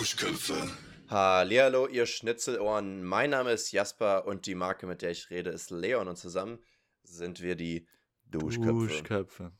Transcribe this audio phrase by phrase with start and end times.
[0.00, 0.56] Duschköpfe.
[1.10, 3.04] Hallihallo, ihr Schnitzelohren.
[3.04, 6.08] Mein Name ist Jasper und die Marke, mit der ich rede, ist Leon.
[6.08, 6.58] Und zusammen
[7.02, 7.86] sind wir die
[8.24, 8.72] Duschköpfe.
[8.72, 9.52] Duschköpfe.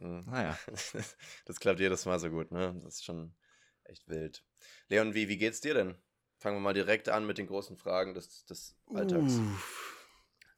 [0.00, 0.22] Mhm.
[0.26, 0.56] Naja.
[1.46, 2.78] Das klappt jedes Mal so gut, ne?
[2.84, 3.34] Das ist schon
[3.82, 4.44] echt wild.
[4.86, 5.96] Leon, wie, wie geht's dir denn?
[6.38, 9.34] Fangen wir mal direkt an mit den großen Fragen des, des Alltags.
[9.38, 10.06] Uff.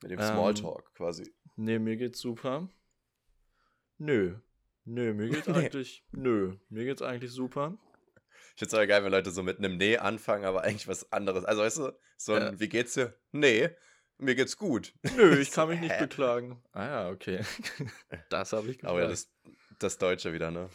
[0.03, 1.35] Mit dem Ähm, Smalltalk quasi.
[1.57, 2.69] Nee, mir geht's super.
[3.97, 4.37] Nö.
[4.85, 5.55] Nö, mir geht's Nee.
[5.55, 6.05] eigentlich.
[6.13, 7.79] Nö, mir geht's eigentlich super.
[8.57, 11.45] Ich find's aber geil, wenn Leute so mit einem Nee anfangen, aber eigentlich was anderes.
[11.45, 12.59] Also weißt du, so ein Ja.
[12.61, 13.15] Wie geht's dir?
[13.31, 13.69] Nee,
[14.17, 14.95] mir geht's gut.
[15.15, 16.63] Nö, ich kann mich nicht beklagen.
[16.73, 17.41] Ah ja, okay.
[18.31, 18.91] Das habe ich gefragt.
[18.91, 19.31] Aber ja, das,
[19.79, 20.71] das Deutsche wieder, ne?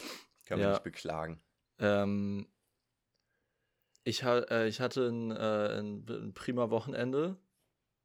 [0.46, 0.70] Kann Ja.
[0.70, 1.42] nicht beklagen.
[1.80, 2.46] Ähm,
[4.04, 7.36] ich, ha äh, ich hatte ein, äh, ein, ein prima Wochenende.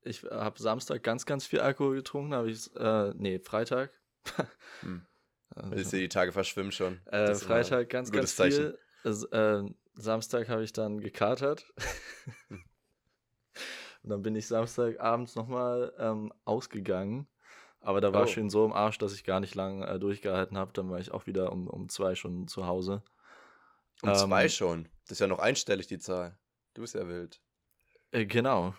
[0.01, 2.33] Ich habe Samstag ganz, ganz viel Alkohol getrunken.
[2.33, 3.91] Habe ich, äh, nee, Freitag.
[4.81, 5.05] Hm.
[5.55, 6.99] Also, Willst du die Tage verschwimmen schon?
[7.07, 8.47] äh, Freitag ganz, ganz viel.
[8.75, 9.63] Es- äh,
[9.95, 11.65] Samstag habe ich dann gekatert.
[12.49, 12.63] Hm.
[14.03, 17.27] Und dann bin ich Samstagabends nochmal ähm, ausgegangen.
[17.81, 18.25] Aber da war Oh.
[18.25, 20.71] ich schon so im Arsch, dass ich gar nicht lang äh, durchgehalten habe.
[20.73, 23.03] Dann war ich auch wieder um, um zwei schon zu Hause.
[24.01, 24.89] Um zwei ähm, schon.
[25.03, 26.37] Das ist ja noch einstellig, die Zahl.
[26.73, 27.41] Du bist ja wild.
[28.11, 28.75] Äh, genau.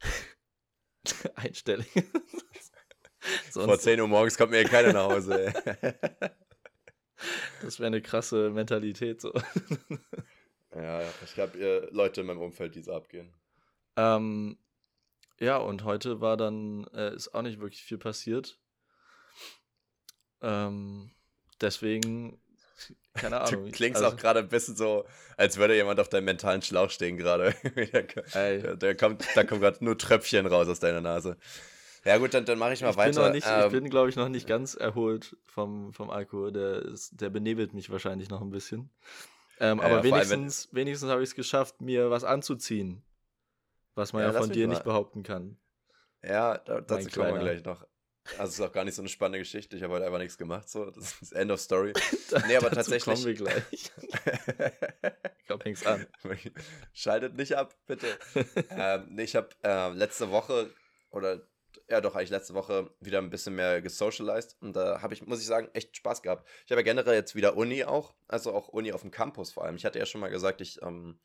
[1.34, 1.90] Einstellig.
[3.50, 5.52] Vor Sonst, 10 Uhr morgens kommt mir hier keiner nach Hause.
[7.62, 9.32] Das wäre eine krasse Mentalität so.
[10.74, 13.32] ja, ich habe Leute in meinem Umfeld, die so abgehen.
[13.96, 14.58] ähm,
[15.38, 18.58] ja, und heute war dann, äh, ist auch nicht wirklich viel passiert.
[20.40, 21.10] Ähm,
[21.60, 22.40] deswegen,
[23.14, 23.66] keine Ahnung.
[23.66, 25.04] Du klingst also, auch gerade ein bisschen so,
[25.36, 27.54] als würde jemand auf deinem mentalen Schlauch stehen gerade.
[28.80, 31.36] Der kommt, da kommen gerade nur Tröpfchen raus aus deiner Nase.
[32.06, 33.26] Ja gut, dann, dann mache ich mal ich bin, weiter.
[33.26, 36.52] noch nicht, ich Ähm, bin, glaube ich, noch nicht ganz erholt vom, vom Alkohol.
[36.52, 38.90] Der, ist, der benebelt mich wahrscheinlich noch ein bisschen.
[39.58, 43.02] Ähm, aber ja, allem, wenigstens, wenigstens habe ich es geschafft, mir was anzuziehen.
[43.96, 44.74] Was man Ja, ja, von dir mal.
[44.74, 45.56] nicht behaupten kann.
[46.22, 47.84] Ja, da, dazu kommen wir gleich noch.
[48.38, 49.76] Also es ist auch gar nicht so eine spannende Geschichte.
[49.76, 50.68] Ich habe heute einfach nichts gemacht.
[50.68, 51.92] So, das ist End of Story.
[52.46, 53.90] Nee, aber tatsächlich- kommen wir gleich.
[55.48, 56.06] Komm, häng's an.
[56.92, 58.06] Schaltet nicht ab, bitte.
[58.70, 60.70] ähm, nee, ich habe äh, letzte Woche
[61.10, 61.40] oder
[61.88, 65.40] ja doch eigentlich letzte Woche wieder ein bisschen mehr gesocialized und da habe ich, muss
[65.40, 66.48] ich sagen, echt Spaß gehabt.
[66.64, 69.64] Ich habe ja generell jetzt wieder Uni auch, also auch Uni auf dem Campus vor
[69.64, 69.76] allem.
[69.76, 71.20] Ich hatte ja schon mal gesagt, ich ähm,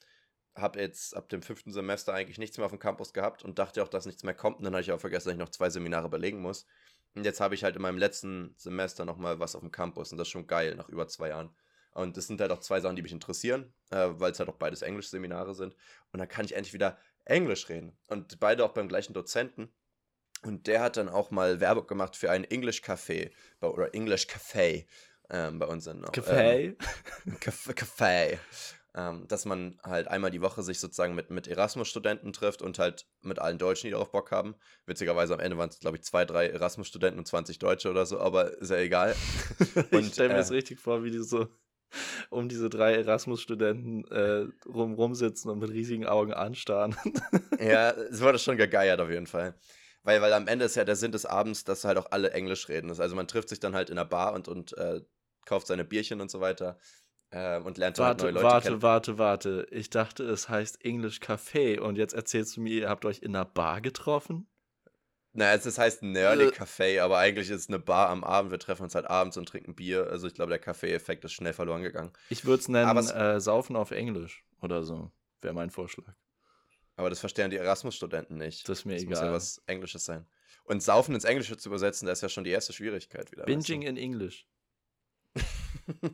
[0.56, 3.82] habe jetzt ab dem fünften Semester eigentlich nichts mehr auf dem Campus gehabt und dachte
[3.84, 4.58] auch, dass nichts mehr kommt.
[4.58, 6.66] Und dann habe ich auch vergessen, dass ich noch zwei Seminare belegen muss.
[7.16, 10.18] Und jetzt habe ich halt in meinem letzten Semester nochmal was auf dem Campus und
[10.18, 11.54] das ist schon geil, nach über zwei Jahren.
[11.94, 14.56] Und das sind halt auch zwei Sachen, die mich interessieren, äh, weil es halt auch
[14.56, 15.76] beides Englisch-Seminare sind.
[16.12, 17.98] Und dann kann ich endlich wieder Englisch reden.
[18.08, 19.74] Und beide auch beim gleichen Dozenten.
[20.44, 24.86] Und der hat dann auch mal Werbung gemacht für ein English-Café bei- oder English-Café
[25.30, 26.76] ähm, bei uns in Kaffee?
[27.28, 27.74] Ähm, Café.
[27.74, 28.38] Café.
[28.94, 33.06] Ähm, dass man halt einmal die Woche sich sozusagen mit, mit Erasmus-Studenten trifft und halt
[33.22, 34.56] mit allen Deutschen, die darauf Bock haben.
[34.86, 38.20] Witzigerweise am Ende waren es, glaube ich, zwei, drei Erasmus-Studenten und 20 Deutsche oder so,
[38.20, 39.16] aber ist ja egal.
[39.76, 41.48] ich Und, stelle mir äh, das richtig vor, wie die so
[42.30, 46.96] um diese drei Erasmus-Studenten äh, rum, rumsitzen und mit riesigen Augen anstarren.
[47.60, 49.56] Ja, es wurde schon gegeiert auf jeden Fall.
[50.04, 52.70] Weil, weil am Ende ist ja der Sinn des Abends, dass halt auch alle Englisch
[52.70, 52.90] reden.
[52.90, 55.02] Also man trifft sich dann halt in der Bar und, und äh,
[55.46, 56.78] kauft seine Bierchen und so weiter
[57.32, 58.82] äh, und lernt dann halt neue warte, Leute warte, kennen.
[58.82, 59.68] warte, warte.
[59.72, 63.36] Ich dachte, es heißt English Café und jetzt erzählst du mir, ihr habt euch in
[63.36, 64.48] einer Bar getroffen?
[65.34, 66.50] Naja, es, heißt Nerdy Äh.
[66.50, 68.52] Café, aber eigentlich ist es eine Bar am Abend.
[68.52, 70.08] Wir treffen uns halt abends und trinken Bier.
[70.10, 72.12] Also ich glaube, der Kaffee-Effekt ist schnell verloren gegangen.
[72.30, 75.10] Ich würde es nennen äh, Saufen auf Englisch oder so.
[75.42, 76.14] Wäre mein Vorschlag.
[77.02, 78.70] Aber das verstehen die Erasmus-Studenten nicht.
[78.70, 79.34] Das ist mir das muss ja egal.
[79.34, 80.28] was Englisches sein.
[80.66, 83.42] Und Saufen ins Englische zu übersetzen, das ist ja schon die erste Schwierigkeit wieder.
[83.42, 83.74] weißt du?
[83.74, 84.48] Binging in English.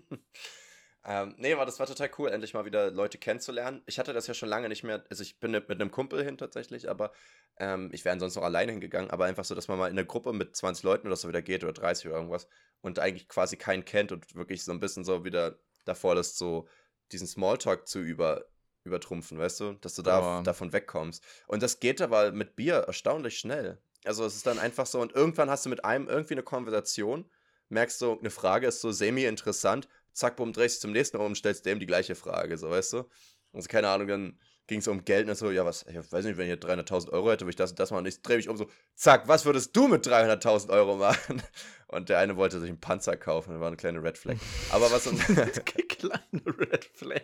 [1.05, 3.83] ähm, nee, aber das war total cool, endlich mal wieder Leute kennenzulernen.
[3.85, 5.03] Ich hatte das ja schon lange nicht mehr.
[5.09, 7.11] Also ich bin mit einem Kumpel hin tatsächlich, aber
[7.57, 9.11] ähm, ich wäre ansonsten noch alleine hingegangen.
[9.11, 11.41] Aber einfach so, dass man mal in einer Gruppe mit 20 Leuten oder so wieder
[11.41, 12.47] geht oder 30 oder irgendwas
[12.79, 16.69] und eigentlich quasi keinen kennt und wirklich so ein bisschen so wieder davor lässt, so
[17.11, 18.45] diesen Smalltalk zu über,
[18.87, 19.73] übertrumpfen, weißt du?
[19.73, 20.43] Dass du da, Boah.
[20.43, 21.23] davon wegkommst.
[21.47, 23.77] Und das geht aber mit Bier erstaunlich schnell.
[24.05, 27.25] Also es ist dann einfach so und irgendwann hast du mit einem irgendwie eine Konversation,
[27.69, 31.35] merkst du, eine Frage ist so semi-interessant, zack, bumm, drehst du zum nächsten um und
[31.35, 33.09] stellst dem die gleiche Frage, so, weißt du?
[33.53, 36.37] Also, keine Ahnung, dann ging es um Geld und so, ja, was, ich weiß nicht,
[36.37, 38.37] wenn ich hier 300.000 Euro hätte, würde ich das und das machen und ich drehe
[38.37, 41.41] mich um so, zack, was würdest du mit 300.000 Euro machen?
[41.89, 44.35] Und der eine wollte sich einen Panzer kaufen, das war eine kleine Red Flag.
[44.71, 45.03] Aber was,
[45.87, 47.23] Kleine Red Flag.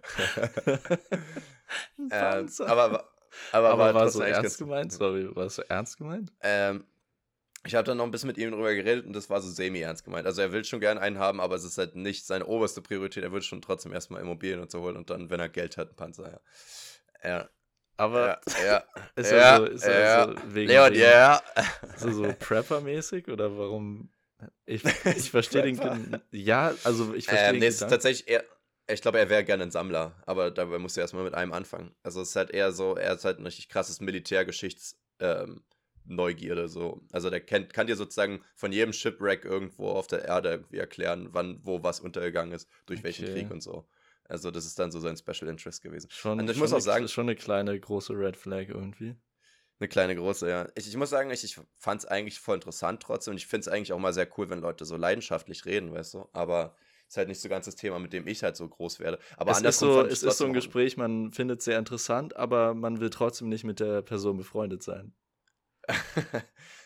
[2.08, 2.66] Panzer.
[2.66, 3.08] aber,
[3.52, 4.92] aber, Aber war trotzdem so ernst ganz- gemeint?
[4.92, 6.32] Sorry, war es so ernst gemeint?
[6.40, 6.84] Ähm,
[7.64, 10.04] ich habe dann noch ein bisschen mit ihm drüber geredet und das war so semi-ernst
[10.04, 10.26] gemeint.
[10.26, 13.22] Also er will schon gerne einen haben, aber es ist halt nicht seine oberste Priorität.
[13.22, 15.90] Er würde schon trotzdem erstmal Immobilien und so holen und dann, wenn er Geld hat,
[15.90, 16.40] ein Panzer,
[17.22, 17.28] ja.
[17.30, 17.48] Ja.
[17.96, 18.82] Aber ja, ja,
[19.16, 20.24] ist ja, er so, ist er ja.
[20.26, 21.40] so wegen, Leon, ja.
[21.96, 24.10] so, so Prepper-mäßig oder warum?
[24.66, 26.20] Ich, ich verstehe den.
[26.32, 28.42] Ja, also ich verstehe Ähm, den nee, es ist tatsächlich eher,
[28.88, 31.94] ich glaube, er wäre gerne ein Sammler, aber dabei musst du erstmal mit einem anfangen.
[32.02, 35.62] Also es ist halt eher so, er ist halt ein richtig krasses Militärgeschichts- ähm,
[36.04, 37.00] Neugierde so.
[37.12, 41.28] Also der kennt, kann dir sozusagen von jedem Shipwreck irgendwo auf der Erde irgendwie erklären,
[41.30, 43.32] wann, wo was untergegangen ist, durch welchen Okay.
[43.34, 43.86] Krieg und so.
[44.24, 46.08] Also das ist dann so sein Special Interest gewesen.
[46.10, 49.14] Schon, Und ich schon muss auch eine, sagen- schon eine kleine große Red Flag irgendwie.
[49.78, 50.68] Eine kleine große, ja.
[50.74, 53.60] Ich, ich muss sagen, ich, ich fand es eigentlich voll interessant trotzdem und ich finde
[53.60, 56.28] es eigentlich auch mal sehr cool, wenn Leute so leidenschaftlich reden, weißt du.
[56.32, 56.74] Aber
[57.12, 59.18] ist halt nicht so ganz das Thema, mit dem ich halt so groß werde.
[59.36, 62.72] Aber es ist so, es ist so ein Gespräch, man findet es sehr interessant, aber
[62.72, 65.12] man will trotzdem nicht mit der Person befreundet sein.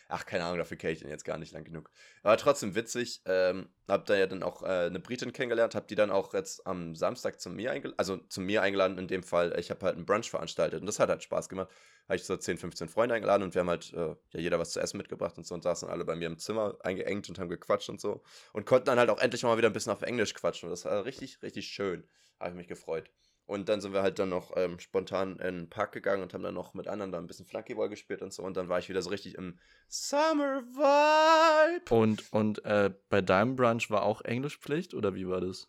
[0.08, 1.90] Ach, keine Ahnung, dafür kenne ich den jetzt gar nicht lang genug.
[2.22, 3.22] Aber trotzdem witzig.
[3.24, 6.64] Ähm, hab da ja dann auch äh, eine Britin kennengelernt, hab die dann auch jetzt
[6.64, 9.58] am Samstag zu mir eingeladen, also zu mir eingeladen in dem Fall.
[9.58, 11.70] Ich habe halt einen Brunch veranstaltet und das hat halt Spaß gemacht.
[12.08, 14.70] Habe ich so 10, 15 Freunde eingeladen und wir haben halt äh, ja jeder was
[14.70, 17.48] zu essen mitgebracht und so und saßen alle bei mir im Zimmer eingeengt und haben
[17.48, 18.22] gequatscht und so.
[18.52, 20.68] Und konnten dann halt auch endlich mal wieder ein bisschen auf Englisch quatschen.
[20.68, 22.06] Und das war richtig, richtig schön.
[22.38, 23.10] Habe ich mich gefreut.
[23.46, 26.42] Und dann sind wir halt dann noch ähm, spontan in den Park gegangen und haben
[26.42, 28.42] dann noch mit anderen da ein bisschen Flunkyball gespielt und so.
[28.42, 29.58] Und dann war ich wieder so richtig im
[29.88, 31.94] Summer Vibe.
[31.94, 35.68] Und, und äh, bei deinem Brunch war auch Englischpflicht oder wie war das?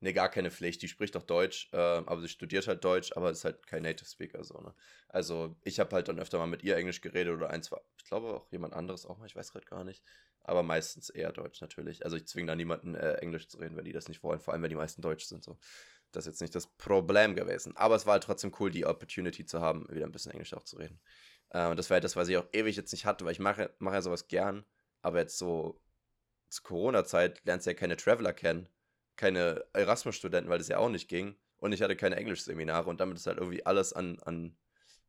[0.00, 0.80] Nee, gar keine Pflicht.
[0.82, 4.08] Die spricht doch Deutsch, ähm, aber sie studiert halt Deutsch, aber ist halt kein Native
[4.08, 4.74] Speaker so, ne?
[5.08, 8.04] Also ich habe halt dann öfter mal mit ihr Englisch geredet oder ein, zwei, ich
[8.04, 10.02] glaube auch jemand anderes auch mal, ich weiß gerade gar nicht.
[10.44, 12.04] Aber meistens eher Deutsch natürlich.
[12.04, 14.54] Also ich zwinge da niemanden, äh, Englisch zu reden, wenn die das nicht wollen, vor
[14.54, 15.58] allem wenn die meisten Deutsch sind so.
[16.12, 17.76] Das ist jetzt nicht das Problem gewesen.
[17.76, 20.64] Aber es war halt trotzdem cool, die Opportunity zu haben, wieder ein bisschen Englisch auch
[20.64, 21.00] zu reden.
[21.50, 23.74] Und das war halt das, was ich auch ewig jetzt nicht hatte, weil ich mache,
[23.78, 24.64] mache ja sowas gern,
[25.00, 25.80] aber jetzt so
[26.50, 28.68] zur Corona-Zeit lernst du ja keine Traveler kennen,
[29.16, 31.36] keine Erasmus-Studenten, weil das ja auch nicht ging.
[31.56, 34.56] Und ich hatte keine Englischseminare und damit ist halt irgendwie alles an, an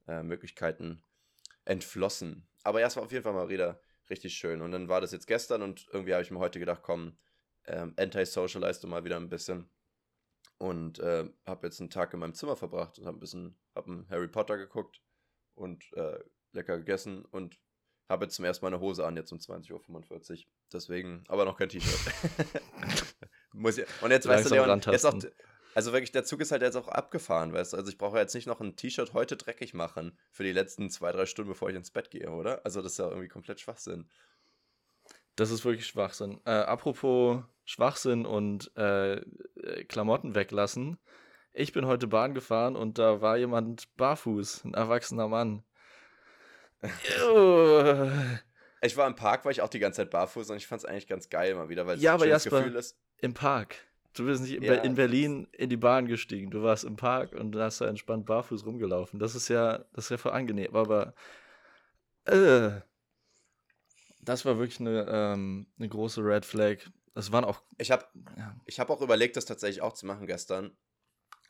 [0.07, 1.03] äh, Möglichkeiten
[1.65, 2.47] entflossen.
[2.63, 4.61] Aber ja, es war auf jeden Fall mal wieder richtig schön.
[4.61, 7.17] Und dann war das jetzt gestern und irgendwie habe ich mir heute gedacht, komm,
[7.67, 9.69] ähm, anti-socialize du mal wieder ein bisschen.
[10.59, 13.91] Und äh, habe jetzt einen Tag in meinem Zimmer verbracht und habe ein bisschen, habe
[13.91, 15.01] einen Harry Potter geguckt
[15.55, 16.19] und äh,
[16.51, 17.59] lecker gegessen und
[18.09, 20.51] habe jetzt zum ersten Mal eine Hose an, jetzt um 20.45 Uhr.
[20.73, 22.13] Deswegen, aber noch kein T-Shirt.
[23.53, 25.13] Muss ich, und jetzt weißt du, Leon, jetzt auch,
[25.75, 27.77] also wirklich, der Zug ist halt jetzt auch abgefahren, weißt du?
[27.77, 31.11] Also ich brauche jetzt nicht noch ein T-Shirt heute dreckig machen für die letzten zwei,
[31.11, 32.65] drei Stunden, bevor ich ins Bett gehe, oder?
[32.65, 34.09] Also das ist ja irgendwie komplett Schwachsinn.
[35.35, 36.41] Das ist wirklich Schwachsinn.
[36.45, 40.97] Äh, apropos Schwachsinn und äh, äh, Klamotten weglassen.
[41.53, 45.63] Ich bin heute Bahn gefahren und da war jemand barfuß, ein erwachsener Mann.
[48.81, 50.85] Ich war im Park, war ich auch die ganze Zeit barfuß und ich fand es
[50.85, 52.97] eigentlich ganz geil mal wieder, weil es Ja, ein schönes Gefühl ist.
[53.17, 53.75] Im Park.
[54.13, 56.49] Du bist nicht in, Ja, in Berlin in die Bahn gestiegen.
[56.49, 59.19] Du warst im Park und da hast da entspannt barfuß rumgelaufen.
[59.19, 60.73] Das ist ja, das ist ja voll angenehm.
[60.73, 61.13] Aber
[62.23, 62.71] äh,
[64.21, 66.77] das war wirklich eine, ähm, eine große Red Flag.
[67.15, 67.61] Das waren auch.
[67.77, 68.05] Ich habe
[68.37, 70.77] Ja, ich hab auch überlegt, das tatsächlich auch zu machen gestern,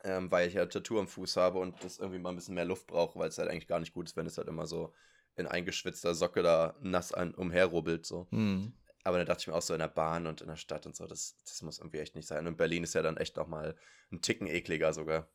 [0.04, 2.66] ähm, weil ich ja Tattoo am Fuß habe und das irgendwie mal ein bisschen mehr
[2.66, 4.94] Luft brauche, weil es halt eigentlich gar nicht gut ist, wenn es halt immer so
[5.36, 8.06] in eingeschwitzter Socke da nass an, umherrubbelt.
[8.06, 8.28] So.
[8.32, 8.74] hm.
[9.04, 10.96] Aber dann dachte ich mir auch so in der Bahn und in der Stadt und
[10.96, 12.46] so, das, das muss irgendwie echt nicht sein.
[12.48, 13.76] Und Berlin ist ja dann echt nochmal
[14.12, 15.30] ein Ticken ekliger sogar.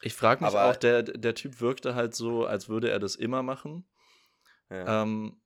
[0.00, 3.14] Ich frage mich Aber- auch, der, der Typ wirkte halt so, als würde er das
[3.14, 3.86] immer machen.
[4.70, 5.02] Ja.
[5.02, 5.40] Ähm,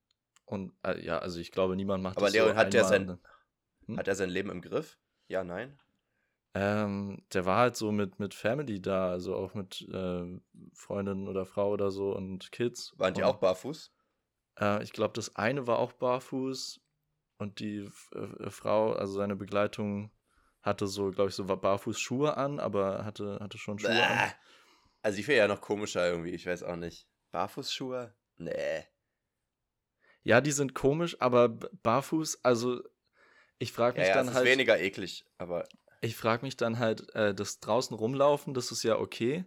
[0.46, 3.06] und äh, ja, also ich glaube, niemand macht Aber das Leon, so hat der einmal.
[3.06, 3.18] sein-
[3.86, 3.98] hm?
[3.98, 4.98] Hat er sein Leben im Griff?
[5.28, 5.78] Ja, nein?
[6.54, 10.40] Ähm, der war halt so mit, mit Family da, also auch mit äh,
[10.74, 12.92] Freundin oder Frau oder so und Kids.
[12.98, 13.90] Waren die und, auch barfuß?
[14.60, 16.80] Äh, ich glaube, das eine war auch barfuß
[17.38, 20.12] und die äh, äh, Frau, also seine Begleitung,
[20.62, 24.18] hatte so, glaube ich, so Barfußschuhe an, aber hatte, hatte schon Schuhe an.
[24.18, 24.34] Bäh.
[25.02, 27.08] Also ich finde ja noch komischer irgendwie, ich weiß auch nicht.
[27.32, 28.14] Barfußschuhe?
[28.36, 28.84] Nee.
[30.22, 32.80] Ja, die sind komisch, aber barfuß, also
[33.62, 34.46] ich frage Ja, mich ja, dann es ist halt.
[34.46, 35.64] weniger eklig, aber
[36.00, 39.44] Ich frage mich dann halt, äh, das draußen rumlaufen, das ist ja okay.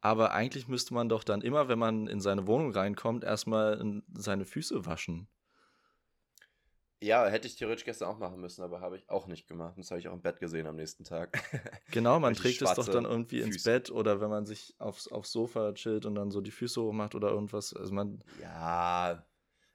[0.00, 4.02] Aber eigentlich müsste man doch dann immer, wenn man in seine Wohnung reinkommt, erstmal in
[4.14, 5.28] seine Füße waschen.
[7.02, 9.74] ja, hätte ich theoretisch gestern auch machen müssen, aber habe ich auch nicht gemacht.
[9.78, 11.30] Das habe ich auch im Bett gesehen am nächsten Tag.
[11.90, 13.70] Genau, man trägt es doch dann irgendwie ins Füße.
[13.70, 17.14] Bett oder wenn man sich aufs, aufs Sofa chillt und dann so die Füße hochmacht
[17.14, 17.74] oder irgendwas.
[17.74, 19.26] Also man, ja.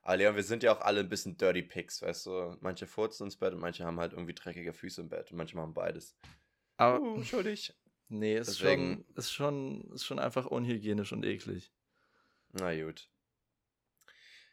[0.05, 2.57] Aber Leon, wir sind ja auch alle ein bisschen Dirty Pigs, weißt du?
[2.61, 5.57] Manche furzen ins Bett und manche haben halt irgendwie dreckige Füße im Bett und manche
[5.57, 6.15] machen beides.
[6.77, 7.73] aber Uh, schuldig.
[8.07, 11.73] nee, ist deswegen- schon, ist, schon, ist schon einfach unhygienisch und eklig.
[12.53, 13.09] Na gut.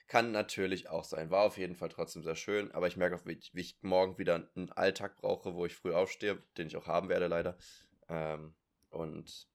[0.06, 1.30] Kann natürlich auch sein.
[1.30, 3.76] War auf jeden Fall trotzdem sehr schön, aber ich merke auch, wie ich, wie ich
[3.82, 7.56] morgen wieder einen Alltag brauche, wo ich früh aufstehe, den ich auch haben werde, leider.
[8.08, 8.54] Ähm,
[8.90, 9.48] und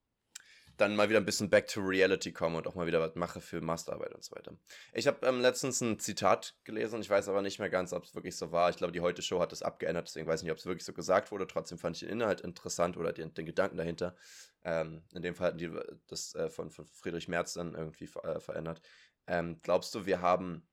[0.77, 3.41] dann mal wieder ein bisschen back to reality komme und auch mal wieder was mache
[3.41, 4.55] für Masterarbeit und so weiter.
[4.93, 8.15] Ich habe ähm, letztens ein Zitat gelesen, ich weiß aber nicht mehr ganz, ob es
[8.15, 8.69] wirklich so war.
[8.69, 10.85] Ich glaube, die Heute Show hat das abgeändert, deswegen weiß ich nicht, ob es wirklich
[10.85, 11.47] so gesagt wurde.
[11.47, 14.15] Trotzdem fand ich den Inhalt interessant oder den, den Gedanken dahinter.
[14.63, 15.71] Ähm, in dem Fall hatten die
[16.07, 18.81] das äh, von, von Friedrich Merz dann irgendwie äh, verändert.
[19.27, 20.67] Ähm, glaubst du, wir haben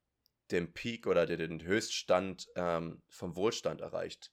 [0.51, 4.31] den Peak oder den Höchststand ähm, vom Wohlstand erreicht?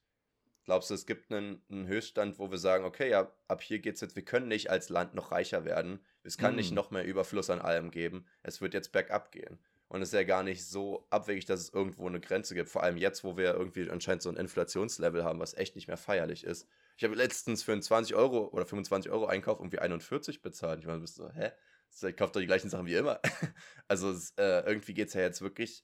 [0.64, 4.02] Glaubst du, es gibt einen, einen, Höchststand, wo wir sagen, okay, ja, ab hier geht's
[4.02, 6.58] jetzt, wir können nicht als Land noch reicher werden, es kann mm.
[6.58, 9.60] nicht noch mehr Überfluss an allem geben, es wird jetzt bergab gehen.
[9.92, 12.70] Und es ist ja gar nicht so abwegig, dass es irgendwo eine Grenze gibt.
[12.70, 15.98] Vor allem jetzt, wo wir irgendwie anscheinend so ein Inflationslevel haben, was echt nicht mehr
[15.98, 16.66] feierlich ist.
[16.96, 20.80] Ich habe letztens für einen 20 Euro oder 25 Euro Einkauf irgendwie 41 bezahlt.
[20.80, 21.52] Ich meine, bist so, hä?
[21.94, 23.20] Ich kaufe doch die gleichen Sachen wie immer.
[23.90, 25.84] also es, äh, irgendwie geht es ja jetzt wirklich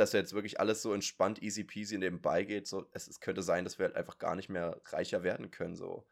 [0.00, 2.66] dass jetzt wirklich alles so entspannt, easy peasy nebenbei geht.
[2.66, 5.76] So, es, es könnte sein, dass wir halt einfach gar nicht mehr reicher werden können.
[5.76, 6.06] So,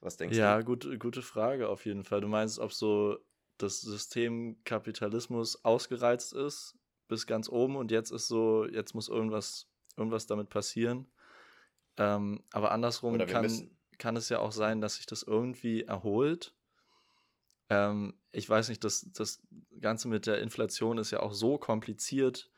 [0.00, 0.60] was denkst ja, du?
[0.60, 2.20] Ja, gut, gute Frage auf jeden Fall.
[2.20, 3.18] Du meinst, ob so
[3.56, 6.76] das System Kapitalismus ausgereizt ist
[7.08, 11.10] bis ganz oben und jetzt ist so, jetzt muss irgendwas, irgendwas damit passieren.
[11.96, 16.54] Ähm, aber andersrum kann, kann es ja auch sein, dass sich das irgendwie erholt.
[17.68, 19.42] Ähm, ich weiß nicht, das, das
[19.80, 22.50] Ganze mit der Inflation ist ja auch so kompliziert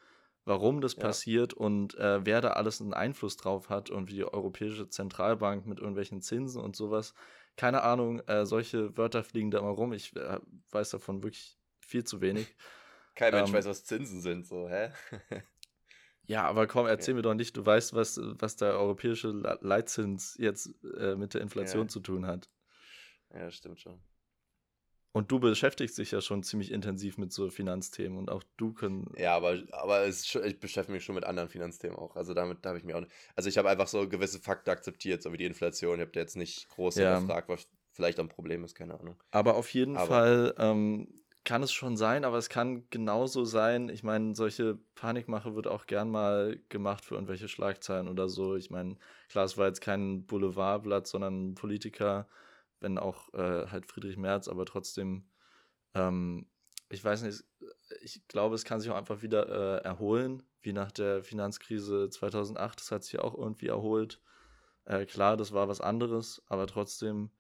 [0.45, 1.03] warum das ja.
[1.03, 5.67] passiert und äh, wer da alles einen Einfluss drauf hat und wie die Europäische Zentralbank
[5.67, 7.15] mit irgendwelchen Zinsen und sowas.
[7.57, 9.93] Keine Ahnung, äh, solche Wörter fliegen da immer rum.
[9.93, 10.39] Ich äh,
[10.71, 12.55] weiß davon wirklich viel zu wenig.
[13.15, 14.91] Kein Mensch ähm, weiß, was Zinsen sind, so, hä?
[16.25, 17.17] ja, aber komm, erzähl ja.
[17.17, 19.29] mir doch nicht, du weißt, was, was der europäische
[19.61, 21.89] Leitzins jetzt äh, mit der Inflation ja.
[21.89, 22.51] zu tun hat.
[23.33, 24.01] Ja, stimmt schon.
[25.17, 29.13] Und du beschäftigst dich ja schon ziemlich intensiv mit so Finanzthemen und auch du können.
[29.17, 32.17] Ja, aber, aber schon, ich beschäftige mich schon mit anderen Finanzthemen auch.
[32.17, 33.05] Also damit habe ich mir auch.
[33.37, 35.95] Also ich habe einfach so gewisse Fakten akzeptiert, so wie die Inflation.
[35.95, 37.21] Ich habe da jetzt nicht groß ja.
[37.21, 39.15] gefragt, was vielleicht ein Problem ist, keine Ahnung.
[39.31, 41.07] Aber auf jeden aber, Fall ähm,
[41.45, 43.91] kann es schon sein, aber es kann genauso sein.
[43.91, 48.57] Ich meine, solche Panikmache wird auch gern mal gemacht für irgendwelche Schlagzeilen oder so.
[48.57, 48.97] Ich meine,
[49.29, 52.27] klar, es war jetzt kein Boulevardblatt, sondern ein Politiker
[52.85, 55.27] wenn auch äh, halt Friedrich Merz, aber trotzdem,
[55.95, 56.47] ähm,
[56.91, 57.43] ich weiß nicht,
[58.03, 62.79] ich glaube, es kann sich auch einfach wieder äh, erholen, wie nach der Finanzkrise 2008.
[62.79, 64.21] Das hat sich auch irgendwie erholt.
[64.85, 67.31] Äh, klar, das war was anderes, aber trotzdem,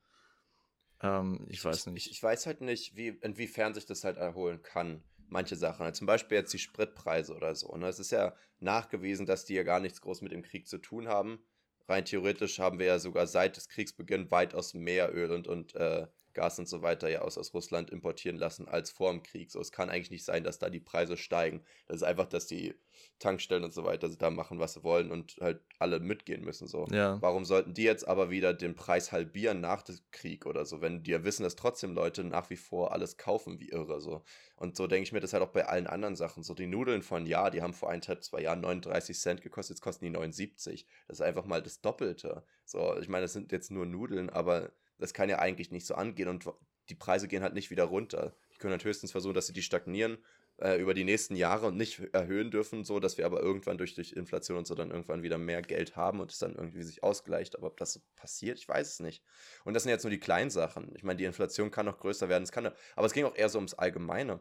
[1.02, 2.06] ähm, ich, ich weiß nicht.
[2.06, 5.04] Ich, ich, weiß halt nicht, wie, inwiefern sich das halt erholen kann.
[5.28, 7.74] Manche Sachen, zum Beispiel jetzt die Spritpreise oder so.
[7.76, 7.88] Ne?
[7.88, 11.08] Es ist ja nachgewiesen, dass die ja gar nichts groß mit dem Krieg zu tun
[11.08, 11.44] haben
[11.88, 16.06] rein theoretisch haben wir ja sogar seit des Kriegsbeginn weitaus mehr Öl und, und äh,
[16.34, 19.50] Gas und so weiter ja aus, aus Russland importieren lassen als vor dem Krieg.
[19.50, 21.64] So, es kann eigentlich nicht sein, dass da die Preise steigen.
[21.86, 22.74] Das ist einfach, dass die
[23.18, 26.66] Tankstellen und so weiter da machen, was sie wollen und halt alle mitgehen müssen.
[26.66, 26.86] So.
[26.90, 27.20] Ja.
[27.22, 31.02] Warum sollten die jetzt aber wieder den Preis halbieren nach dem Krieg oder so, wenn
[31.02, 34.00] die ja wissen, dass trotzdem Leute nach wie vor alles kaufen wie irre.
[34.00, 34.22] So.
[34.56, 36.42] Und so denke ich mir das halt auch bei allen anderen Sachen.
[36.42, 39.82] So die Nudeln von ja, die haben vor ein, zwei Jahren 39 Cent gekostet, jetzt
[39.82, 40.86] kosten die 79.
[41.08, 42.44] Das ist einfach mal das Doppelte.
[42.64, 45.94] So, ich meine, das sind jetzt nur Nudeln, aber das kann ja eigentlich nicht so
[45.94, 46.46] angehen und
[46.88, 48.36] die Preise gehen halt nicht wieder runter.
[48.52, 50.18] Die können halt höchstens versuchen, dass sie die stagnieren
[50.58, 53.94] äh, über die nächsten Jahre und nicht erhöhen dürfen, so dass wir aber irgendwann durch,
[53.94, 57.02] durch Inflation und so dann irgendwann wieder mehr Geld haben und es dann irgendwie sich
[57.02, 57.56] ausgleicht.
[57.56, 59.24] Aber ob das so passiert, ich weiß es nicht.
[59.64, 60.94] Und das sind jetzt nur die kleinen Sachen.
[60.94, 63.48] Ich meine, die Inflation kann noch größer werden, es kann, aber es ging auch eher
[63.48, 64.40] so ums Allgemeine.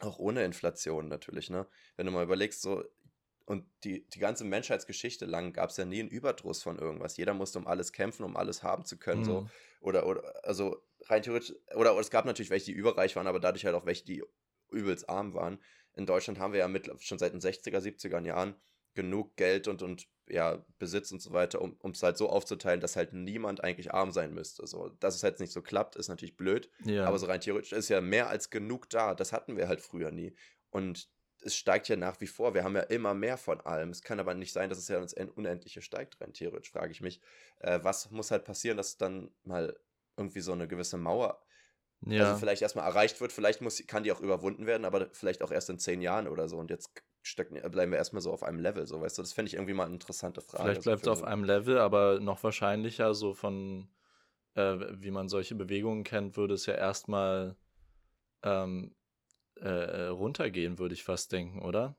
[0.00, 1.66] Auch ohne Inflation natürlich, ne?
[1.96, 2.84] Wenn du mal überlegst, so,
[3.46, 7.16] und die, die ganze Menschheitsgeschichte lang gab es ja nie einen Überdruss von irgendwas.
[7.16, 9.20] Jeder musste um alles kämpfen, um alles haben zu können.
[9.20, 9.24] Mhm.
[9.24, 9.50] So.
[9.80, 13.38] Oder, oder, also rein theoretisch, oder, oder es gab natürlich welche, die überreich waren, aber
[13.38, 14.24] dadurch halt auch welche, die
[14.70, 15.58] übelst arm waren.
[15.94, 18.56] In Deutschland haben wir ja mit, schon seit den 60er, 70er Jahren
[18.94, 22.96] genug Geld und, und ja, Besitz und so weiter, um es halt so aufzuteilen, dass
[22.96, 24.66] halt niemand eigentlich arm sein müsste.
[24.66, 26.68] So, dass es halt nicht so klappt, ist natürlich blöd.
[26.84, 27.04] Ja.
[27.04, 29.14] Aber so rein theoretisch ist ja mehr als genug da.
[29.14, 30.34] Das hatten wir halt früher nie.
[30.70, 31.08] Und
[31.42, 32.54] es steigt ja nach wie vor.
[32.54, 33.90] Wir haben ja immer mehr von allem.
[33.90, 37.00] Es kann aber nicht sein, dass es ja ins Unendliche steigt, rein theoretisch, frage ich
[37.00, 37.20] mich.
[37.58, 39.76] Äh, was muss halt passieren, dass dann mal
[40.16, 41.42] irgendwie so eine gewisse Mauer,
[42.06, 42.24] ja.
[42.24, 45.52] also vielleicht erstmal erreicht wird, vielleicht muss, kann die auch überwunden werden, aber vielleicht auch
[45.52, 46.56] erst in zehn Jahren oder so.
[46.56, 46.90] Und jetzt
[47.22, 49.22] stecken, bleiben wir erstmal so auf einem Level, so weißt du.
[49.22, 50.64] Das fände ich irgendwie mal eine interessante Frage.
[50.64, 53.88] Vielleicht bleibt es auf einem Level, aber noch wahrscheinlicher, so von,
[54.54, 57.56] äh, wie man solche Bewegungen kennt, würde es ja erstmal
[58.42, 58.95] ähm,
[59.60, 61.96] äh, äh, runtergehen, würde ich fast denken, oder?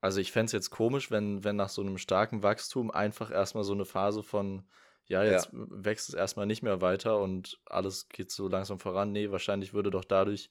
[0.00, 3.64] Also ich fände es jetzt komisch, wenn, wenn nach so einem starken Wachstum einfach erstmal
[3.64, 4.68] so eine Phase von,
[5.06, 5.66] ja, jetzt ja.
[5.70, 9.12] wächst es erstmal nicht mehr weiter und alles geht so langsam voran.
[9.12, 10.50] Nee, wahrscheinlich würde doch dadurch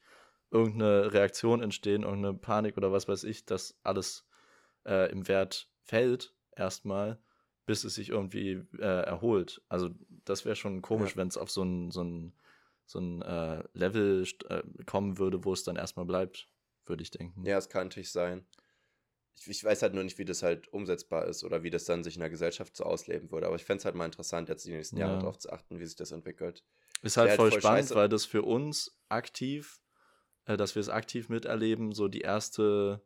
[0.50, 4.28] irgendeine Reaktion entstehen, irgendeine Panik oder was weiß ich, dass alles
[4.86, 7.20] äh, im Wert fällt erstmal,
[7.66, 9.62] bis es sich irgendwie äh, erholt.
[9.70, 9.90] Also
[10.26, 11.18] das wäre schon komisch, ja.
[11.18, 12.34] wenn es auf so ein, so ein,
[12.94, 16.48] so ein äh, Level äh, kommen würde, wo es dann erstmal bleibt,
[16.86, 17.44] würde ich denken.
[17.44, 18.46] Ja, es kann natürlich sein.
[19.36, 22.04] Ich, ich, weiß halt nur nicht, wie das halt umsetzbar ist oder wie das dann
[22.04, 23.48] sich in der Gesellschaft so ausleben würde.
[23.48, 25.08] Aber ich fände es halt mal interessant, jetzt die nächsten ja.
[25.08, 26.64] Jahre darauf zu achten, wie sich das entwickelt.
[27.02, 27.96] Ist halt, halt voll, voll spannend, scheiße.
[27.96, 29.82] weil das für uns aktiv,
[30.46, 33.04] äh, dass wir es aktiv miterleben, so die erste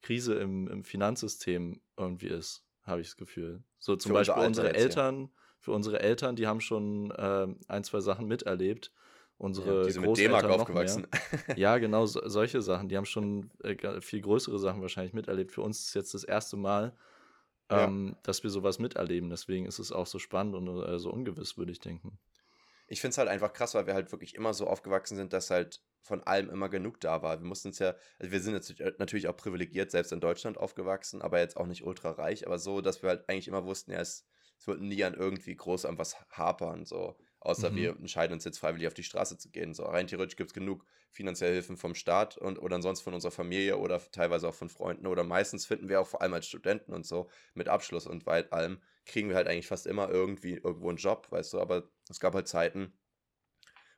[0.00, 3.64] Krise im, im Finanzsystem irgendwie ist, habe ich das Gefühl.
[3.80, 7.82] So zum für Beispiel unsere jetzt, Eltern, für unsere Eltern, die haben schon äh, ein,
[7.82, 8.92] zwei Sachen miterlebt.
[9.36, 11.06] Unsere ja, die sind mit D-Mark aufgewachsen.
[11.56, 12.88] ja, genau, so, solche Sachen.
[12.88, 15.52] Die haben schon äh, viel größere Sachen wahrscheinlich miterlebt.
[15.52, 16.96] Für uns ist jetzt das erste Mal,
[17.68, 18.18] ähm, ja.
[18.22, 19.30] dass wir sowas miterleben.
[19.30, 22.18] Deswegen ist es auch so spannend und äh, so ungewiss, würde ich denken.
[22.86, 25.50] Ich finde es halt einfach krass, weil wir halt wirklich immer so aufgewachsen sind, dass
[25.50, 27.40] halt von allem immer genug da war.
[27.40, 31.22] Wir mussten es ja, also wir sind jetzt natürlich auch privilegiert, selbst in Deutschland aufgewachsen,
[31.22, 34.00] aber jetzt auch nicht ultra reich, aber so, dass wir halt eigentlich immer wussten, ja,
[34.00, 34.26] es,
[34.58, 37.16] es wird nie an irgendwie groß an was hapern, so.
[37.44, 37.76] Außer mhm.
[37.76, 39.74] wir entscheiden uns jetzt freiwillig auf die Straße zu gehen.
[39.74, 43.32] So rein theoretisch gibt es genug finanzielle Hilfen vom Staat und oder ansonsten von unserer
[43.32, 45.06] Familie oder teilweise auch von Freunden.
[45.06, 48.52] Oder meistens finden wir auch vor allem als Studenten und so mit Abschluss und weit
[48.52, 51.60] allem kriegen wir halt eigentlich fast immer irgendwie irgendwo einen Job, weißt du.
[51.60, 52.94] Aber es gab halt Zeiten,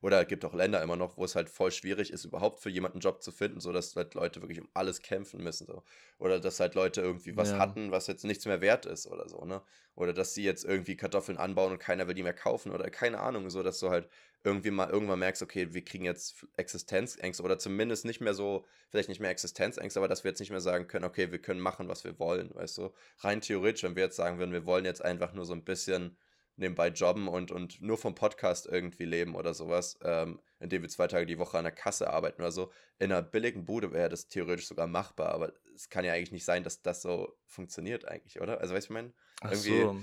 [0.02, 2.70] oder es gibt auch Länder immer noch, wo es halt voll schwierig ist, überhaupt für
[2.70, 5.66] jemanden einen Job zu finden, so dass halt Leute wirklich um alles kämpfen müssen.
[5.66, 5.82] So.
[6.18, 7.58] Oder dass halt Leute irgendwie was ja.
[7.58, 9.62] hatten, was jetzt nichts mehr wert ist oder so, ne?
[9.94, 13.20] Oder dass sie jetzt irgendwie Kartoffeln anbauen und keiner will die mehr kaufen oder keine
[13.20, 14.08] Ahnung, so dass du halt
[14.44, 19.08] irgendwie mal irgendwann merkst, okay, wir kriegen jetzt Existenzängste oder zumindest nicht mehr so, vielleicht
[19.08, 21.88] nicht mehr Existenzängste, aber dass wir jetzt nicht mehr sagen können, okay, wir können machen,
[21.88, 22.92] was wir wollen, weißt du?
[23.18, 26.16] Rein theoretisch, wenn wir jetzt sagen würden, wir wollen jetzt einfach nur so ein bisschen
[26.56, 31.06] nebenbei jobben und, und nur vom Podcast irgendwie leben oder sowas, ähm, indem wir zwei
[31.06, 32.72] Tage die Woche an der Kasse arbeiten oder so.
[32.98, 36.44] In einer billigen Bude wäre das theoretisch sogar machbar, aber es kann ja eigentlich nicht
[36.44, 38.60] sein, dass das so funktioniert eigentlich, oder?
[38.60, 39.12] Also weißt du, ich meine?
[39.42, 40.02] Irgendwie, so.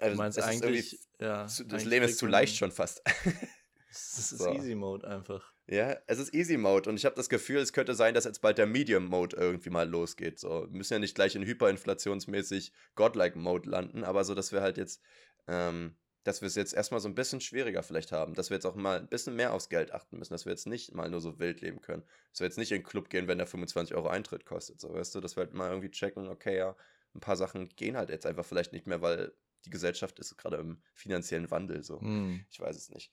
[0.00, 3.02] Also, du meinst eigentlich, ja, das eigentlich Leben ist zu leicht schon fast.
[3.94, 4.52] Das ist so.
[4.52, 5.52] Easy Mode einfach.
[5.66, 8.40] Ja, es ist Easy Mode und ich habe das Gefühl, es könnte sein, dass jetzt
[8.42, 10.38] bald der Medium Mode irgendwie mal losgeht.
[10.40, 14.62] So, wir müssen ja nicht gleich in hyperinflationsmäßig Godlike Mode landen, aber so, dass wir
[14.62, 15.00] halt jetzt
[15.46, 18.64] ähm, dass wir es jetzt erstmal so ein bisschen schwieriger vielleicht haben, dass wir jetzt
[18.64, 21.20] auch mal ein bisschen mehr aufs Geld achten müssen, dass wir jetzt nicht mal nur
[21.20, 23.94] so wild leben können, dass wir jetzt nicht in den Club gehen, wenn der 25
[23.94, 26.74] Euro Eintritt kostet, so weißt du, dass wir halt mal irgendwie checken, okay, ja,
[27.14, 29.32] ein paar Sachen gehen halt jetzt einfach vielleicht nicht mehr, weil
[29.66, 32.00] die Gesellschaft ist gerade im finanziellen Wandel, so.
[32.00, 32.44] Hm.
[32.50, 33.12] Ich weiß es nicht.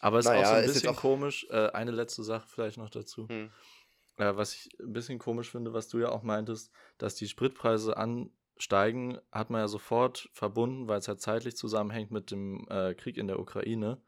[0.00, 2.90] Aber es naja, ist auch so ein bisschen komisch, äh, eine letzte Sache vielleicht noch
[2.90, 3.28] dazu.
[3.28, 3.50] Hm.
[4.16, 7.96] Äh, was ich ein bisschen komisch finde, was du ja auch meintest, dass die Spritpreise
[7.96, 12.94] an steigen, hat man ja sofort verbunden, weil es halt zeitlich zusammenhängt mit dem äh,
[12.94, 14.00] Krieg in der Ukraine.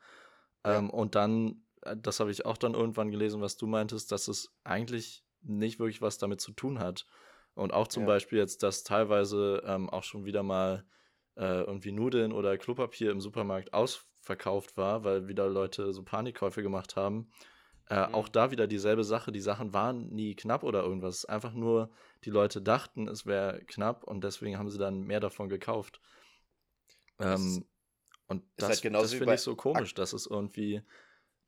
[0.64, 0.78] Ja.
[0.78, 4.28] Ähm, und dann, äh, das habe ich auch dann irgendwann gelesen, was du meintest, dass
[4.28, 7.06] es eigentlich nicht wirklich was damit zu tun hat.
[7.54, 8.08] Und auch zum ja.
[8.08, 10.84] Beispiel jetzt, dass teilweise ähm, auch schon wieder mal
[11.36, 16.96] äh, irgendwie Nudeln oder Klopapier im Supermarkt ausverkauft war, weil wieder Leute so Panikkäufe gemacht
[16.96, 17.30] haben.
[17.88, 18.14] Äh, mhm.
[18.14, 19.32] Auch da wieder dieselbe Sache.
[19.32, 21.24] Die Sachen waren nie knapp oder irgendwas.
[21.24, 21.90] Einfach nur,
[22.24, 26.00] die Leute dachten, es wäre knapp und deswegen haben sie dann mehr davon gekauft.
[27.20, 27.64] Ähm,
[28.26, 30.82] und das, halt das finde ich so komisch, dass es irgendwie,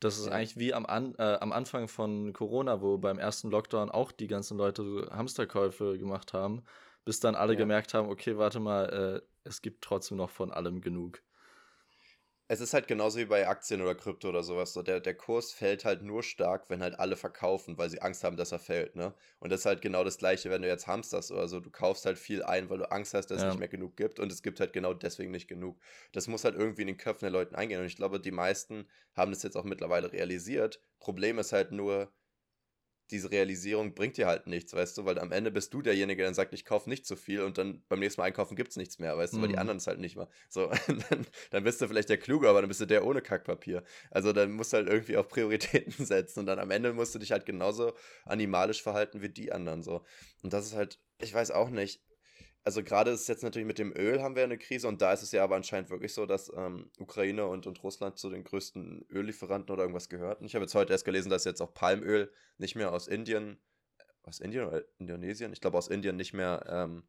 [0.00, 0.32] das ist ja.
[0.32, 4.26] eigentlich wie am, An, äh, am Anfang von Corona, wo beim ersten Lockdown auch die
[4.26, 6.64] ganzen Leute Hamsterkäufe gemacht haben,
[7.04, 7.58] bis dann alle ja.
[7.58, 11.22] gemerkt haben, okay, warte mal, äh, es gibt trotzdem noch von allem genug
[12.48, 14.72] es ist halt genauso wie bei Aktien oder Krypto oder sowas.
[14.72, 18.22] So der, der Kurs fällt halt nur stark, wenn halt alle verkaufen, weil sie Angst
[18.22, 19.14] haben, dass er fällt, ne?
[19.40, 21.58] Und das ist halt genau das Gleiche, wenn du jetzt hamsterst oder so.
[21.60, 23.48] Du kaufst halt viel ein, weil du Angst hast, dass ja.
[23.48, 25.80] es nicht mehr genug gibt und es gibt halt genau deswegen nicht genug.
[26.12, 28.86] Das muss halt irgendwie in den Köpfen der Leute eingehen und ich glaube, die meisten
[29.14, 30.80] haben das jetzt auch mittlerweile realisiert.
[31.00, 32.12] Problem ist halt nur,
[33.10, 36.26] diese Realisierung bringt dir halt nichts, weißt du, weil am Ende bist du derjenige, der
[36.26, 38.70] dann sagt, ich kaufe nicht zu so viel und dann beim nächsten Mal einkaufen gibt
[38.70, 39.60] es nichts mehr, weißt du, weil die mhm.
[39.60, 40.28] anderen es halt nicht mehr.
[40.48, 40.70] So,
[41.10, 43.82] dann, dann, bist du vielleicht der Kluge, aber dann bist du der ohne Kackpapier.
[44.10, 47.18] Also dann musst du halt irgendwie auch Prioritäten setzen und dann am Ende musst du
[47.18, 47.92] dich halt genauso
[48.24, 50.04] animalisch verhalten wie die anderen, so.
[50.42, 52.02] Und das ist halt, ich weiß auch nicht,
[52.66, 55.22] also gerade ist jetzt natürlich mit dem Öl haben wir eine Krise und da ist
[55.22, 59.06] es ja aber anscheinend wirklich so, dass ähm, Ukraine und, und Russland zu den größten
[59.08, 60.46] Öllieferanten oder irgendwas gehörten.
[60.46, 63.58] Ich habe jetzt heute erst gelesen, dass jetzt auch Palmöl nicht mehr aus Indien,
[64.24, 67.04] aus Indien oder Indonesien, ich glaube aus Indien nicht mehr ähm,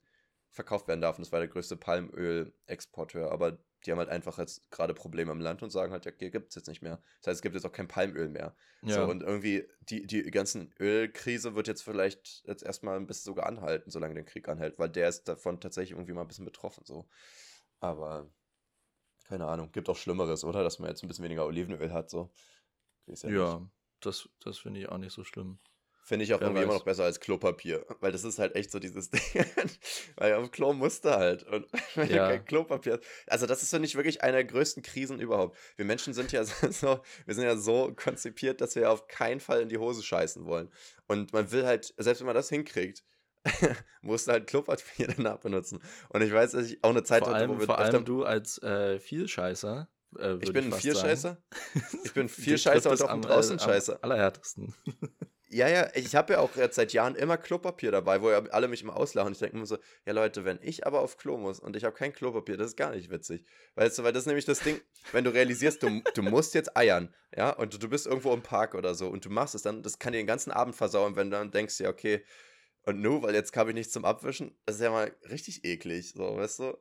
[0.51, 1.17] verkauft werden darf.
[1.17, 3.31] Und das war der größte Palmöl-Exporteur.
[3.31, 6.31] Aber die haben halt einfach jetzt gerade Probleme im Land und sagen halt, ja, hier
[6.31, 7.01] gibt es jetzt nicht mehr.
[7.21, 8.55] Das heißt, es gibt jetzt auch kein Palmöl mehr.
[8.81, 8.95] Ja.
[8.95, 13.45] So, und irgendwie die, die ganzen Ölkrise wird jetzt vielleicht jetzt erstmal ein bisschen sogar
[13.45, 16.83] anhalten, solange der Krieg anhält, weil der ist davon tatsächlich irgendwie mal ein bisschen betroffen.
[16.85, 17.07] So.
[17.79, 18.29] Aber
[19.25, 20.63] keine Ahnung, gibt auch Schlimmeres, oder?
[20.63, 22.09] Dass man jetzt ein bisschen weniger Olivenöl hat.
[22.09, 22.31] So.
[23.05, 25.59] Ja, ja das, das finde ich auch nicht so schlimm.
[26.07, 27.85] Finde ich auch Wer irgendwie immer noch besser als Klopapier.
[27.99, 29.21] Weil das ist halt echt so dieses Ding.
[30.15, 31.43] weil auf Klo musst du halt.
[31.43, 32.29] Und wenn Ja.
[32.29, 33.03] du kein Klopapier hast.
[33.27, 35.57] Also, das ist, finde ich, wirklich eine der größten Krisen überhaupt.
[35.75, 39.59] Wir Menschen sind ja so, wir sind ja so konzipiert, dass wir auf keinen Fall
[39.61, 40.71] in die Hose scheißen wollen.
[41.07, 43.03] Und man will halt, selbst wenn man das hinkriegt,
[44.01, 45.81] musst du halt Klopapier danach benutzen.
[46.07, 48.05] Und ich weiß, dass ich auch eine Zeit Vor hatte, allem, wo wir vor allem
[48.05, 49.89] du als äh, Vielscheißer.
[50.17, 51.37] Äh, Ich bin ein fast Vierscheißer.
[51.73, 51.83] sagen.
[52.05, 53.95] Ich bin Dir Vierscheißer trifft und auch ein äh, Draußenscheißer.
[53.95, 54.73] Am allerhärtesten.
[55.49, 58.67] Ja, ja, ich habe ja auch jetzt seit Jahren immer Klopapier dabei, wo ja alle
[58.67, 59.31] mich immer auslachen.
[59.31, 61.95] Ich denke mir so, ja Leute, wenn ich aber auf Klo muss und ich habe
[61.95, 63.45] kein Klopapier, das ist gar nicht witzig.
[63.75, 64.81] Weißt du, weil das ist nämlich das Ding,
[65.13, 68.41] wenn du realisierst, du, du musst jetzt eiern, ja, und du, du bist irgendwo im
[68.41, 71.15] Park oder so und du machst es dann, das kann dir den ganzen Abend versauen,
[71.15, 72.25] wenn du dann denkst, ja, okay,
[72.83, 76.11] und nu, weil jetzt habe ich nichts zum Abwischen, das ist ja mal richtig eklig,
[76.13, 76.77] so, weißt du?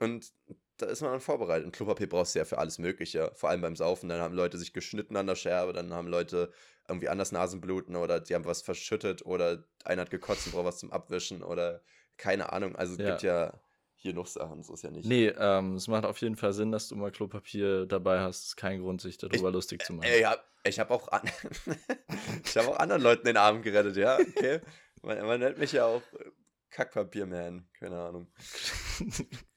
[0.00, 0.32] Und
[0.78, 1.66] da ist man dann vorbereitet.
[1.66, 4.08] Und Klopapier brauchst du ja für alles Mögliche, vor allem beim Saufen.
[4.08, 6.52] Dann haben Leute sich geschnitten an der Scherbe, dann haben Leute
[6.88, 10.78] irgendwie anders Nasenbluten oder die haben was verschüttet oder einer hat gekotzt und braucht was
[10.78, 11.82] zum Abwischen oder
[12.16, 12.74] keine Ahnung.
[12.76, 13.10] Also es Ja.
[13.10, 13.60] gibt ja
[14.00, 15.06] hier noch Sachen, so ist ja nicht.
[15.06, 18.44] Nee, ähm, es macht auf jeden Fall Sinn, dass du mal Klopapier dabei hast.
[18.46, 20.08] Ist kein Grund, sich darüber lustig zu machen.
[20.08, 21.22] Ey, ja, ich habe auch, an
[22.44, 24.60] ich hab auch anderen Leuten den Abend gerettet, ja, okay.
[25.02, 26.30] Man, man nennt mich ja auch äh,
[26.70, 28.32] Kackpapier-Man, keine Ahnung.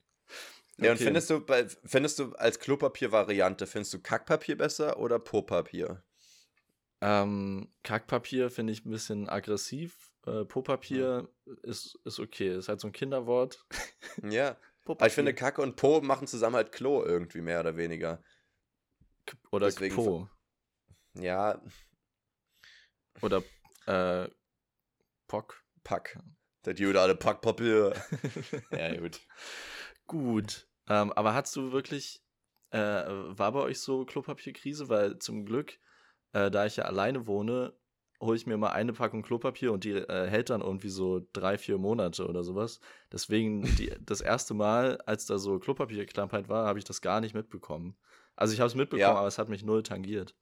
[0.82, 1.06] Ja, und Okay.
[1.06, 1.46] findest du,
[1.86, 6.02] findest du als Klopapier-Variante, findest du Kackpapier besser oder Popapier?
[7.02, 10.12] Ähm, Kackpapier finde ich ein bisschen aggressiv.
[10.26, 11.28] Äh, Popapier
[11.64, 12.56] ist, ist okay.
[12.56, 13.66] Ist halt so ein Kinderwort.
[14.24, 18.22] Ja, aber ich finde, Kacke und Po machen zusammen halt Klo irgendwie mehr oder weniger.
[19.52, 20.28] Oder deswegen Po.
[21.14, 21.62] Ja,
[23.22, 23.44] Oder
[23.86, 24.30] äh,
[25.28, 25.64] Pock.
[25.84, 26.20] Pack.
[26.66, 27.94] Der Jude alle Packpapier.
[28.72, 29.20] ja, gut.
[30.08, 30.68] Gut.
[30.92, 32.22] Ähm, aber hast du wirklich,
[32.72, 34.90] äh, war bei euch so Klopapierkrise?
[34.90, 35.80] Weil zum Glück,
[36.34, 37.74] äh, da ich ja alleine wohne,
[38.20, 41.58] hole ich mir mal eine Packung Klopapier und die äh, hält dann irgendwie so drei,
[41.58, 42.82] vier Monate oder sowas.
[43.10, 47.34] Deswegen, die, das erste Mal, als da so Klopapierknappheit war, habe ich das gar nicht
[47.34, 47.96] mitbekommen.
[48.36, 49.16] Also ich habe es mitbekommen, Ja.
[49.20, 50.36] aber es hat mich null tangiert.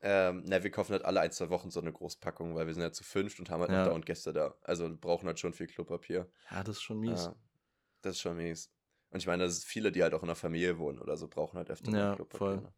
[0.00, 2.82] Ähm, na, wir kaufen halt alle ein, zwei Wochen so eine Großpackung, weil wir sind
[2.82, 3.78] ja zu fünft und haben halt Ja.
[3.78, 4.54] noch dauernd Gäste da.
[4.62, 6.26] Also brauchen halt schon viel Klopapier.
[6.50, 7.26] Ja, das ist schon mies.
[7.26, 7.34] Ja,
[8.02, 8.73] das ist schon mies.
[9.14, 11.70] Und ich meine, viele, die halt auch in der Familie wohnen oder so, brauchen halt
[11.70, 12.36] öfter Ja, Klopapier.
[12.38, 12.56] voll.
[12.56, 12.74] Ne?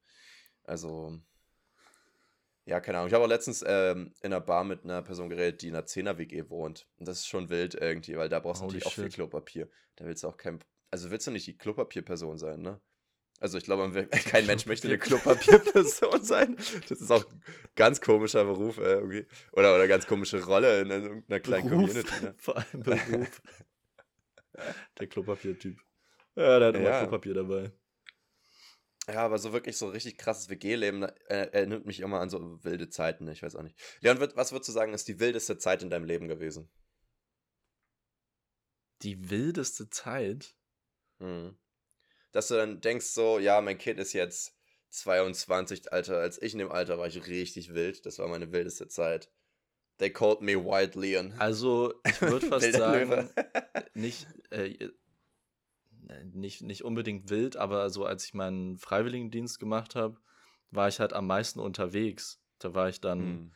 [0.64, 1.18] Also,
[2.66, 3.08] ja, keine Ahnung.
[3.08, 5.86] Ich habe auch letztens ähm, in einer Bar mit einer Person geredet, die in einer
[5.86, 6.88] 10er-WG wohnt.
[6.98, 9.08] Und das ist schon wild irgendwie, weil da brauchst du natürlich auch viel.
[9.08, 9.70] Klopapier.
[9.96, 10.58] Da willst du auch kein.
[10.90, 12.82] Also willst du nicht die Klopapierperson sein, ne?
[13.40, 13.90] Also ich glaube,
[14.26, 16.56] kein Mensch möchte eine Klopapierperson sein.
[16.90, 17.42] Das ist auch ein
[17.76, 19.26] ganz komischer Beruf äh, irgendwie.
[19.52, 21.86] Oder, oder ganz komische Rolle in irgendeiner kleinen Beruf.
[21.88, 22.24] Community.
[22.24, 22.34] Ne?
[22.38, 23.40] Vor allem Beruf.
[24.98, 25.78] der Klopapiertyp.
[26.36, 27.00] Ja, der hat immer Ja.
[27.00, 27.72] Klopapier dabei.
[29.08, 32.88] Ja, aber so wirklich so richtig krasses WG-Leben äh, erinnert mich immer an so wilde
[32.88, 33.28] Zeiten.
[33.28, 33.78] Ich weiß auch nicht.
[34.00, 36.68] Leon, was würdest du sagen, ist die wildeste Zeit in deinem Leben gewesen?
[39.02, 40.56] Die wildeste Zeit.
[41.18, 41.56] Mhm.
[42.32, 44.56] Dass du dann denkst so, ja, mein Kind ist jetzt
[44.90, 46.18] 22, Alter.
[46.18, 48.04] Als ich in dem Alter war ich richtig wild.
[48.06, 49.30] Das war meine wildeste Zeit.
[49.98, 51.32] They called me Wild Leon.
[51.38, 53.30] Also, ich würde fast sagen,
[53.94, 54.90] nicht, äh,
[56.32, 60.18] nicht, nicht unbedingt wild, aber so als ich meinen Freiwilligendienst gemacht habe,
[60.70, 62.40] war ich halt am meisten unterwegs.
[62.58, 63.52] Da war ich dann Hm.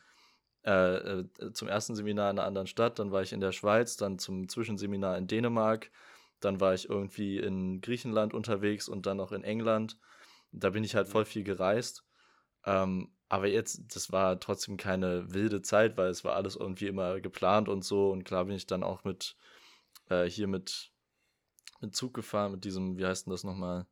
[0.63, 3.97] äh, äh, zum ersten Seminar in einer anderen Stadt, dann war ich in der Schweiz,
[3.97, 5.91] dann zum Zwischenseminar in Dänemark,
[6.39, 9.97] dann war ich irgendwie in Griechenland unterwegs und dann noch in England.
[10.51, 12.03] Da bin ich halt voll viel gereist.
[12.65, 17.21] Ähm, aber jetzt, das war trotzdem keine wilde Zeit, weil es war alles irgendwie immer
[17.21, 18.11] geplant und so.
[18.11, 19.37] Und klar bin ich dann auch mit
[20.09, 20.90] äh, hier mit,
[21.79, 23.85] mit Zug gefahren, mit diesem, wie heißt denn das nochmal?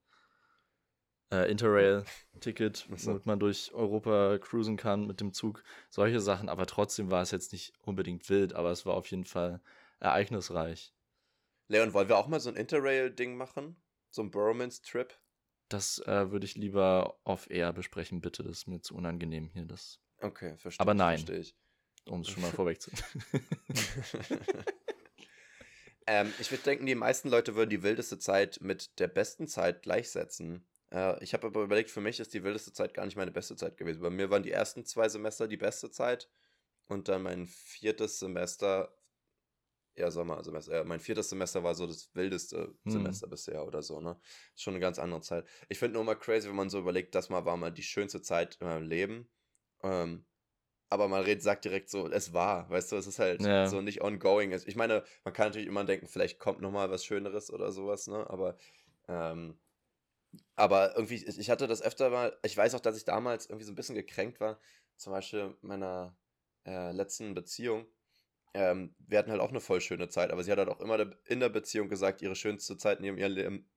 [1.32, 5.64] Äh, Interrail-Ticket, womit man durch Europa cruisen kann mit dem Zug.
[5.90, 9.26] Solche Sachen, aber trotzdem war es jetzt nicht unbedingt wild, aber es war auf jeden
[9.26, 9.62] Fall
[10.00, 10.94] ereignisreich.
[11.68, 13.76] Leon, wollen wir auch mal so ein Interrail-Ding machen?
[14.10, 15.14] So ein Borrowmans-Trip?
[15.70, 18.44] Das äh, würde ich lieber off-air besprechen, bitte.
[18.44, 21.18] Das ist mir zu unangenehm hier, das, Okay, verstehe Aber ich, nein.
[21.18, 21.56] Verstehe ich.
[22.06, 23.04] um es schon mal vorwegzunehmen.
[26.10, 29.84] ähm, ich würde denken, die meisten Leute würden die wildeste Zeit mit der besten Zeit
[29.84, 30.68] gleichsetzen.
[30.92, 33.56] Äh, ich habe aber überlegt, für mich ist die wildeste Zeit gar nicht meine beste
[33.56, 34.02] Zeit gewesen.
[34.02, 36.30] Bei mir waren die ersten zwei Semester die beste Zeit
[36.88, 38.98] und dann mein viertes Semester,
[39.96, 42.92] ja, Sommersemester, ja, mein viertes Semester war so das wildeste Hm.
[42.92, 44.20] Semester bisher oder so, ne?
[44.56, 45.48] Ist schon eine ganz andere Zeit.
[45.70, 48.22] Ich finde nur mal crazy, wenn man so überlegt, das mal war mal die schönste
[48.22, 49.30] Zeit in meinem Leben.
[49.84, 50.26] Ähm,
[50.90, 53.50] aber man redet, sagt direkt so, es war, weißt du, es ist halt Ja.
[53.62, 54.52] so nicht ongoing.
[54.52, 58.08] Ich meine, man kann natürlich immer denken, vielleicht kommt noch mal was Schöneres oder sowas,
[58.08, 58.30] ne?
[58.30, 58.58] Aber,
[59.08, 59.60] ähm,
[60.56, 63.72] aber irgendwie, ich hatte das öfter mal, ich weiß auch, dass ich damals irgendwie so
[63.72, 64.60] ein bisschen gekränkt war,
[64.98, 66.18] zum Beispiel meiner
[66.66, 67.88] äh, letzten Beziehung,
[68.56, 71.00] ähm, wir hatten halt auch eine voll schöne Zeit, aber sie hat halt auch immer
[71.28, 73.70] in der Beziehung gesagt, ihre schönste Zeit in ihrem, ihrem Leben,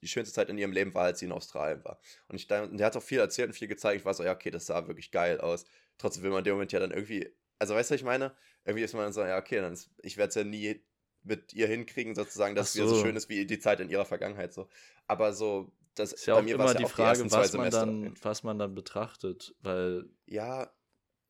[0.00, 2.00] die schönste Zeit in ihrem Leben war, als sie in Australien war.
[2.28, 4.00] Und ich und der hat auch viel erzählt und viel gezeigt.
[4.00, 5.66] Ich war so, ja, okay, das sah wirklich geil aus.
[6.02, 8.34] Trotzdem will man in dem Moment ja dann irgendwie, also weißt du, was ich meine?
[8.64, 10.84] Irgendwie ist man dann so, ja, okay, dann ist, ich werde es ja nie
[11.22, 12.80] mit ihr hinkriegen, sozusagen, dass es so.
[12.80, 14.68] wieder so schön ist wie die Zeit in ihrer Vergangenheit so.
[15.06, 18.58] Aber so, das ist ja auch immer die Frage, die was man dann, was man
[18.58, 20.72] dann betrachtet, weil ja,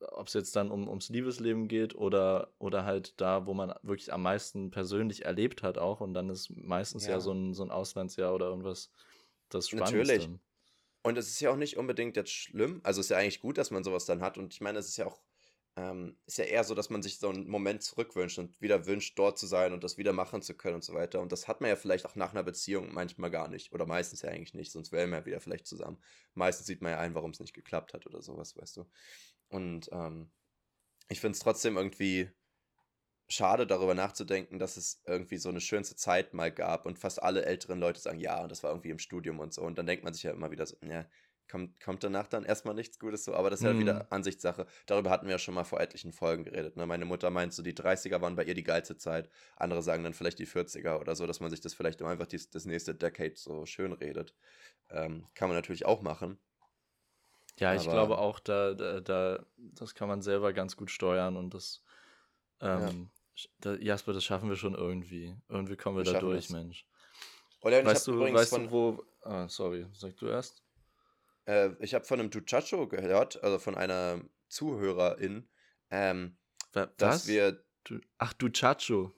[0.00, 4.10] ob es jetzt dann um, ums Liebesleben geht oder, oder halt da, wo man wirklich
[4.10, 7.62] am meisten persönlich erlebt hat auch und dann ist meistens ja, ja so, ein, so
[7.62, 8.90] ein Auslandsjahr oder irgendwas
[9.50, 9.98] das Spannendste.
[9.98, 10.30] Natürlich.
[11.02, 13.58] Und es ist ja auch nicht unbedingt jetzt schlimm, also es ist ja eigentlich gut,
[13.58, 15.20] dass man sowas dann hat und ich meine, es ist ja auch
[15.76, 19.18] ähm, ist ja eher so, dass man sich so einen Moment zurückwünscht und wieder wünscht,
[19.18, 21.20] dort zu sein und das wieder machen zu können und so weiter.
[21.20, 23.72] Und das hat man ja vielleicht auch nach einer Beziehung manchmal gar nicht.
[23.72, 25.98] Oder meistens ja eigentlich nicht, sonst wären wir ja wieder vielleicht zusammen.
[26.34, 28.84] Meistens sieht man ja ein, warum es nicht geklappt hat oder sowas, weißt du.
[29.48, 30.30] Und ähm,
[31.08, 32.30] ich finde es trotzdem irgendwie
[33.32, 37.44] schade, darüber nachzudenken, dass es irgendwie so eine schönste Zeit mal gab und fast alle
[37.44, 39.62] älteren Leute sagen, ja, und das war irgendwie im Studium und so.
[39.62, 41.06] Und dann denkt man sich ja immer wieder so, ja,
[41.52, 43.80] kommt, kommt danach dann erstmal nichts Gutes so, aber das ist ja mhm.
[43.80, 44.66] wieder Ansichtssache.
[44.86, 46.76] Darüber hatten wir ja schon mal vor etlichen Folgen geredet.
[46.76, 46.86] Ne?
[46.86, 49.28] Meine Mutter meint so, die 30er waren bei ihr die geilste Zeit.
[49.56, 52.50] Andere sagen dann vielleicht die 40er oder so, dass man sich das vielleicht einfach dies,
[52.50, 54.34] das nächste Decade so schön redet.
[54.90, 56.38] Ähm, kann man natürlich auch machen.
[57.58, 61.52] Ja, ich glaube auch, da, da, da, das kann man selber ganz gut steuern und
[61.52, 61.84] das,
[62.60, 63.21] ähm, ja.
[63.60, 65.36] Da, Jasper, das schaffen wir schon irgendwie.
[65.48, 66.50] Irgendwie kommen wir, wir da durch, das.
[66.50, 66.86] Mensch.
[67.60, 70.62] Oder weißt du, weißt du, wo, ah, sorry, sag du erst.
[71.46, 75.48] Äh, ich habe von einem Ducacho gehört, also von einer Zuhörerin,
[75.90, 76.36] ähm,
[76.72, 76.88] Was?
[76.96, 77.64] dass wir.
[77.84, 79.12] Du, ach, Ducacho.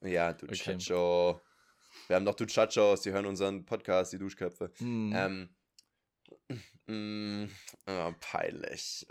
[0.00, 1.30] Ja, Ducacho.
[1.30, 1.40] Okay.
[2.06, 4.70] Wir haben noch Duchachos, die hören unseren Podcast, die Duschköpfe.
[4.78, 5.12] Hm.
[5.14, 5.48] Ähm,
[6.88, 7.44] mm,
[7.86, 9.06] oh, peinlich.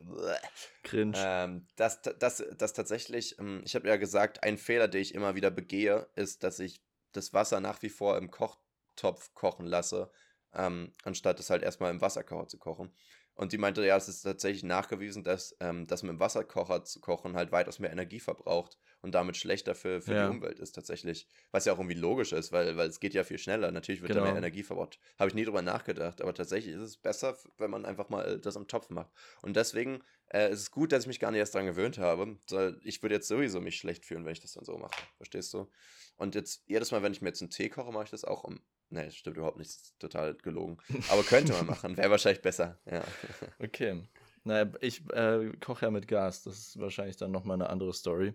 [0.84, 1.14] Cringe.
[1.18, 5.36] Ähm, das, das, das tatsächlich, ähm, ich habe ja gesagt, ein Fehler, den ich immer
[5.36, 6.82] wieder begehe, ist, dass ich
[7.14, 10.12] das Wasser nach wie vor im Kochtopf kochen lasse,
[10.54, 12.94] ähm, anstatt es halt erstmal im Wasserkocher zu kochen.
[13.34, 17.00] Und die meinte, ja, es ist tatsächlich nachgewiesen, dass ähm, das mit dem Wasserkocher zu
[17.00, 20.28] kochen halt weitaus mehr Energie verbraucht und damit schlechter für, für ja.
[20.28, 21.28] die Umwelt ist tatsächlich.
[21.52, 23.72] Was ja auch irgendwie logisch ist, weil, weil es geht ja viel schneller.
[23.72, 24.22] Natürlich wird genau.
[24.22, 24.46] da mehr genau.
[24.46, 25.00] Energie verbraucht.
[25.20, 28.58] Habe ich nie drüber nachgedacht, aber tatsächlich ist es besser, wenn man einfach mal das
[28.58, 29.12] am Topf macht.
[29.42, 32.38] Und deswegen äh, ist es gut, dass ich mich gar nicht erst daran gewöhnt habe.
[32.84, 34.96] Ich würde jetzt sowieso mich schlecht fühlen, wenn ich das dann so mache.
[35.18, 35.70] Verstehst du?
[36.18, 38.44] Und jetzt jedes Mal, wenn ich mir jetzt einen Tee koche, mache ich das auch
[38.44, 39.70] um Nee, das stimmt überhaupt nicht.
[39.70, 40.78] Das ist total gelogen.
[41.10, 41.98] Aber könnte man machen.
[41.98, 42.80] Wäre wahrscheinlich besser.
[42.86, 43.04] Ja.
[43.60, 44.04] Okay.
[44.44, 46.44] Naja, ich äh, koche ja mit Gas.
[46.44, 48.34] Das ist wahrscheinlich dann nochmal eine andere Story.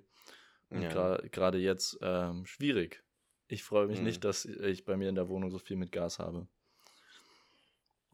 [0.72, 1.18] Und ja.
[1.30, 3.04] gerade jetzt ähm, schwierig.
[3.46, 4.04] Ich freue mich mhm.
[4.04, 6.46] nicht, dass ich bei mir in der Wohnung so viel mit Gas habe.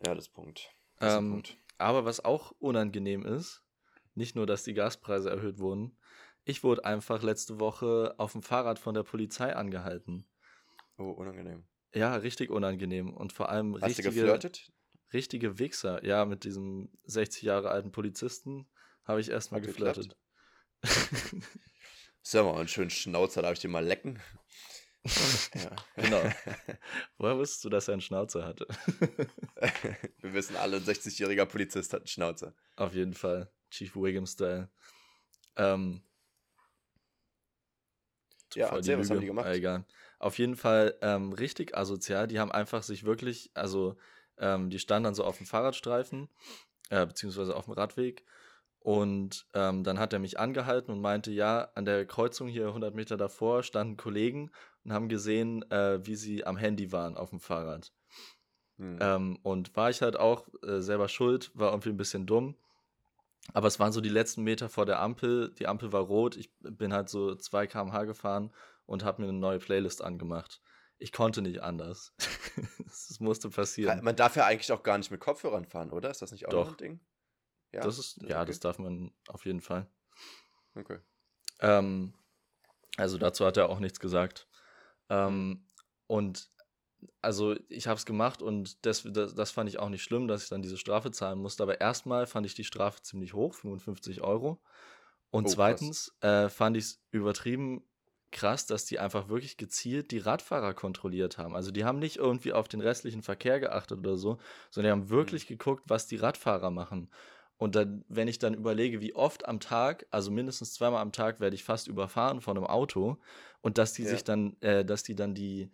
[0.05, 0.69] Ja, das Punkt.
[0.99, 1.57] Das ähm, Punkt.
[1.79, 3.63] Aber was auch unangenehm ist,
[4.17, 5.97] nicht nur, dass die Gaspreise erhöht wurden,
[6.45, 10.27] ich wurde einfach letzte Woche auf dem Fahrrad von der Polizei angehalten.
[10.97, 11.65] Oh, unangenehm.
[11.95, 14.73] Ja, richtig unangenehm und vor allem Hast richtige, du geflirtet?
[15.13, 16.05] richtige Wichser.
[16.05, 18.67] Ja, mit diesem 60 Jahre alten Polizisten
[19.05, 20.17] habe ich erstmal geflirtet.
[22.31, 24.21] Sag mal, einen schönen Schnauzer, darf ich dir mal lecken?
[25.55, 25.75] ja.
[25.97, 26.23] Genau.
[27.17, 28.67] Woher wusstest du, dass er einen Schnauzer hatte?
[30.21, 32.53] Wir wissen alle, ein 60-jähriger Polizist hat einen Schnauzer.
[32.77, 33.51] Auf jeden Fall.
[33.71, 34.69] Chief Wiggum-Style.
[35.57, 36.03] Ähm,
[38.55, 39.47] ja, erzähl, was haben die gemacht?
[39.47, 39.87] Ah, egal.
[40.19, 42.27] Auf jeden Fall ähm, richtig asozial.
[42.27, 43.97] Die haben einfach sich wirklich, also
[44.37, 46.29] ähm, die standen dann so auf dem Fahrradstreifen,
[46.91, 48.27] äh, beziehungsweise auf dem Radweg.
[48.89, 52.95] Und ähm, dann hat er mich angehalten und meinte, ja, an der Kreuzung hier 100
[52.95, 54.51] Meter davor standen Kollegen
[54.83, 57.93] und haben gesehen, äh, wie sie am Handy waren auf dem Fahrrad.
[58.79, 58.99] Hm.
[58.99, 62.57] Ähm, und war ich halt auch äh, selber schuld, war irgendwie ein bisschen dumm.
[63.53, 65.53] Aber es waren so die letzten Meter vor der Ampel.
[65.59, 66.39] Die Ampel war rot.
[66.39, 68.55] Ich bin halt so 2 km/h gefahren
[68.87, 70.63] und habe mir eine neue Playlist angemacht.
[70.97, 72.15] Ich konnte nicht anders.
[72.87, 74.03] das musste passieren.
[74.03, 76.11] Man darf ja eigentlich auch gar nicht mit Kopfhörern fahren, oder?
[76.11, 76.71] Ist das nicht auch Doch.
[76.71, 77.01] ein Ding?
[77.73, 78.47] Ja, das ist, ja, okay.
[78.47, 79.87] das darf man auf jeden Fall.
[80.75, 80.99] Okay.
[81.61, 82.15] Ähm,
[82.97, 84.49] also dazu hat er auch nichts gesagt.
[85.11, 85.67] Ähm, mhm.
[86.07, 86.51] und
[87.23, 90.43] also ich habe es gemacht und das, das, das, fand ich auch nicht schlimm, dass
[90.43, 91.63] ich dann diese Strafe zahlen musste.
[91.63, 94.61] Aber erstmal fand ich die Strafe ziemlich hoch, 55 Euro.
[95.31, 97.85] Und oh, zweitens äh, fand ich es übertrieben
[98.31, 101.55] krass, dass die einfach wirklich gezielt die Radfahrer kontrolliert haben.
[101.55, 104.39] Also die haben nicht irgendwie auf den restlichen Verkehr geachtet oder so,
[104.71, 105.55] sondern die haben wirklich mhm.
[105.55, 107.11] geguckt, was die Radfahrer machen.
[107.59, 111.41] Und dann, wenn ich dann überlege, wie oft am Tag, also mindestens zweimal am Tag,
[111.41, 113.19] werde ich fast überfahren von einem Auto
[113.61, 114.11] und dass die ja.
[114.11, 115.71] sich dann, äh, dass die dann die,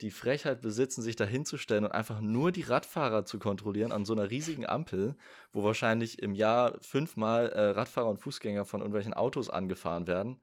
[0.00, 4.14] die Frechheit besitzen, sich da hinzustellen und einfach nur die Radfahrer zu kontrollieren an so
[4.14, 5.14] einer riesigen Ampel,
[5.52, 10.40] wo wahrscheinlich im Jahr fünfmal äh, Radfahrer und Fußgänger von irgendwelchen Autos angefahren werden.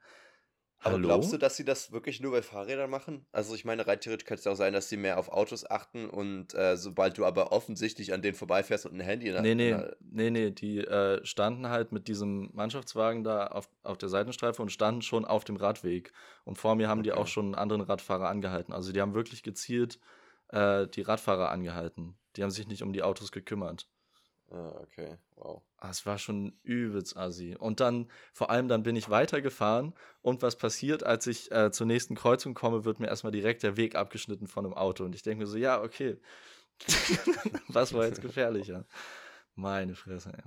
[0.83, 1.07] Aber Hallo?
[1.07, 3.25] glaubst du, dass sie das wirklich nur bei Fahrrädern machen?
[3.31, 6.09] Also ich meine, rein theoretisch könnte es auch sein, dass sie mehr auf Autos achten
[6.09, 9.55] und äh, sobald du aber offensichtlich an denen vorbeifährst und ein Handy in der Nee,
[9.55, 14.61] nee, nee, nee, die äh, standen halt mit diesem Mannschaftswagen da auf, auf der Seitenstreife
[14.61, 16.11] und standen schon auf dem Radweg.
[16.43, 17.19] Und vor mir haben die Okay.
[17.19, 18.73] auch schon einen anderen Radfahrer angehalten.
[18.73, 19.99] Also die haben wirklich gezielt
[20.49, 22.17] äh, die Radfahrer angehalten.
[22.35, 23.87] Die haben sich nicht um die Autos gekümmert.
[24.49, 25.61] Ah, okay, wow.
[25.77, 27.55] Ah, es war schon übelst assi.
[27.59, 31.85] Und dann, vor allem, dann bin ich weitergefahren und was passiert, als ich äh, zur
[31.85, 35.03] nächsten Kreuzung komme, wird mir erstmal direkt der Weg abgeschnitten von einem Auto.
[35.03, 36.17] Und ich denke mir so, ja, okay.
[37.67, 38.85] was war jetzt gefährlicher?
[39.55, 40.43] Meine Fresse, ey.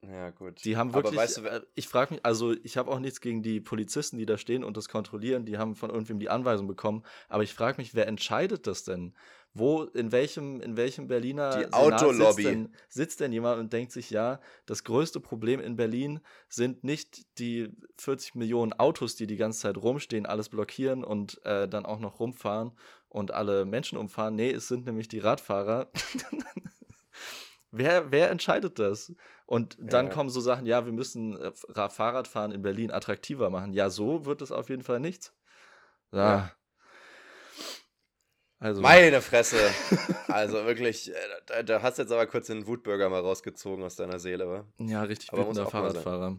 [0.00, 0.64] Ja, gut.
[0.64, 3.42] Die haben Aber wirklich, weißt du, ich frage mich, also ich habe auch nichts gegen
[3.42, 7.02] die Polizisten, die da stehen und das kontrollieren, die haben von irgendwem die Anweisung bekommen,
[7.28, 9.14] aber ich frage mich, wer entscheidet das denn?
[9.54, 12.42] Wo, in welchem, in welchem Berliner Die Senat Autolobby.
[12.42, 16.84] Sitzt, denn, sitzt denn jemand und denkt sich, ja, das größte Problem in Berlin sind
[16.84, 21.86] nicht die 40 Millionen Autos, die die ganze Zeit rumstehen, alles blockieren und äh, dann
[21.86, 22.72] auch noch rumfahren
[23.08, 24.36] und alle Menschen umfahren.
[24.36, 25.90] Nee, es sind nämlich die Radfahrer.
[27.70, 29.12] wer, wer entscheidet das?
[29.46, 30.12] Und dann Ja.
[30.12, 33.72] kommen so Sachen, ja, wir müssen äh, Ra- Fahrradfahren in Berlin attraktiver machen.
[33.72, 35.34] Ja, so wird es auf jeden Fall nichts.
[36.12, 36.18] Ja.
[36.18, 36.52] Ja.
[38.60, 39.56] Also, Meine Fresse.
[40.28, 41.14] Also wirklich, äh,
[41.46, 44.64] da, da hast du jetzt aber kurz den Wutbürger mal rausgezogen aus deiner Seele, wa?
[44.78, 45.66] ja, richtig wütender.
[45.66, 46.36] Fahrradfahrer.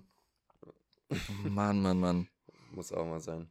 [1.44, 2.28] Mann, Mann, Mann.
[2.72, 3.50] Muss auch mal sein.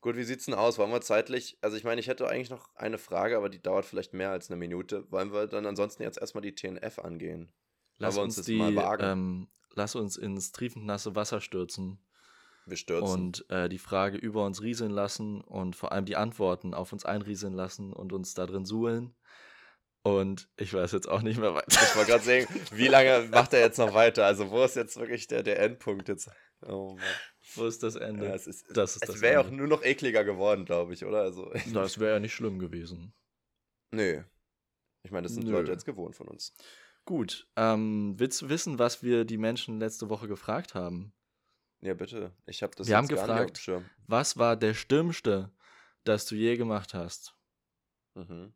[0.00, 0.78] Gut, wie sieht's denn aus?
[0.78, 1.58] Wollen wir zeitlich?
[1.60, 4.50] Also ich meine, ich hätte eigentlich noch eine Frage, aber die dauert vielleicht mehr als
[4.50, 5.10] eine Minute.
[5.10, 7.52] Wollen wir dann ansonsten jetzt erstmal die TNF angehen?
[7.98, 9.04] Lass uns, uns die, mal wagen?
[9.04, 11.98] ähm, lass uns ins triefend nasse Wasser stürzen
[12.64, 13.08] Wir stürzen.
[13.08, 17.04] und äh, die Frage über uns rieseln lassen und vor allem die Antworten auf uns
[17.04, 19.14] einrieseln lassen und uns da drin suhlen.
[20.02, 21.78] Und ich weiß jetzt auch nicht mehr weiter.
[21.82, 24.24] Ich wollte gerade sehen, wie lange macht er jetzt noch weiter?
[24.24, 26.30] Also wo ist jetzt wirklich der, der Endpunkt jetzt?
[26.62, 27.04] Oh Mann.
[27.54, 28.26] Wo ist das Ende?
[28.26, 31.04] Ja, es ist, das ist es wäre ja auch nur noch ekliger geworden, glaube ich,
[31.04, 31.22] oder?
[31.22, 33.12] Also, Das wäre ja nicht schlimm gewesen.
[33.92, 34.22] nö.
[35.02, 35.52] Ich meine, das sind Nö.
[35.52, 36.54] Leute jetzt gewohnt von uns.
[37.06, 37.48] Gut.
[37.56, 41.14] Ähm, willst du wissen, was wir die Menschen letzte Woche gefragt haben?
[41.80, 42.36] Ja, bitte.
[42.44, 43.66] Ich habe das Wir haben gefragt.
[44.06, 45.50] Was war der Stimmste,
[46.04, 47.34] das du je gemacht hast?
[48.14, 48.52] Mhm.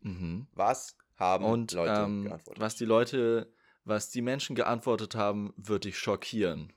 [0.00, 0.46] Mhm.
[0.52, 2.60] Was haben Und Leute ähm, geantwortet?
[2.60, 3.52] was die Leute,
[3.84, 6.74] was die Menschen geantwortet haben, wird dich schockieren.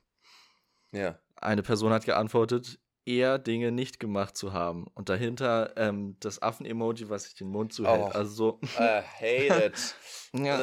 [0.92, 1.20] Ja.
[1.42, 4.86] Eine Person hat geantwortet, eher Dinge nicht gemacht zu haben.
[4.94, 8.00] Und dahinter ähm, das Affen-Emoji, was sich den Mund zuhält.
[8.00, 8.08] Oh.
[8.08, 9.96] Also so, I hate it.
[10.32, 10.60] ja,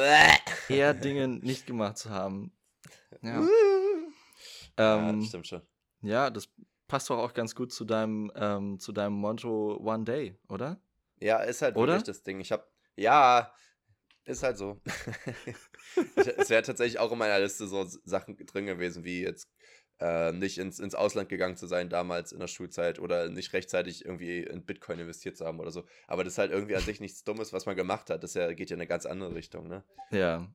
[0.68, 2.52] eher Dinge nicht gemacht zu haben.
[3.22, 3.40] Ja.
[3.40, 3.48] ja,
[4.76, 5.62] Ähm, das stimmt schon.
[6.02, 6.48] ja, das
[6.88, 10.80] passt doch auch ganz gut zu deinem, ähm, zu deinem Motto One Day, oder?
[11.20, 11.94] Ja, ist halt Oder?
[11.94, 12.40] wirklich das Ding.
[12.40, 12.66] Ich habe,
[12.96, 13.52] ja,
[14.24, 14.80] ist halt so.
[16.36, 19.50] es wäre tatsächlich auch in meiner Liste so Sachen drin gewesen, wie jetzt
[20.00, 24.04] äh, nicht ins, ins Ausland gegangen zu sein damals in der Schulzeit oder nicht rechtzeitig
[24.04, 25.84] irgendwie in Bitcoin investiert zu haben oder so.
[26.06, 28.22] Aber das ist halt irgendwie an sich nichts Dummes, was man gemacht hat.
[28.22, 29.84] Das ja, geht ja in eine ganz andere Richtung, ne?
[30.10, 30.48] Ja.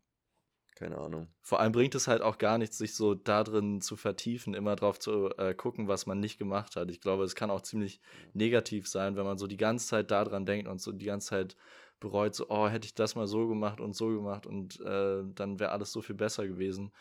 [0.76, 1.30] Keine Ahnung.
[1.42, 4.76] Vor allem bringt es halt auch gar nichts, sich so da drin zu vertiefen, immer
[4.76, 6.90] drauf zu äh, gucken, was man nicht gemacht hat.
[6.90, 8.02] Ich glaube, es kann auch ziemlich
[8.34, 11.56] negativ sein, wenn man so die ganze Zeit daran denkt und so die ganze Zeit
[12.02, 15.60] bereut, so, oh, hätte ich das mal so gemacht und so gemacht und äh, dann
[15.62, 16.92] wäre alles so viel besser gewesen.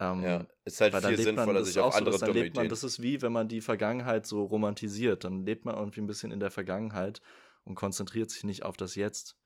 [0.00, 2.50] Ähm, Ja, ist halt viel lebt man, sinnvoller, das sich auf so, andere dann dumme
[2.54, 6.06] man, das ist wie, wenn man die Vergangenheit so romantisiert, dann lebt man irgendwie ein
[6.06, 7.20] bisschen in der Vergangenheit
[7.64, 9.36] und konzentriert sich nicht auf das Jetzt.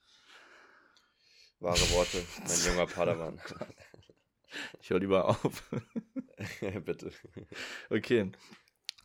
[1.61, 3.41] Wahre Worte, mein junger Padawan.
[4.81, 5.71] Ich höre lieber auf.
[6.85, 7.11] Bitte.
[7.91, 8.33] Okay.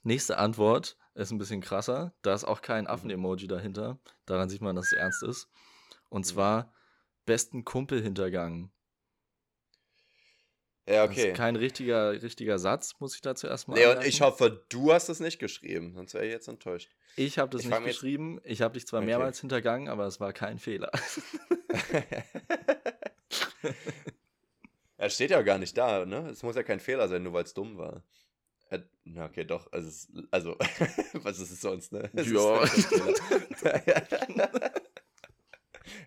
[0.04, 2.14] Nächste Antwort ist ein bisschen krasser.
[2.22, 2.66] Da ist auch Mhm.
[2.66, 4.00] kein Affen-Emoji dahinter.
[4.26, 5.50] Daran sieht man, dass es ernst ist.
[6.10, 6.30] Und Mhm.
[6.30, 6.74] zwar
[7.26, 8.72] besten Kumpel hintergangen.
[10.88, 11.30] Ja, Das okay.
[11.32, 15.08] ist kein richtiger, richtiger Satz, muss ich dazu erstmal Nee, und ich hoffe, du hast
[15.10, 16.90] es nicht geschrieben, sonst wäre ich jetzt enttäuscht.
[17.16, 18.42] Ich habe das ich nicht fang jetzt- geschrieben.
[18.44, 19.06] Ich habe dich zwar Okay.
[19.08, 20.92] mehrmals hintergangen, aber es war kein Fehler.
[24.98, 26.30] Er steht ja gar nicht da, ne?
[26.30, 28.04] Es muss ja kein Fehler sein, nur weil es dumm war.
[28.70, 29.70] Er- Na, okay, doch.
[29.74, 30.56] Also, es, also
[31.14, 32.10] was ist es sonst, ne?
[32.14, 32.60] Es Ja.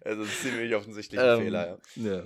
[0.03, 2.03] Also, ziemlich offensichtlich ein Ähm, Fehler, ja.
[2.17, 2.25] ja.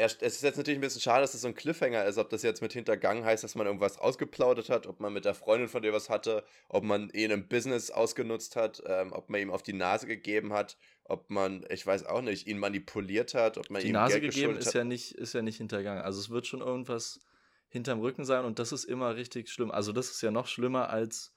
[0.00, 2.42] Es ist jetzt natürlich ein bisschen schade, dass es so ein Cliffhanger ist, ob das
[2.42, 5.82] jetzt mit hintergangen heißt, dass man irgendwas ausgeplaudert hat, ob man mit der Freundin von
[5.82, 9.62] dir was hatte, ob man ihn im Business ausgenutzt hat, ähm, ob man ihm auf
[9.62, 13.82] die Nase gegeben hat, ob man, ich weiß auch nicht, ihn manipuliert hat, ob man
[13.82, 14.74] Die ihm Nase Geld gegeben ist hat.
[14.74, 16.02] ja, nicht, ist ja nicht hintergangen.
[16.02, 17.20] Also es wird schon irgendwas
[17.68, 19.70] hinterm Rücken sein und das ist immer richtig schlimm.
[19.70, 21.32] Also das ist ja noch schlimmer als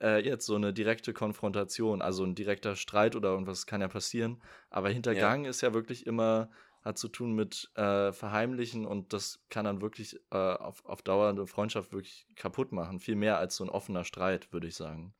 [0.00, 4.42] äh, jetzt so eine direkte Konfrontation, also ein direkter Streit oder irgendwas kann ja passieren.
[4.70, 5.50] Aber Hintergang ja.
[5.50, 6.50] ist ja wirklich immer,
[6.82, 11.28] hat zu tun mit äh, Verheimlichen und das kann dann wirklich äh, auf, auf Dauer
[11.28, 13.00] eine Freundschaft wirklich kaputt machen.
[13.00, 15.14] Viel mehr als so ein offener Streit, würde ich sagen.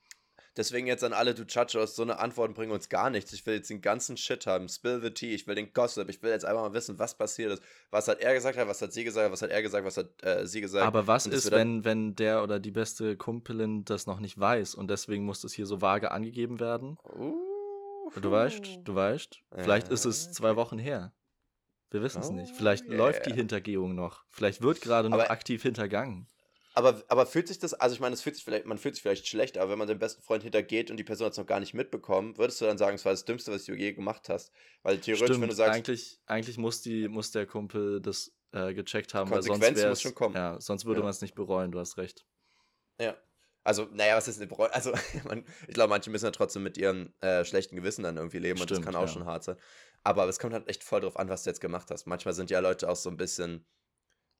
[0.57, 3.33] Deswegen jetzt an alle, du Chachos, so eine Antworten bringen uns gar nichts.
[3.33, 4.69] Ich will jetzt den ganzen Shit haben.
[4.69, 5.35] Spill the tea.
[5.35, 6.11] Ich will den Gossip.
[6.11, 7.63] Ich will jetzt einfach mal wissen, was passiert ist.
[7.91, 10.47] Was hat er gesagt, was hat sie gesagt, was hat er gesagt, was hat äh,
[10.47, 10.87] sie gesagt.
[10.87, 14.91] Aber was ist, wenn, wenn der oder die beste Kumpelin das noch nicht weiß und
[14.91, 16.99] deswegen muss das hier so vage angegeben werden?
[17.19, 19.41] Uh, du weißt, du weißt.
[19.57, 21.15] Vielleicht ist es zwei Wochen her.
[21.93, 22.55] Wir wissen es oh, nicht.
[22.57, 22.97] Vielleicht yeah.
[22.97, 24.25] läuft die Hintergehung noch.
[24.31, 26.27] Vielleicht wird gerade noch Aber aktiv hintergangen.
[26.75, 29.03] Aber, aber fühlt sich das, also ich meine, es fühlt sich vielleicht, man fühlt sich
[29.03, 31.47] vielleicht schlecht, aber wenn man den besten Freund hintergeht und die Person hat es noch
[31.47, 34.31] gar nicht mitbekommen, würdest du dann sagen, es war das Dümmste, was du je gemacht
[34.31, 34.53] hast?
[34.83, 35.77] Weil theoretisch, Stimmt, wenn du sagst.
[35.77, 40.15] Eigentlich, eigentlich muss, die, muss der Kumpel das äh, gecheckt haben, weil sonst, muss schon
[40.15, 40.35] kommen.
[40.35, 41.05] Ja, sonst würde ja.
[41.05, 42.25] man es nicht bereuen, du hast recht.
[42.99, 43.17] Ja.
[43.65, 44.73] Also, naja, was ist eine Bereuen?
[44.73, 44.93] Also,
[45.25, 48.57] man, ich glaube, manche müssen ja trotzdem mit ihrem äh, schlechten Gewissen dann irgendwie leben
[48.57, 49.13] Stimmt, und das kann auch ja.
[49.13, 49.57] schon hart sein.
[50.05, 52.07] Aber es kommt halt echt voll drauf an, was du jetzt gemacht hast.
[52.07, 53.67] Manchmal sind ja Leute auch so ein bisschen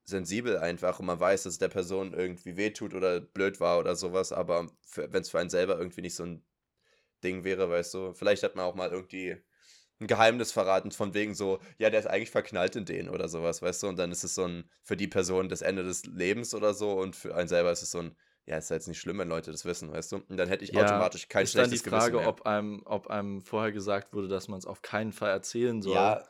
[0.05, 3.95] sensibel einfach und man weiß, dass es der Person irgendwie wehtut oder blöd war oder
[3.95, 6.45] sowas, aber wenn es für einen selber irgendwie nicht so ein
[7.23, 9.37] Ding wäre, weißt du, vielleicht hat man auch mal irgendwie
[10.01, 13.63] ein Geheimnis verraten von wegen so, ja, der ist eigentlich verknallt in den oder sowas,
[13.63, 16.55] weißt du, und dann ist es so ein, für die Person das Ende des Lebens
[16.55, 19.01] oder so und für einen selber ist es so ein, ja, ist ja jetzt nicht
[19.01, 20.17] schlimm, wenn Leute das wissen, weißt du?
[20.29, 21.97] Und dann hätte ich ja, automatisch kein ist schlechtes Gewissen.
[21.97, 24.83] Ist dann die Frage, ob einem, ob einem vorher gesagt wurde, dass man es auf
[24.83, 25.95] keinen Fall erzählen soll.
[25.95, 26.25] Ja,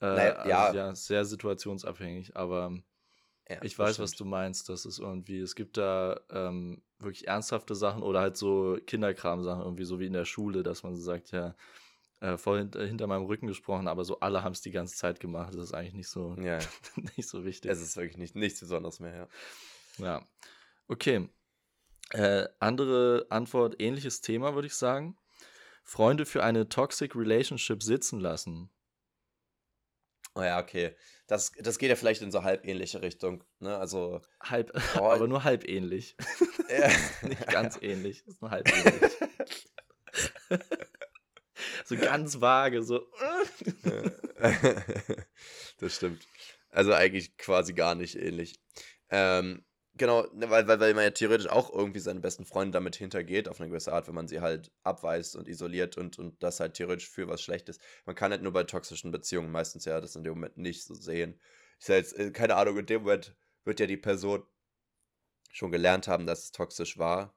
[0.00, 0.74] äh, naja, also, ja.
[0.74, 2.76] ja, sehr situationsabhängig, aber
[3.48, 4.68] ja, ich weiß, was du meinst.
[4.68, 9.84] Das ist irgendwie, es gibt da ähm, wirklich ernsthafte Sachen oder halt so Kinderkram-Sachen, irgendwie
[9.84, 11.54] so wie in der Schule, dass man so sagt, ja,
[12.20, 15.20] äh, voll hinter, hinter, meinem Rücken gesprochen, aber so alle haben es die ganze Zeit
[15.20, 15.54] gemacht.
[15.54, 16.58] Das ist eigentlich nicht so, ja.
[17.16, 17.70] nicht so wichtig.
[17.70, 19.28] Es ist wirklich nicht, nichts Besonderes mehr, ja.
[20.04, 20.28] Ja.
[20.88, 21.28] Okay.
[22.10, 25.16] Äh, andere Antwort, ähnliches Thema, würde ich sagen.
[25.82, 28.70] Freunde für eine Toxic Relationship sitzen lassen.
[30.34, 30.96] Oh ja, okay.
[31.26, 33.44] Das, das geht ja vielleicht in so halb ähnliche Richtung.
[33.60, 33.76] Ne?
[33.76, 36.16] Also, halb, oh, aber nur halb ähnlich.
[36.68, 36.90] Ja.
[37.28, 39.12] Nicht ganz ähnlich, ist nur halb ähnlich.
[41.84, 43.06] so ganz vage, so.
[45.78, 46.26] das stimmt.
[46.70, 48.60] Also eigentlich quasi gar nicht ähnlich.
[49.10, 49.64] Ähm,
[49.96, 53.48] Genau, ne, weil, weil, weil man ja theoretisch auch irgendwie seinen besten Freunden damit hintergeht,
[53.48, 56.74] auf eine gewisse Art, wenn man sie halt abweist und isoliert und, und das halt
[56.74, 57.78] theoretisch für was Schlechtes.
[58.04, 60.94] Man kann halt nur bei toxischen Beziehungen meistens ja das in dem Moment nicht so
[60.94, 61.38] sehen.
[61.78, 64.42] Ich sage jetzt, äh, keine Ahnung, in dem Moment wird ja die Person
[65.52, 67.36] schon gelernt haben, dass es toxisch war.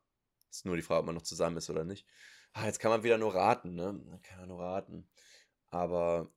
[0.49, 2.08] Ist nur die Frage, ob man noch zusammen ist oder nicht.
[2.53, 3.93] Ah, jetzt kann man wieder nur raten, ne?
[3.93, 5.08] Man kann man nur raten.
[5.70, 6.32] Aber.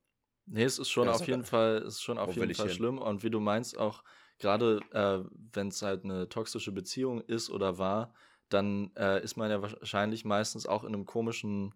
[0.45, 2.99] Nee, es ist schon ja, auf jeden Fall, ist schon auf jeden Fall schlimm.
[2.99, 4.03] Und wie du meinst, auch
[4.41, 5.21] gerade äh,
[5.53, 8.13] wenn es halt eine toxische Beziehung ist oder war,
[8.49, 11.75] dann äh, ist man ja wahrscheinlich meistens auch in einem komischen,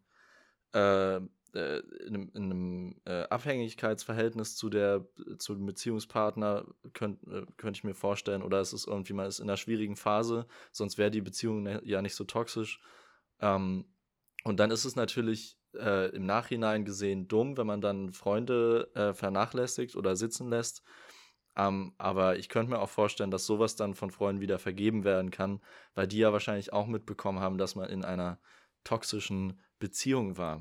[0.75, 1.21] äh, äh
[1.53, 5.07] in einem, in einem äh, Abhängigkeitsverhältnis zu der,
[5.39, 9.39] zu dem Beziehungspartner, könnte äh, könnt ich mir vorstellen, oder es ist irgendwie, man ist
[9.39, 12.81] in einer schwierigen Phase, sonst wäre die Beziehung ne, ja nicht so toxisch.
[13.41, 13.85] Ähm,
[14.43, 20.15] und dann ist es natürlich im Nachhinein gesehen dumm, wenn man dann Freunde vernachlässigt oder
[20.15, 20.85] sitzen lässt
[21.57, 25.31] um, aber ich könnte mir auch vorstellen, dass sowas dann von Freunden wieder vergeben werden
[25.31, 25.61] kann,
[25.95, 28.41] weil die ja wahrscheinlich auch mitbekommen haben, dass man in einer
[28.83, 30.57] toxischen Beziehung war.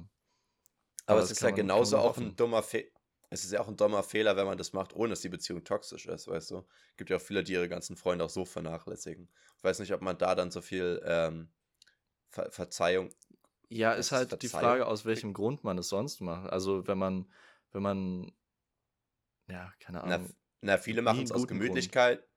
[1.06, 2.90] Aber, aber es ist ja man, genauso auch ein dummer Fehler.
[3.30, 5.64] Es ist ja auch ein dummer Fehler, wenn man das macht, ohne dass die Beziehung
[5.64, 6.58] toxisch ist, weißt du?
[6.92, 9.28] Es gibt ja auch viele, die ihre ganzen Freunde auch so vernachlässigen.
[9.58, 11.52] Ich weiß nicht, ob man da dann so viel ähm,
[12.30, 13.10] Ver Verzeihung.
[13.70, 16.52] Ja, ist halt Verzeihung die Frage, aus welchem Grund man es sonst macht.
[16.52, 17.32] Also wenn man,
[17.72, 18.32] wenn man,
[19.48, 20.36] ja, keine Ahnung.
[20.64, 22.20] Na, viele machen es aus Gemütlichkeit.
[22.20, 22.30] Grund.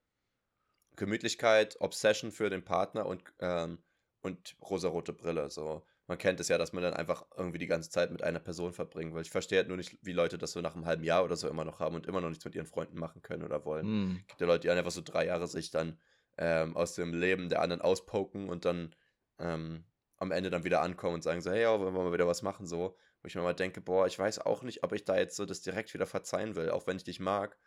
[0.97, 3.79] Gemütlichkeit, Obsession für den Partner und, ähm,
[4.23, 5.49] und rosarote Brille.
[5.51, 5.85] So.
[6.09, 8.73] Man kennt es ja, dass man dann einfach irgendwie die ganze Zeit mit einer Person
[8.73, 9.23] verbringen will.
[9.23, 11.49] Ich verstehe halt nur nicht, wie Leute das so nach einem halben Jahr oder so
[11.49, 13.87] immer noch haben und immer noch nichts mit ihren Freunden machen können oder wollen.
[13.87, 14.17] Mm.
[14.23, 15.99] Es gibt ja Leute, die einfach so drei Jahre sich dann
[16.39, 18.95] ähm, aus dem Leben der anderen auspoken und dann
[19.39, 19.85] ähm,
[20.17, 22.43] am Ende dann wieder ankommen und sagen so, hey, ja, wollen wir mal wieder was
[22.43, 22.97] machen, so.
[23.23, 25.45] Wo ich mir mal denke, boah, ich weiß auch nicht, ob ich da jetzt so
[25.45, 27.59] das direkt wieder verzeihen will, auch wenn ich dich mag.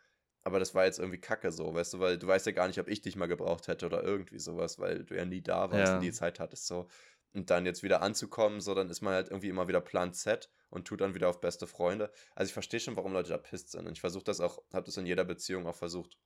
[0.42, 2.80] Aber das war jetzt irgendwie kacke so, weißt du, weil du weißt ja gar nicht,
[2.80, 5.90] ob ich dich mal gebraucht hätte oder irgendwie sowas, weil du ja nie da warst
[5.90, 5.94] ja.
[5.96, 6.86] und die Zeit hattest so.
[7.32, 10.50] Und dann jetzt wieder anzukommen, so, dann ist man halt irgendwie immer wieder Plan Z
[10.70, 12.10] und tut dann wieder auf beste Freunde.
[12.34, 13.86] Also ich verstehe schon, warum Leute da pisst sind.
[13.86, 16.16] Und ich versuche das auch, habe das in jeder Beziehung auch versucht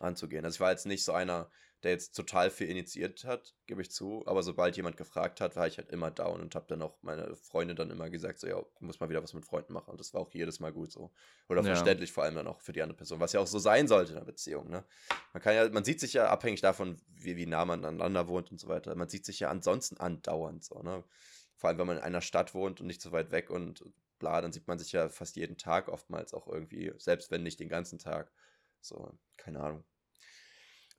[0.00, 0.44] anzugehen.
[0.44, 1.50] Also ich war jetzt nicht so einer,
[1.82, 4.22] der jetzt total viel initiiert hat, gebe ich zu.
[4.26, 7.36] Aber sobald jemand gefragt hat, war ich halt immer down und habe dann auch meine
[7.36, 9.90] Freundin dann immer gesagt, so ja, muss mal wieder was mit Freunden machen.
[9.90, 11.12] Und das war auch jedes Mal gut so.
[11.48, 11.68] Oder ja.
[11.68, 14.12] verständlich vor allem dann auch für die andere Person, was ja auch so sein sollte
[14.12, 14.70] in einer Beziehung.
[14.70, 14.84] Ne?
[15.32, 18.50] Man kann ja, man sieht sich ja abhängig davon, wie, wie nah man aneinander wohnt
[18.50, 18.94] und so weiter.
[18.94, 20.82] Man sieht sich ja ansonsten andauernd so.
[20.82, 21.04] Ne?
[21.56, 23.84] Vor allem, wenn man in einer Stadt wohnt und nicht so weit weg und
[24.18, 27.60] bla, dann sieht man sich ja fast jeden Tag oftmals auch irgendwie, selbst wenn nicht
[27.60, 28.32] den ganzen Tag.
[28.80, 29.84] So, keine Ahnung.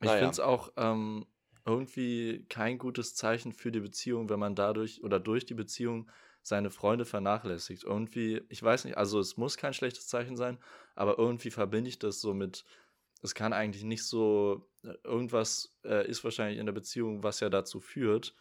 [0.00, 0.18] Ich naja.
[0.18, 1.26] finde es auch ähm,
[1.64, 6.10] irgendwie kein gutes Zeichen für die Beziehung, wenn man dadurch oder durch die Beziehung
[6.42, 7.84] seine Freunde vernachlässigt.
[7.84, 10.58] Irgendwie, ich weiß nicht, also es muss kein schlechtes Zeichen sein,
[10.94, 12.64] aber irgendwie verbinde ich das so mit,
[13.22, 17.50] es kann eigentlich nicht so, äh, irgendwas äh, ist wahrscheinlich in der Beziehung, was ja
[17.50, 18.34] dazu führt.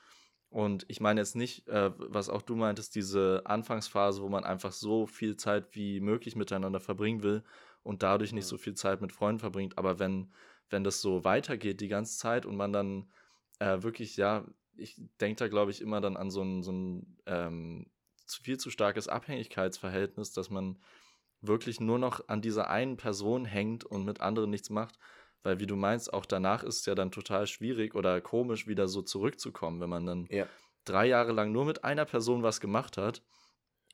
[0.49, 4.71] Und ich meine jetzt nicht, äh, was auch du meintest, diese Anfangsphase, wo man einfach
[4.71, 7.43] so viel Zeit wie möglich miteinander verbringen will
[7.88, 9.77] und dadurch nicht so viel Zeit mit Freunden verbringt.
[9.77, 10.31] Aber wenn
[10.69, 13.09] wenn das so weitergeht die ganze Zeit und man dann
[13.59, 17.17] äh, wirklich, ja, ich denke da, glaube ich, immer dann an so ein, so ein
[17.25, 17.88] ähm,
[18.27, 20.77] viel zu starkes Abhängigkeitsverhältnis, dass man
[21.41, 24.99] wirklich nur noch an dieser einen Person hängt und mit anderen nichts macht.
[25.43, 28.88] Weil, wie du meinst, auch danach ist es ja dann total schwierig oder komisch, wieder
[28.88, 30.45] so zurückzukommen, wenn man dann ja.
[30.83, 33.23] drei Jahre lang nur mit einer Person was gemacht hat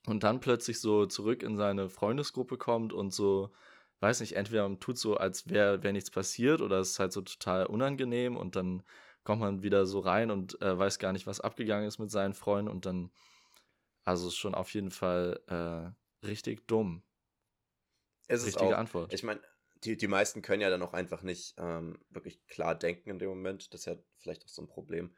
[0.08, 3.52] und dann plötzlich so zurück in seine Freundesgruppe kommt und so
[4.04, 7.14] weiß nicht, entweder man tut so, als wäre wär nichts passiert oder es ist halt
[7.14, 8.84] so total unangenehm und dann
[9.24, 12.34] kommt man wieder so rein und äh, weiß gar nicht, was abgegangen ist mit seinen
[12.34, 13.10] Freunden und dann,
[14.04, 17.01] also ist schon auf jeden Fall äh, richtig dumm.
[18.28, 19.14] Es Richtige ist auch, Antwort.
[19.14, 19.41] Ich meine,
[19.84, 23.30] die, die meisten können ja dann auch einfach nicht ähm, wirklich klar denken in dem
[23.30, 23.74] Moment.
[23.74, 25.16] Das ist ja vielleicht auch so ein Problem.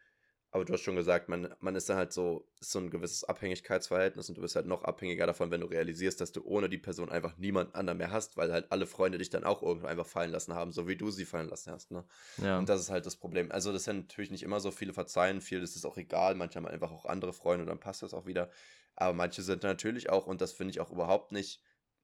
[0.56, 3.26] Aber du hast schon gesagt, man, man ist dann halt so, ist so ein gewisses
[3.26, 6.78] Abhängigkeitsverhältnis und du bist halt noch abhängiger davon, wenn du realisierst, dass du ohne die
[6.78, 10.06] Person einfach niemand anderen mehr hast, weil halt alle Freunde dich dann auch irgendwo einfach
[10.06, 11.92] fallen lassen haben, so wie du sie fallen lassen hast.
[11.92, 12.06] Ne?
[12.38, 12.58] Ja.
[12.58, 13.52] Und das ist halt das Problem.
[13.52, 16.56] Also, das sind natürlich nicht immer so viele verzeihen, viel ist es auch egal, manche
[16.56, 18.50] haben einfach auch andere Freunde und dann passt das auch wieder.
[18.96, 21.62] Aber manche sind natürlich auch, und das finde ich auch überhaupt nicht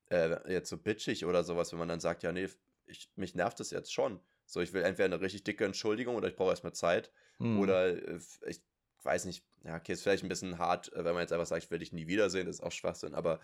[0.09, 2.49] äh, jetzt so bitchig oder sowas, wenn man dann sagt, ja, nee,
[2.85, 4.19] ich, mich nervt das jetzt schon.
[4.45, 7.11] So, ich will entweder eine richtig dicke Entschuldigung oder ich brauche erstmal Zeit.
[7.41, 7.59] Mhm.
[7.59, 8.61] Oder äh, ich
[9.03, 11.63] weiß nicht, ja, okay, ist vielleicht ein bisschen hart, äh, wenn man jetzt einfach sagt,
[11.63, 13.39] ich will dich nie wiedersehen, das ist auch Schwachsinn, aber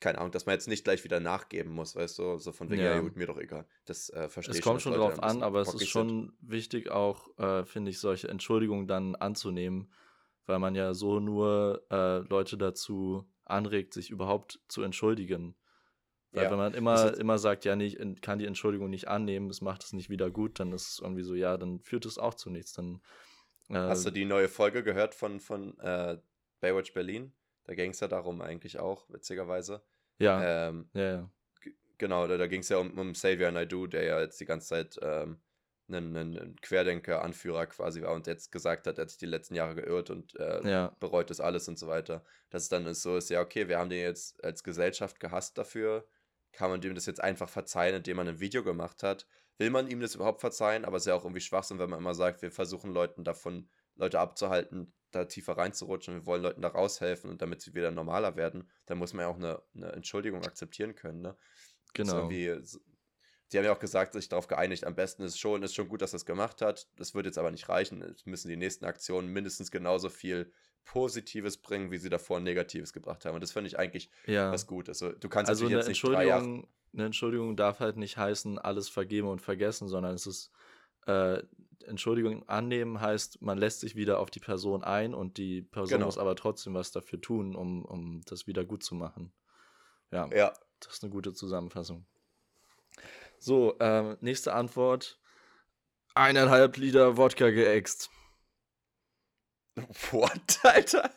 [0.00, 2.82] keine Ahnung, dass man jetzt nicht gleich wieder nachgeben muss, weißt du, so von wegen,
[2.82, 3.66] ja, ja gut, mir doch egal.
[3.84, 4.60] Das äh, verstehe ich.
[4.60, 6.32] Es kommt schon drauf an, aber es ist schon sind.
[6.40, 9.92] wichtig auch, äh, finde ich, solche Entschuldigungen dann anzunehmen,
[10.46, 15.56] weil man ja so nur äh, Leute dazu anregt, sich überhaupt zu entschuldigen.
[16.32, 16.50] Weil ja.
[16.50, 19.82] wenn man immer, immer sagt, ja, nee, ich kann die Entschuldigung nicht annehmen, es macht
[19.82, 22.50] es nicht wieder gut, dann ist es irgendwie so, ja, dann führt es auch zu
[22.50, 22.74] nichts.
[22.74, 23.00] Dann,
[23.70, 26.18] äh, Hast du die neue Folge gehört von, von äh,
[26.60, 27.32] Baywatch Berlin?
[27.64, 29.82] Da ging es ja darum eigentlich auch, witzigerweise.
[30.18, 30.68] Ja.
[30.68, 31.30] Ähm, ja, ja.
[31.96, 34.68] Genau, da, da ging es ja um, um Xavier Naidoo, der ja jetzt die ganze
[34.68, 35.40] Zeit ähm,
[35.88, 39.74] ein, ein Querdenker-Anführer quasi war und jetzt gesagt hat, er hat sich die letzten Jahre
[39.74, 40.96] geirrt und äh, ja.
[41.00, 42.24] bereut das alles und so weiter.
[42.50, 46.06] Dass es dann so ist, ja, okay, wir haben den jetzt als Gesellschaft gehasst dafür,
[46.52, 49.26] kann man dem das jetzt einfach verzeihen, indem man ein Video gemacht hat?
[49.58, 50.84] Will man ihm das überhaupt verzeihen?
[50.84, 53.68] Aber es ist ja auch irgendwie Schwachsinn, wenn man immer sagt, wir versuchen Leuten davon,
[53.96, 56.14] Leute abzuhalten, da tiefer reinzurutschen.
[56.14, 59.28] Wir wollen Leuten da raushelfen und damit sie wieder normaler werden, dann muss man ja
[59.28, 61.22] auch eine, eine Entschuldigung akzeptieren können.
[61.22, 61.36] Ne?
[61.94, 62.28] Genau.
[62.28, 66.02] Die haben ja auch gesagt, sich darauf geeinigt, am besten ist schon, ist schon gut,
[66.02, 66.86] dass er es gemacht hat.
[66.96, 68.02] Das wird jetzt aber nicht reichen.
[68.02, 70.52] Es müssen die nächsten Aktionen mindestens genauso viel
[70.88, 73.34] Positives bringen, wie sie davor Negatives gebracht haben.
[73.34, 74.50] Und das finde ich eigentlich ja.
[74.50, 75.02] was Gutes.
[75.02, 76.64] Also, du kannst also eine jetzt nicht drei Jahre
[76.94, 80.50] eine Entschuldigung darf halt nicht heißen, alles vergeben und vergessen, sondern es ist
[81.06, 81.42] äh,
[81.86, 86.06] Entschuldigung annehmen heißt, man lässt sich wieder auf die Person ein und die Person genau.
[86.06, 89.32] muss aber trotzdem was dafür tun, um, um das wieder gut zu machen.
[90.10, 90.52] Ja, ja.
[90.80, 92.06] Das ist eine gute Zusammenfassung.
[93.38, 95.18] So, äh, nächste Antwort.
[96.14, 98.10] Eineinhalb Liter Wodka geäxt.
[100.10, 101.10] What, Alter?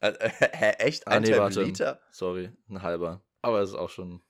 [0.00, 1.06] Äh, hä, echt?
[1.06, 2.00] Ein ah, nee, Liter?
[2.10, 3.22] Sorry, ein halber.
[3.42, 4.22] Aber es ist auch schon.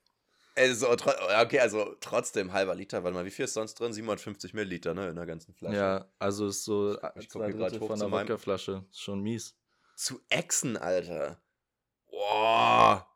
[0.57, 3.03] Also, okay, also trotzdem halber Liter.
[3.03, 3.93] Warte mal, wie viel ist sonst drin?
[3.93, 5.76] 750 Milliliter, ne, in der ganzen Flasche.
[5.76, 8.85] Ja, also ist so ich zwei Drittel von der Wodkaflasche.
[8.91, 9.57] Ist schon mies.
[9.97, 11.43] Zu Echsen, Alter.
[12.09, 13.09] Boah.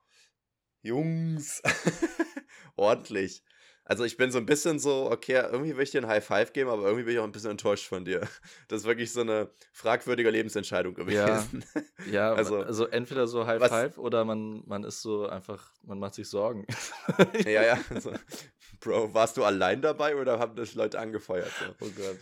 [0.82, 1.62] Jungs.
[2.76, 3.44] Ordentlich.
[3.88, 6.52] Also ich bin so ein bisschen so, okay, irgendwie will ich dir ein High Five
[6.52, 8.20] geben, aber irgendwie bin ich auch ein bisschen enttäuscht von dir.
[8.68, 11.64] Das ist wirklich so eine fragwürdige Lebensentscheidung gewesen.
[11.74, 15.72] Ja, ja also, also entweder so High was, Five oder man, man ist so einfach,
[15.82, 16.66] man macht sich Sorgen.
[17.44, 17.78] ja, ja.
[17.90, 18.12] Also,
[18.80, 21.50] Bro, warst du allein dabei oder haben das Leute angefeuert?
[21.58, 21.86] So?
[21.86, 22.18] Oh Gott.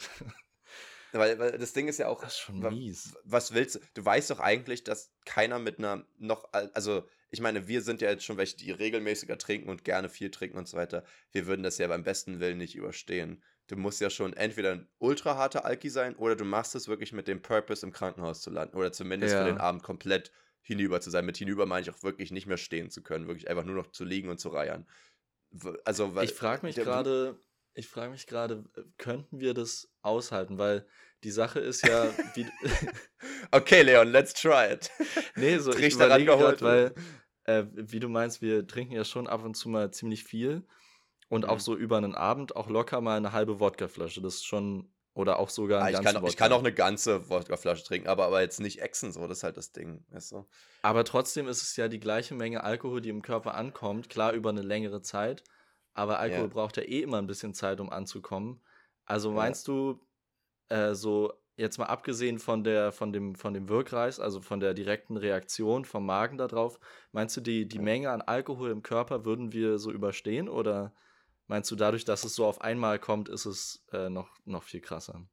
[1.12, 3.14] Weil, weil das Ding ist ja auch, Das ist schon mies.
[3.24, 3.80] was willst du?
[3.94, 8.00] Du weißt doch eigentlich, dass keiner mit einer noch, al- also ich meine, wir sind
[8.00, 11.04] ja jetzt schon welche, die regelmäßiger trinken und gerne viel trinken und so weiter.
[11.32, 13.42] Wir würden das ja beim besten Willen nicht überstehen.
[13.66, 17.12] Du musst ja schon entweder ein ultra harter Alki sein oder du machst es wirklich
[17.12, 19.44] mit dem Purpose im Krankenhaus zu landen oder zumindest für Ja.
[19.44, 20.30] den Abend komplett
[20.62, 21.26] hinüber zu sein.
[21.26, 23.88] Mit hinüber meine ich auch wirklich nicht mehr stehen zu können, wirklich einfach nur noch
[23.88, 24.86] zu liegen und zu reiern.
[25.84, 27.40] Also, weil Ich frage mich gerade,
[27.74, 28.64] ich frage mich gerade,
[28.98, 30.58] könnten wir das aushalten?
[30.58, 30.86] Weil
[31.24, 32.46] die Sache ist ja, wie,
[33.50, 34.90] Okay, Leon, let's try it.
[35.36, 36.94] nee, so ich Riecht daran überlege weil,
[37.44, 40.66] äh, wie du meinst, wir trinken ja schon ab und zu mal ziemlich viel
[41.28, 41.60] und auch Mhm.
[41.60, 44.20] so über einen Abend auch locker mal eine halbe Wodkaflasche.
[44.20, 47.28] Das ist schon, oder auch sogar Ah, ich, kann, auch- ich kann auch eine ganze
[47.30, 50.46] Wodkaflasche trinken, aber, aber jetzt nicht Echsen, so, das ist halt das Ding, weißt du?
[50.82, 54.50] Aber trotzdem ist es ja die gleiche Menge Alkohol, die im Körper ankommt, klar über
[54.50, 55.42] eine längere Zeit,
[55.94, 56.54] aber Alkohol Ja.
[56.54, 58.60] braucht ja eh immer ein bisschen Zeit, um anzukommen.
[59.04, 59.34] Also Ja.
[59.36, 60.00] meinst du,
[60.68, 64.74] äh, so jetzt mal abgesehen von der, von dem, von dem Wirkreiz, also von der
[64.74, 66.78] direkten Reaktion vom Magen darauf,
[67.12, 67.78] meinst du, die, die.
[67.78, 70.94] Menge an Alkohol im Körper würden wir so überstehen oder
[71.46, 74.80] meinst du, dadurch, dass es so auf einmal kommt, ist es äh, noch, noch viel
[74.80, 75.26] krasser?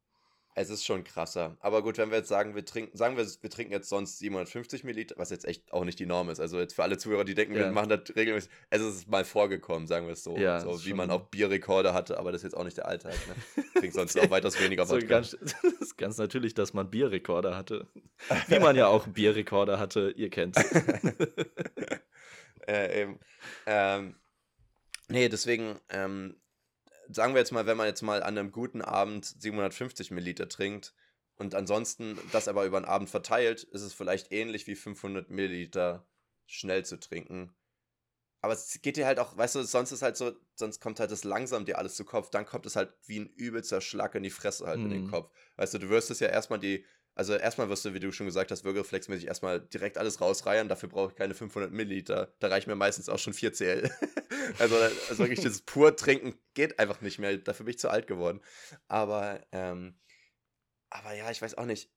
[0.56, 1.58] Es ist schon krasser.
[1.62, 4.84] Aber gut, wenn wir jetzt sagen, wir trinken, sagen wir, wir trinken jetzt sonst 750
[4.84, 6.40] Milliliter, was jetzt echt auch nicht die Norm ist.
[6.40, 7.72] Also jetzt für alle Zuhörer, die denken, wir Ja.
[7.72, 8.52] machen das regelmäßig.
[8.70, 10.38] Es ist mal vorgekommen, sagen wir es so.
[10.38, 13.16] Ja, so wie man auch Bierrekorde hatte, aber das ist jetzt auch nicht der Alltag.
[13.28, 13.64] Ne?
[13.80, 17.88] Trinkt sonst auch weitaus weniger So ganz, das ist ganz natürlich, dass man Bierrekorder hatte.
[18.48, 20.62] Wie man ja auch Bierrekorder hatte, ihr kennt's.
[22.68, 23.20] äh, eben.
[23.66, 24.16] Ähm,
[25.10, 26.36] nee, deswegen, ähm,
[27.10, 30.94] sagen wir jetzt mal, wenn man jetzt mal an einem guten Abend 750 Milliliter trinkt
[31.36, 36.08] und ansonsten das aber über den Abend verteilt, ist es vielleicht ähnlich wie 500 Milliliter
[36.46, 37.56] schnell zu trinken.
[38.42, 41.12] Aber es geht dir halt auch, weißt du, sonst ist halt so, sonst kommt halt
[41.12, 44.24] das langsam dir alles zu Kopf, dann kommt es halt wie ein übelster Schlag in
[44.24, 45.10] die Fresse halt in den Mhm.
[45.10, 45.34] Kopf.
[45.56, 46.86] Weißt du, du wirst es ja erstmal die,
[47.16, 50.90] also erstmal wirst du, wie du schon gesagt hast, würgereflexmäßig erstmal direkt alles rausreiern, dafür
[50.90, 53.92] brauche ich keine 500 Milliliter, da reicht mir meistens auch schon 4 CL.
[54.60, 58.08] also, also wirklich dieses pur trinken geht einfach nicht mehr, dafür bin ich zu alt
[58.08, 58.42] geworden.
[58.88, 60.00] Aber, ähm,
[60.90, 61.92] aber ja, ich weiß auch nicht.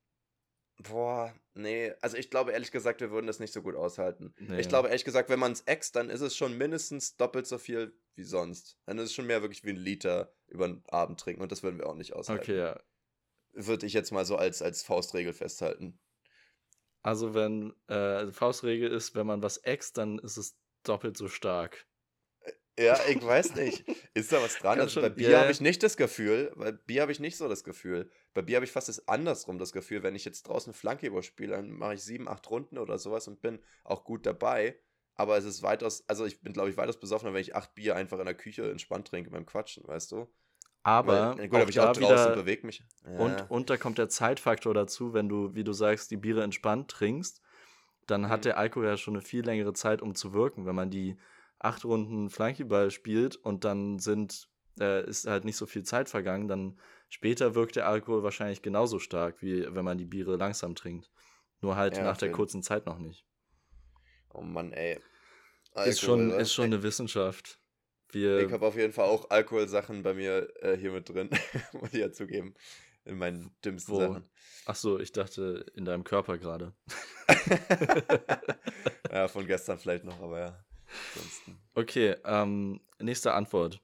[0.78, 4.34] Boah, nee, also ich glaube ehrlich gesagt, wir würden das nicht so gut aushalten.
[4.38, 4.60] Nee.
[4.60, 7.56] Ich glaube ehrlich gesagt, wenn man es äxt, dann ist es schon mindestens doppelt so
[7.56, 8.78] viel wie sonst.
[8.84, 11.62] Dann ist es schon mehr wirklich wie ein Liter über den Abend trinken und das
[11.62, 12.42] würden wir auch nicht aushalten.
[12.42, 12.80] Okay, ja.
[13.56, 15.98] Würde ich jetzt mal so als, als Faustregel festhalten.
[17.02, 21.86] Also wenn äh, Faustregel ist, wenn man was äxt, dann ist es doppelt so stark.
[22.78, 23.84] Ja, ich weiß nicht.
[24.12, 24.80] Ist da was dran?
[24.80, 27.48] Also bei Bier ja, habe ich nicht das Gefühl, bei Bier habe ich nicht so
[27.48, 28.10] das Gefühl.
[28.34, 31.56] Bei Bier habe ich fast das andersrum das Gefühl, wenn ich jetzt draußen Flankeball spiele,
[31.56, 34.78] dann mache ich sieben, acht Runden oder sowas und bin auch gut dabei.
[35.14, 37.96] Aber es ist weitaus, also ich bin, glaube ich, weitaus besoffener, wenn ich acht Bier
[37.96, 40.30] einfach in der Küche entspannt trinke beim Quatschen, weißt du?
[40.86, 42.84] Aber Weil, gut, aber ich da auch draußen wieder- bewege mich.
[43.04, 43.18] Ja.
[43.18, 46.88] Und, und da kommt der Zeitfaktor dazu, wenn du, wie du sagst, die Biere entspannt
[46.92, 47.42] trinkst,
[48.06, 48.42] dann hat Mhm.
[48.42, 50.64] der Alkohol ja schon eine viel längere Zeit, um zu wirken.
[50.64, 51.16] Wenn man die
[51.58, 56.46] acht Runden Flankyball spielt und dann sind, äh, ist halt nicht so viel Zeit vergangen,
[56.46, 56.78] dann
[57.08, 61.10] später wirkt der Alkohol wahrscheinlich genauso stark, wie wenn man die Biere langsam trinkt.
[61.62, 63.26] Nur halt Ja, nach der kurzen Zeit noch nicht.
[64.32, 65.00] oh Mann, ey.
[65.84, 67.58] ist, schon, Alkohol, ist schon eine Wissenschaft.
[68.10, 71.30] Wir, Ich habe auf jeden Fall auch Alkoholsachen bei mir äh, hier mit drin,
[71.72, 72.54] muss ich ja zugeben.
[73.04, 74.00] In meinen dümmsten Wo?
[74.00, 74.28] Sachen.
[74.64, 76.74] ach so, ich dachte in deinem Körper gerade.
[79.12, 80.64] ja, von gestern vielleicht noch, aber ja.
[81.14, 81.58] Ansonsten.
[81.74, 83.80] Okay, ähm, nächste Antwort.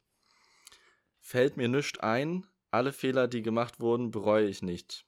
[1.21, 5.07] Fällt mir nichts ein, alle Fehler, die gemacht wurden, bereue ich nicht.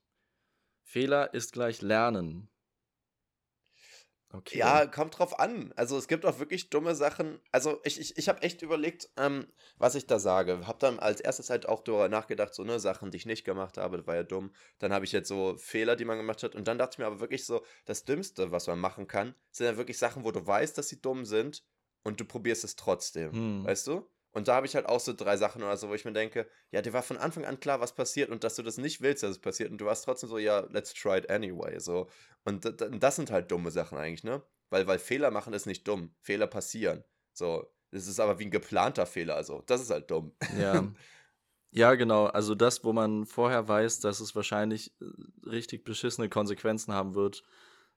[0.83, 2.49] Fehler ist gleich Lernen.
[4.35, 4.59] Okay.
[4.59, 5.73] Ja, kommt drauf an.
[5.77, 7.39] Also es gibt auch wirklich dumme Sachen.
[7.53, 9.47] Also ich, ich, ich habe echt überlegt, ähm,
[9.79, 10.67] was ich da sage.
[10.67, 13.79] Hab dann als erstes halt auch darüber nachgedacht, so ne, Sachen, die ich nicht gemacht
[13.79, 14.53] habe, das war ja dumm.
[14.81, 16.57] Dann habe ich jetzt so Fehler, die man gemacht hat.
[16.57, 19.67] Und dann dachte ich mir aber wirklich so, das Dümmste, was man machen kann, sind
[19.67, 21.65] ja wirklich Sachen, wo du weißt, dass sie dumm sind
[22.03, 23.33] und du probierst es trotzdem.
[23.33, 23.65] Hm.
[23.65, 24.05] Weißt du?
[24.35, 26.49] Und da habe ich halt auch so drei Sachen oder so, wo ich mir denke,
[26.73, 29.23] ja, dir war von Anfang an klar, was passiert und dass du das nicht willst,
[29.23, 29.71] dass es passiert.
[29.71, 31.79] Und du warst trotzdem so, ja, let's try it anyway.
[31.79, 32.09] So.
[32.45, 32.65] Und
[33.01, 34.43] das sind halt dumme Sachen eigentlich, ne?
[34.71, 36.17] Weil, weil Fehler machen ist nicht dumm.
[36.21, 37.05] Fehler passieren.
[37.33, 37.71] So.
[37.93, 39.63] Das ist aber wie ein geplanter Fehler, also.
[39.67, 40.35] Das ist halt dumm.
[40.59, 40.85] Ja.
[41.77, 42.27] Ja, genau.
[42.27, 45.07] Also das, wo man vorher weiß, dass es wahrscheinlich äh,
[45.49, 47.43] richtig beschissene Konsequenzen haben wird,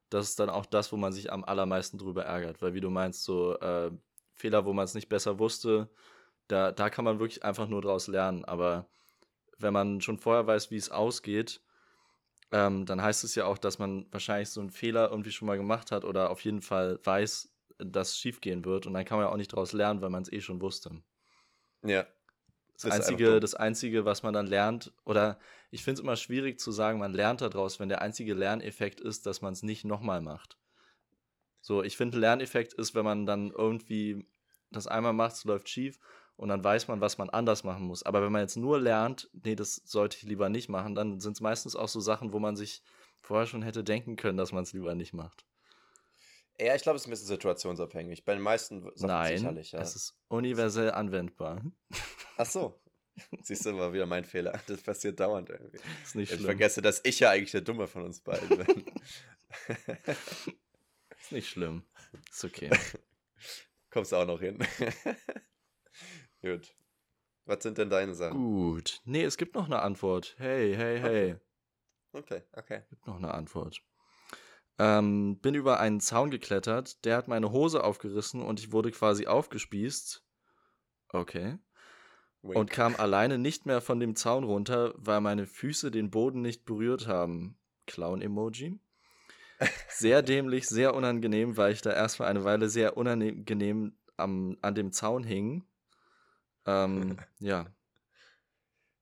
[0.09, 2.59] das ist dann auch das, wo man sich am allermeisten drüber ärgert.
[2.59, 3.91] Weil wie du meinst, so äh,
[4.33, 5.91] Fehler, wo man es nicht besser wusste,
[6.47, 8.45] da, da kann man wirklich einfach nur draus lernen.
[8.45, 8.89] Aber
[9.57, 11.61] wenn man schon vorher weiß, wie es ausgeht,
[12.51, 15.57] ähm, dann heißt es ja auch, dass man wahrscheinlich so einen Fehler irgendwie schon mal
[15.57, 18.85] gemacht hat oder auf jeden Fall weiß, dass es schief gehen wird.
[18.87, 21.01] Und dann kann man ja auch nicht draus lernen, weil man es eh schon wusste.
[21.83, 22.05] Ja.
[22.81, 25.39] das einzige, das einzige, was man dann lernt, oder
[25.71, 29.25] ich finde es immer schwierig zu sagen, man lernt daraus, wenn der einzige Lerneffekt ist,
[29.25, 30.57] dass man es nicht nochmal macht.
[31.59, 34.25] So, ich finde, Lerneffekt ist, wenn man dann irgendwie
[34.71, 35.99] das einmal macht, es läuft schief
[36.37, 38.03] und dann weiß man, was man anders machen muss.
[38.03, 41.33] Aber wenn man jetzt nur lernt, nee, das sollte ich lieber nicht machen, dann sind
[41.33, 42.83] es meistens auch so Sachen, wo man sich
[43.21, 45.45] vorher schon hätte denken können, dass man es lieber nicht macht.
[46.59, 48.23] Ja, ich glaube, es ist ein bisschen situationsabhängig.
[48.23, 49.79] Bei den meisten Sachen Nein, sicherlich, ja.
[49.79, 51.61] es ist universell anwendbar.
[52.37, 52.79] Ach so.
[53.41, 54.59] Siehst du mal wieder mein Fehler.
[54.67, 55.79] Das passiert dauernd irgendwie.
[56.03, 56.45] Ist nicht ich schlimm.
[56.45, 58.85] vergesse, dass ich ja eigentlich der Dumme von uns beiden bin.
[61.19, 61.83] ist nicht schlimm.
[62.31, 62.69] Ist okay.
[63.89, 64.59] Kommst auch noch hin.
[66.41, 66.75] Gut.
[67.45, 68.37] Was sind denn deine Sachen?
[68.37, 69.01] Gut.
[69.05, 70.35] Nee, es gibt noch eine Antwort.
[70.37, 71.35] Hey, hey, hey.
[72.11, 72.77] Okay, okay.
[72.77, 72.83] okay.
[72.89, 73.81] Gibt noch eine Antwort.
[74.79, 79.25] Ähm, bin über einen Zaun geklettert, der hat meine Hose aufgerissen und ich wurde quasi
[79.25, 80.23] aufgespießt.
[81.09, 81.57] Okay.
[82.43, 82.55] Wink.
[82.55, 86.65] Und kam alleine nicht mehr von dem Zaun runter, weil meine Füße den Boden nicht
[86.65, 87.57] berührt haben.
[87.87, 88.79] Clown-Emoji.
[89.89, 94.91] Sehr dämlich, sehr unangenehm, weil ich da erstmal eine Weile sehr unangenehm am, an dem
[94.91, 95.65] Zaun hing.
[96.67, 97.65] Ähm, ja.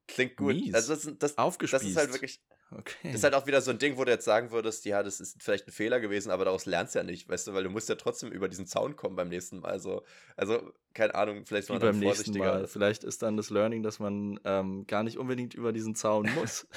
[0.07, 0.55] Klingt gut.
[0.55, 0.74] Mies.
[0.74, 1.84] Also das, das, Aufgespießt.
[1.84, 2.39] das ist halt wirklich
[2.72, 2.97] Okay.
[3.03, 5.20] Das ist halt auch wieder so ein Ding, wo du jetzt sagen würdest, ja, das
[5.20, 7.70] ist vielleicht ein Fehler gewesen, aber daraus lernst du ja nicht, weißt du, weil du
[7.70, 9.72] musst ja trotzdem über diesen Zaun kommen beim nächsten Mal.
[9.72, 10.03] Also,
[10.36, 12.68] also keine Ahnung, vielleicht mal beim nächsten Mal.
[12.68, 16.68] Vielleicht ist dann das Learning, dass man ähm, gar nicht unbedingt über diesen Zaun muss.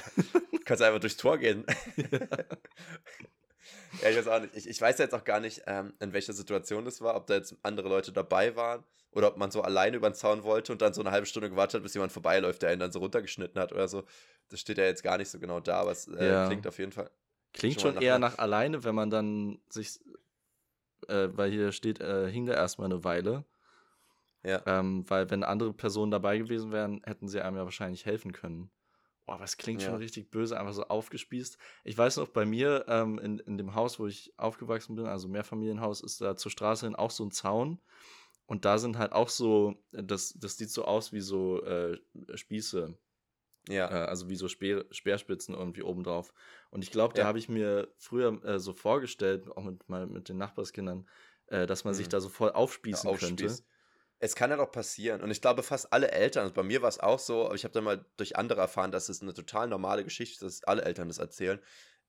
[0.51, 1.65] du kannst einfach durchs Tor gehen.
[1.97, 2.05] Ja.
[4.03, 4.55] ja, ich weiß auch nicht.
[4.55, 7.35] Ich, ich weiß jetzt auch gar nicht, ähm, in welcher Situation das war, ob da
[7.35, 10.81] jetzt andere Leute dabei waren oder ob man so alleine über den Zaun wollte und
[10.81, 13.59] dann so eine halbe Stunde gewartet hat, bis jemand vorbeiläuft, der ihn dann so runtergeschnitten
[13.59, 14.03] hat oder so.
[14.49, 16.47] Das steht ja jetzt gar nicht so genau da, aber es äh, ja.
[16.47, 17.09] klingt auf jeden Fall.
[17.53, 19.99] Klingt schon, schon eher nach alleine, wenn man dann sich,
[21.07, 23.45] äh, weil hier steht, äh, hing da erstmal eine Weile.
[24.43, 24.61] Ja.
[24.65, 28.71] Ähm, weil wenn andere Personen dabei gewesen wären, hätten sie einem ja wahrscheinlich helfen können.
[29.25, 29.89] Boah, aber es klingt ja.
[29.89, 31.57] schon richtig böse, einfach so aufgespießt.
[31.83, 35.27] Ich weiß noch, bei mir ähm, in, in dem Haus, wo ich aufgewachsen bin, also
[35.27, 37.79] Mehrfamilienhaus, ist da zur Straße hin auch so ein Zaun.
[38.49, 41.99] Und da sind halt auch so, das, das sieht so aus wie so äh,
[42.33, 42.97] Spieße.
[43.67, 43.87] Ja.
[43.91, 46.33] Äh, also wie so Speer, Speerspitzen irgendwie obendrauf.
[46.71, 47.27] Und ich glaube, da ja.
[47.27, 51.07] habe ich mir früher äh, so vorgestellt, auch mit, mal mit den Nachbarskindern,
[51.45, 51.97] äh, dass man mhm.
[51.97, 53.55] sich da so voll aufspießen ja, könnte.
[54.17, 55.21] Es kann ja doch passieren.
[55.21, 57.65] Und ich glaube, fast alle Eltern, also bei mir war es auch so, aber ich
[57.65, 60.81] habe dann mal durch andere erfahren, dass es eine total normale Geschichte ist, dass alle
[60.81, 61.59] Eltern das erzählen,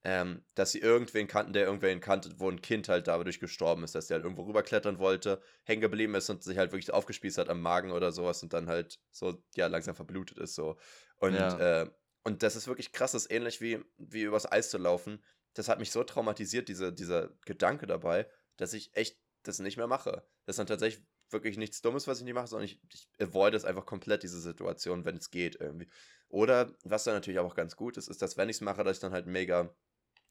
[0.02, 3.94] ähm, dass sie irgendwen kannten, der irgendwen kannte, wo ein Kind halt dadurch gestorben ist,
[3.94, 7.50] dass der halt irgendwo rüberklettern wollte, hängen geblieben ist und sich halt wirklich aufgespießt hat
[7.50, 10.78] am Magen oder sowas und dann halt so, ja, langsam verblutet ist so.
[11.16, 11.82] Und, ja.
[11.82, 11.90] äh,
[12.22, 15.22] und das ist wirklich krass, das ist ähnlich wie, wie übers Eis zu laufen.
[15.52, 18.26] Das hat mich so traumatisiert, diese, dieser Gedanke dabei,
[18.56, 20.24] dass ich echt das nicht mehr mache.
[20.46, 23.54] Das ist dann tatsächlich wirklich nichts Dummes, was ich nicht mache, sondern ich, ich avoid
[23.54, 25.88] es einfach komplett, diese Situation, wenn es geht irgendwie.
[26.28, 28.96] Oder, was dann natürlich auch ganz gut ist, ist, dass wenn ich es mache, dass
[28.96, 29.74] ich dann halt mega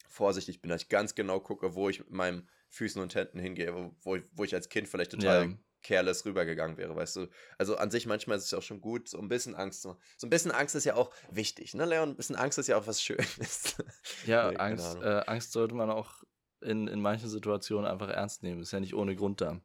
[0.09, 3.73] vorsichtig bin, dass ich ganz genau gucke, wo ich mit meinen Füßen und Händen hingehe,
[3.73, 5.57] wo, wo, ich, als Kind vielleicht total ja.
[5.83, 7.27] careless rübergegangen wäre, weißt du.
[7.57, 9.81] Also an sich manchmal ist es auch schon gut, so ein bisschen Angst.
[9.81, 12.09] So ein bisschen Angst ist ja auch wichtig, ne, Leon?
[12.09, 13.75] Ein bisschen Angst ist ja auch was Schönes.
[14.25, 16.23] Ja, nee, Angst, äh, Angst sollte man auch
[16.61, 18.61] in, in manchen Situationen einfach ernst nehmen.
[18.61, 19.61] Ist ja nicht ohne Grund da.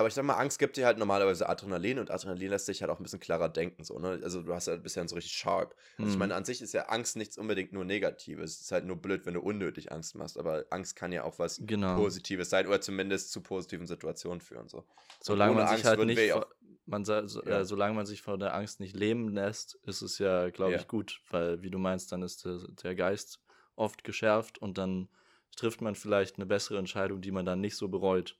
[0.00, 2.90] Aber ich sag mal, Angst gibt dir halt normalerweise Adrenalin und Adrenalin lässt dich halt
[2.90, 3.84] auch ein bisschen klarer denken.
[3.84, 4.18] So, ne?
[4.22, 5.76] Also du hast ja halt bisher so richtig sharp.
[5.98, 6.12] Also mhm.
[6.12, 8.54] ich meine, an sich ist ja Angst nichts unbedingt nur Negatives.
[8.54, 10.38] Es ist halt nur blöd, wenn du unnötig Angst machst.
[10.38, 11.96] Aber Angst kann ja auch was genau.
[11.96, 14.68] Positives sein oder zumindest zu positiven Situationen führen.
[14.68, 14.86] So.
[15.20, 16.46] Solange man sich halt nicht, auch,
[16.86, 17.60] man, so, ja.
[17.60, 20.88] äh, solange man sich vor der Angst nicht leben lässt, ist es ja, glaube ich,
[20.88, 21.20] gut.
[21.28, 23.38] Weil, wie du meinst, dann ist der, der Geist
[23.76, 25.10] oft geschärft und dann
[25.56, 28.38] trifft man vielleicht eine bessere Entscheidung, die man dann nicht so bereut.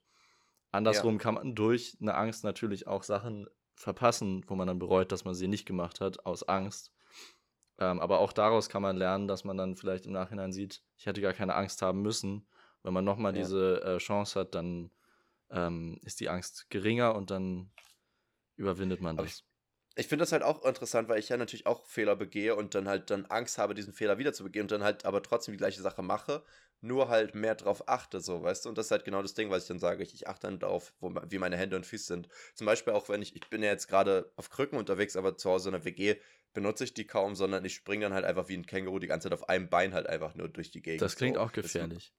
[0.71, 1.19] Andersrum ja.
[1.19, 5.33] kann man durch eine Angst natürlich auch Sachen verpassen, wo man dann bereut, dass man
[5.33, 6.93] sie nicht gemacht hat, aus Angst.
[7.77, 11.05] Ähm, aber auch daraus kann man lernen, dass man dann vielleicht im Nachhinein sieht, ich
[11.05, 12.47] hätte gar keine Angst haben müssen.
[12.83, 13.41] Wenn man nochmal ja.
[13.41, 14.91] diese äh, Chance hat, dann
[15.49, 17.71] ähm, ist die Angst geringer und dann
[18.55, 19.25] überwindet man das.
[19.25, 19.45] Ich,
[19.95, 22.87] ich finde das halt auch interessant, weil ich ja natürlich auch Fehler begehe und dann
[22.87, 25.57] halt dann Angst habe, diesen Fehler wieder zu begehen und dann halt aber trotzdem die
[25.57, 26.43] gleiche Sache mache
[26.81, 28.69] nur halt mehr drauf achte, so, weißt du?
[28.69, 30.03] Und das ist halt genau das Ding, was ich dann sage.
[30.03, 32.27] Ich, ich achte dann darauf, wo, wie meine Hände und Füße sind.
[32.55, 35.49] Zum Beispiel auch, wenn ich, ich bin ja jetzt gerade auf Krücken unterwegs, aber zu
[35.49, 36.15] Hause in der WG
[36.53, 39.29] benutze ich die kaum, sondern ich springe dann halt einfach wie ein Känguru die ganze
[39.29, 41.01] Zeit auf einem Bein halt einfach nur durch die Gegend.
[41.01, 41.41] Das klingt so.
[41.41, 42.13] auch gefährlich.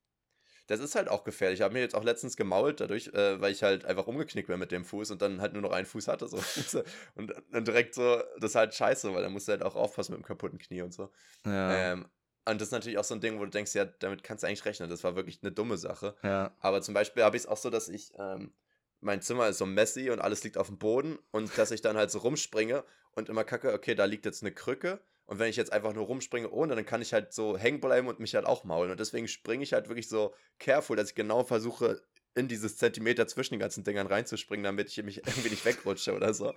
[0.67, 1.59] Das, das ist halt auch gefährlich.
[1.59, 4.59] Ich habe mir jetzt auch letztens gemault dadurch, äh, weil ich halt einfach umgeknickt bin
[4.59, 6.27] mit dem Fuß und dann halt nur noch einen Fuß hatte.
[6.33, 6.83] So.
[7.15, 10.13] und dann direkt so, das ist halt scheiße, weil dann musst du halt auch aufpassen
[10.13, 11.11] mit dem kaputten Knie und so.
[11.45, 11.93] Ja.
[11.93, 12.07] Ähm,
[12.45, 14.49] und das ist natürlich auch so ein Ding, wo du denkst, ja, damit kannst du
[14.49, 14.91] eigentlich rechnen.
[14.91, 16.17] Das war wirklich eine dumme Sache.
[16.23, 16.55] Ja.
[16.61, 18.53] Aber zum Beispiel habe ich es auch so, dass ich ähm,
[19.01, 21.97] mein Zimmer ist so messy und alles liegt auf dem Boden und dass ich dann
[21.97, 25.57] halt so rumspringe und immer kacke, okay, da liegt jetzt eine Krücke und wenn ich
[25.57, 28.47] jetzt einfach nur rumspringe ohne, dann kann ich halt so hängen bleiben und mich halt
[28.47, 28.91] auch maulen.
[28.91, 32.03] Und deswegen springe ich halt wirklich so careful, dass ich genau versuche,
[32.35, 36.35] in dieses Zentimeter zwischen den ganzen Dingern reinzuspringen, damit ich mich irgendwie nicht wegrutsche oder
[36.35, 36.53] so.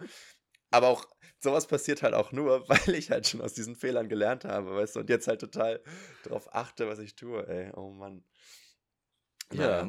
[0.75, 1.07] Aber auch
[1.39, 4.97] sowas passiert halt auch nur, weil ich halt schon aus diesen Fehlern gelernt habe, weißt
[4.97, 5.81] du, und jetzt halt total
[6.23, 7.71] darauf achte, was ich tue, ey.
[7.75, 8.25] Oh Mann.
[9.53, 9.87] Ja,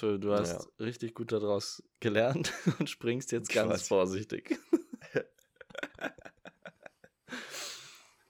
[0.00, 0.66] du, du hast ja.
[0.80, 3.88] richtig gut daraus gelernt und springst jetzt ganz Quatsch.
[3.88, 4.58] vorsichtig.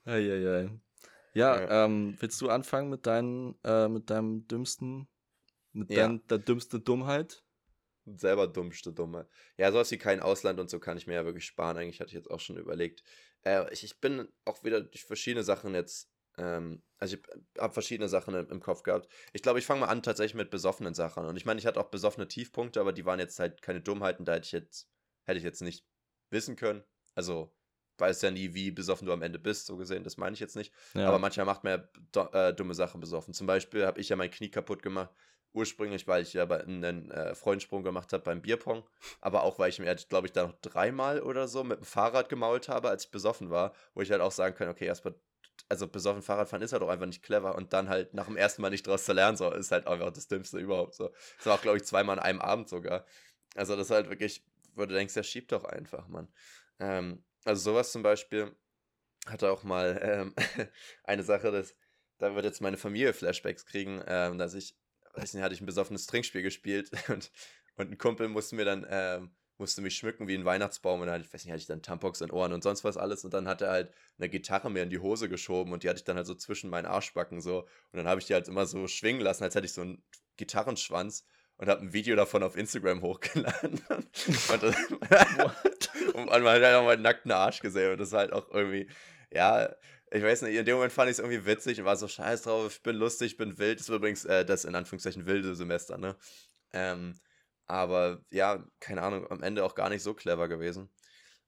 [0.05, 0.71] Eieiei.
[1.35, 1.85] Ja, ja.
[1.85, 5.07] Ähm, willst du anfangen mit, deinen, äh, mit deinem dümmsten,
[5.73, 6.09] mit ja.
[6.09, 7.45] dein, der dümmste Dummheit?
[8.07, 9.29] Selber dummste Dumme.
[9.57, 11.77] Ja, sowas wie kein Ausland und so kann ich mir ja wirklich sparen.
[11.77, 13.03] Eigentlich hatte ich jetzt auch schon überlegt.
[13.45, 17.23] Äh, ich, ich bin auch wieder durch verschiedene Sachen jetzt ähm, also ich
[17.61, 19.09] habe verschiedene Sachen im, Kopf gehabt.
[19.33, 21.27] Ich glaube, ich fange mal an tatsächlich mit besoffenen Sachen.
[21.27, 24.25] Und ich meine, ich hatte auch besoffene Tiefpunkte, aber die waren jetzt halt keine Dummheiten,
[24.25, 24.89] da hätte ich jetzt,
[25.25, 25.87] hätte ich jetzt nicht
[26.31, 26.83] wissen können.
[27.15, 27.55] Also
[27.99, 30.57] weiß ja nie, wie besoffen du am Ende bist, so gesehen, das meine ich jetzt
[30.57, 30.73] nicht.
[30.95, 31.09] Ja.
[31.09, 33.35] Aber manchmal macht man ja äh, dumme Sachen besoffen.
[33.35, 35.15] Zum Beispiel habe ich ja mein Knie kaputt gemacht,
[35.55, 38.85] ursprünglich, weil ich ja einen äh, Freundsprung gemacht habe beim Bierpong,
[39.21, 42.29] aber auch, weil ich mir, glaube ich, da noch dreimal oder so mit dem Fahrrad
[42.29, 45.15] gemault habe, als ich besoffen war, wo ich halt auch sagen kann, okay, erstmal
[45.69, 48.61] also besoffen Fahrradfahren ist halt auch einfach nicht clever und dann halt nach dem ersten
[48.61, 51.11] Mal nicht draus zu lernen, so ist halt einfach das Dümmste überhaupt so.
[51.39, 53.07] Das war auch, glaube ich, zweimal an einem Abend sogar.
[53.55, 54.45] Also das ist halt wirklich,
[54.75, 56.29] wo du denkst, der schiebt doch einfach, Mann.
[56.81, 58.55] Ähm, also sowas zum Beispiel
[59.27, 60.35] hatte auch mal ähm,
[61.05, 61.75] eine Sache, dass
[62.19, 64.77] da wird jetzt meine Familie Flashbacks kriegen, ähm, dass ich,
[65.15, 67.31] weiß nicht, hatte ich ein besoffenes Trinkspiel gespielt und,
[67.77, 71.21] und ein Kumpel musste mir dann, ähm, musste mich schmücken wie ein Weihnachtsbaum und dann,
[71.21, 73.47] ich weiß nicht, hatte ich dann Tampox in Ohren und sonst was alles und dann
[73.47, 76.17] hat er halt eine Gitarre mir in die Hose geschoben und die hatte ich dann
[76.17, 79.21] halt so zwischen meinen Arschbacken so und dann habe ich die halt immer so schwingen
[79.21, 80.03] lassen, als hätte ich so einen
[80.37, 81.25] Gitarrenschwanz
[81.57, 83.81] und habe ein Video davon auf Instagram hochgeladen.
[83.89, 84.77] und, das,
[86.15, 88.89] und man hat halt auch meinen nackten Arsch gesehen und das ist halt auch irgendwie,
[89.31, 89.69] ja,
[90.15, 92.43] ich weiß nicht, in dem Moment fand ich es irgendwie witzig und war so, scheiß
[92.43, 93.81] drauf, ich bin lustig, ich bin wild.
[93.81, 96.17] Das ist übrigens äh, das in Anführungszeichen wilde Semester, ne?
[96.73, 97.19] Ähm,
[97.67, 100.89] aber ja, keine Ahnung, am Ende auch gar nicht so clever gewesen.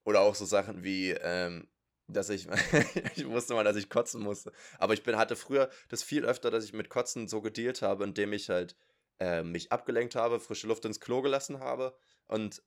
[0.04, 1.68] Oder auch so Sachen wie, ähm,
[2.08, 2.48] dass ich,
[3.16, 4.52] ich wusste mal, dass ich kotzen musste.
[4.78, 8.02] Aber ich bin, hatte früher das viel öfter, dass ich mit Kotzen so gedealt habe,
[8.02, 8.76] indem ich halt
[9.20, 11.96] äh, mich abgelenkt habe, frische Luft ins Klo gelassen habe
[12.26, 12.62] und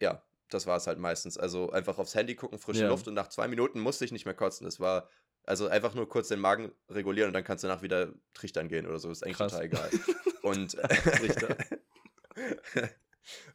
[0.00, 1.38] ja, das war es halt meistens.
[1.38, 2.88] Also einfach aufs Handy gucken, frische ja.
[2.88, 4.64] Luft und nach zwei Minuten musste ich nicht mehr kotzen.
[4.64, 5.08] Das war
[5.44, 8.86] also einfach nur kurz den Magen regulieren und dann kannst du danach wieder trichtern gehen
[8.86, 9.10] oder so.
[9.10, 9.52] Ist eigentlich Krass.
[9.52, 9.90] total egal.
[10.42, 10.76] Und,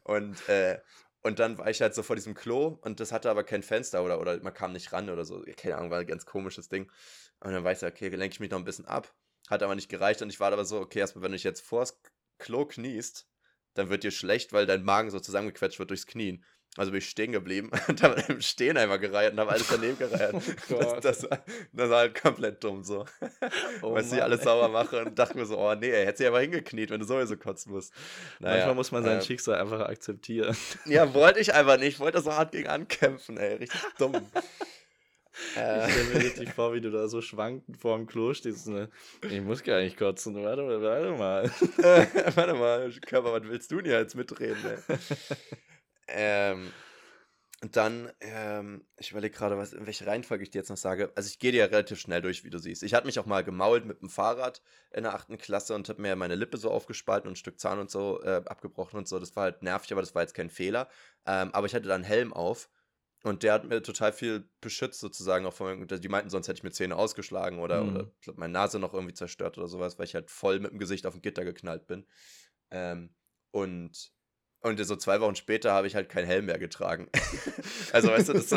[0.04, 0.78] und, äh,
[1.22, 4.04] und dann war ich halt so vor diesem Klo und das hatte aber kein Fenster
[4.04, 5.42] oder, oder man kam nicht ran oder so.
[5.56, 6.90] Keine Ahnung, war ein ganz komisches Ding.
[7.40, 9.12] Und dann war ich so, okay, lenke ich mich noch ein bisschen ab.
[9.48, 11.62] Hat aber nicht gereicht und ich war aber so, okay, erstmal, wenn du dich jetzt
[11.62, 12.00] vors
[12.38, 13.26] Klo kniest,
[13.74, 16.44] dann wird dir schlecht, weil dein Magen so zusammengequetscht wird durchs Knien.
[16.76, 19.98] Also bin ich stehen geblieben und habe im Stehen einfach gereiht und habe alles daneben
[19.98, 20.34] gereiht.
[20.70, 21.28] Oh das, das,
[21.72, 23.04] das, war halt komplett dumm so.
[23.82, 26.26] Oh Weil ich alles sauber mache und dachte mir so, oh nee, ey, hätte sie
[26.26, 27.92] aber hingekniet, wenn du sowieso kotzen musst.
[28.40, 30.56] Naja, Manchmal muss man sein äh, Schicksal einfach akzeptieren.
[30.86, 31.94] Ja, wollte ich einfach nicht.
[31.94, 33.54] Ich wollte so hart gegen ankämpfen, ey.
[33.56, 34.14] Richtig dumm.
[35.56, 35.86] Äh.
[35.86, 38.68] Ich stelle mir richtig vor, wie du da so schwankend vor dem Klo stehst.
[38.68, 38.88] Ne?
[39.22, 40.34] Ich muss gar nicht kotzen.
[40.42, 41.50] Warte mal, warte mal.
[42.34, 44.58] warte mal, Körper, was willst du denn jetzt mitreden?
[44.64, 44.96] Ey?
[46.08, 46.72] Ähm,
[47.62, 51.10] und dann, ähm, ich überlege gerade, was, in welche Reihenfolge ich dir jetzt noch sage.
[51.14, 52.82] Also ich gehe dir ja relativ schnell durch, wie du siehst.
[52.82, 54.60] Ich hatte mich auch mal gemault mit dem Fahrrad
[54.92, 57.78] in der achten Klasse und habe mir meine Lippe so aufgespalten und ein Stück Zahn
[57.78, 59.18] und so äh, abgebrochen und so.
[59.18, 60.90] Das war halt nervig, aber das war jetzt kein Fehler.
[61.24, 62.68] Ähm, aber ich hatte dann einen Helm auf
[63.22, 66.64] und der hat mir total viel beschützt, sozusagen, auch von Die meinten, sonst hätte ich
[66.64, 67.94] mir Zähne ausgeschlagen oder, mhm.
[67.94, 70.78] oder glaub, meine Nase noch irgendwie zerstört oder sowas, weil ich halt voll mit dem
[70.78, 72.06] Gesicht auf dem Gitter geknallt bin.
[72.70, 73.14] Ähm,
[73.50, 74.12] und,
[74.64, 77.08] und so zwei Wochen später habe ich halt keinen Helm mehr getragen.
[77.92, 78.56] also, weißt du, das ist, so,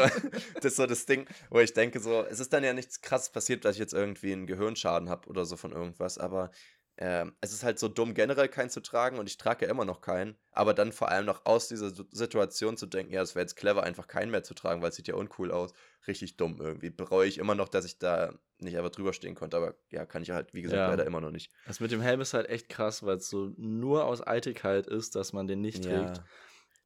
[0.55, 3.29] das ist so das Ding, wo ich denke, so, es ist dann ja nichts krasses
[3.29, 6.51] passiert, dass ich jetzt irgendwie einen Gehirnschaden habe oder so von irgendwas, aber
[6.99, 9.85] ähm, es ist halt so dumm, generell keinen zu tragen und ich trage ja immer
[9.85, 10.35] noch keinen.
[10.51, 13.83] Aber dann vor allem noch aus dieser Situation zu denken, ja, es wäre jetzt clever,
[13.83, 15.73] einfach keinen mehr zu tragen, weil es sieht ja uncool aus.
[16.07, 16.89] Richtig dumm irgendwie.
[16.89, 19.57] Bereue ich immer noch, dass ich da nicht einfach drüber stehen konnte.
[19.57, 20.89] Aber ja, kann ich halt, wie gesagt, ja.
[20.89, 21.51] leider immer noch nicht.
[21.67, 25.15] Das mit dem Helm ist halt echt krass, weil es so nur aus Eitelkeit ist,
[25.15, 26.13] dass man den nicht ja.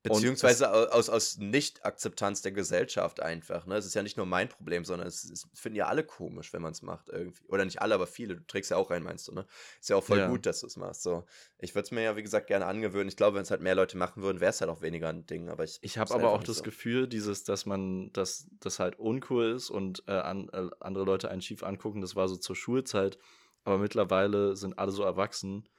[0.04, 3.68] Beziehungsweise aus, aus Nicht-Akzeptanz der Gesellschaft einfach.
[3.68, 3.76] Ne?
[3.76, 6.62] Es ist ja nicht nur mein Problem, sondern es, es finden ja alle komisch, wenn
[6.64, 7.46] man es macht irgendwie.
[7.48, 8.36] Oder nicht alle, aber viele.
[8.36, 9.46] Du trägst ja auch rein, meinst du, ne?
[9.80, 10.28] Ist ja auch voll ja.
[10.28, 11.04] gut, dass du es machst.
[11.04, 11.26] So.
[11.60, 13.10] Ich würde es mir ja, wie gesagt, gerne angewöhnen.
[13.10, 15.28] Ich glaube, wenn es halt mehr Leute machen würden, wäre es halt auch weniger ein
[15.28, 15.50] Ding.
[15.50, 16.64] Aber ich, ich habe aber auch das so.
[16.64, 21.30] Gefühl, dieses, dass man, dass das halt uncool ist und äh, an, äh, andere Leute
[21.30, 23.20] einen schief angucken, das war so zur Schulzeit.
[23.64, 25.70] Aber mittlerweile sind alle so erwachsen.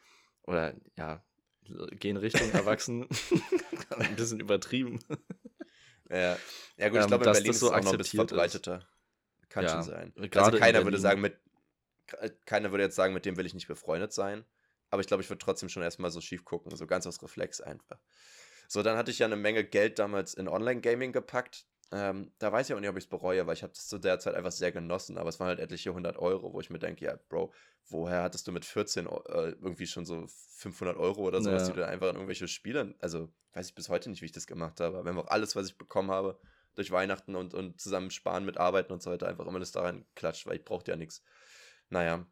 [0.44, 1.24] Oder ja,
[1.98, 3.08] gehen Richtung Erwachsen.
[3.90, 4.98] ein bisschen übertrieben.
[6.10, 6.36] Ja,
[6.76, 8.20] ja gut, ich Ähm, glaube, in Berlin das ist so es auch noch ein bisschen
[8.20, 8.30] ist.
[8.30, 8.86] verbreiteter.
[9.48, 10.12] Kann Ja, schon sein.
[10.14, 11.36] gerade Also in keiner würde sagen, mit
[12.46, 14.44] keiner würde jetzt sagen, mit dem will ich nicht befreundet sein.
[14.90, 17.60] Aber ich glaube, ich würde trotzdem schon erstmal so schief gucken, so ganz aus Reflex
[17.60, 17.98] einfach.
[18.68, 21.66] So, dann hatte ich ja eine Menge Geld damals in Online-Gaming gepackt.
[21.94, 23.98] Ähm, da weiß ich auch nicht, ob ich es bereue, weil ich habe das zu
[23.98, 25.18] der Zeit einfach sehr genossen.
[25.18, 27.52] Aber es waren halt etliche hundert Euro, wo ich mir denke, ja, Bro,
[27.88, 30.26] woher hattest du mit 14 Eu- äh, irgendwie schon so
[30.56, 31.68] 500 Euro oder sowas, Ja.
[31.68, 34.32] die du dann einfach in irgendwelche Spiele, also weiß ich bis heute nicht, wie ich
[34.32, 34.96] das gemacht habe.
[34.98, 36.40] Aber einfach alles, was ich bekommen habe,
[36.74, 39.82] durch Weihnachten und, und zusammen sparen mit Arbeiten und so weiter, einfach immer das da
[39.82, 41.22] rein klatscht, weil ich brauchte ja nichts.
[41.90, 42.26] Naja.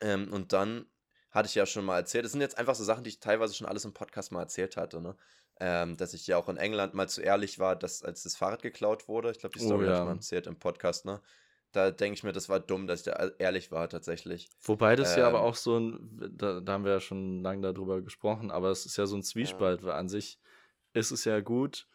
[0.00, 0.86] Ähm, und dann
[1.30, 3.54] hatte ich ja schon mal erzählt, das sind jetzt einfach so Sachen, die ich teilweise
[3.54, 5.16] schon alles im Podcast mal erzählt hatte, ne?
[5.64, 8.62] Ähm, dass ich ja auch in England mal zu ehrlich war, dass als das Fahrrad
[8.62, 10.04] geklaut wurde, ich glaube, die Oh, Story habe ich ja.
[10.04, 11.20] mal erzählt im Podcast, ne?
[11.70, 14.48] Da denke ich mir, das war dumm, dass ich da ehrlich war tatsächlich.
[14.62, 15.44] Wobei das ja aber Ähm.
[15.44, 18.96] auch so ein, da, da haben wir ja schon lange darüber gesprochen, aber es ist
[18.96, 20.38] ja so ein Zwiespalt, weil an sich
[20.94, 21.86] ist es ja gut.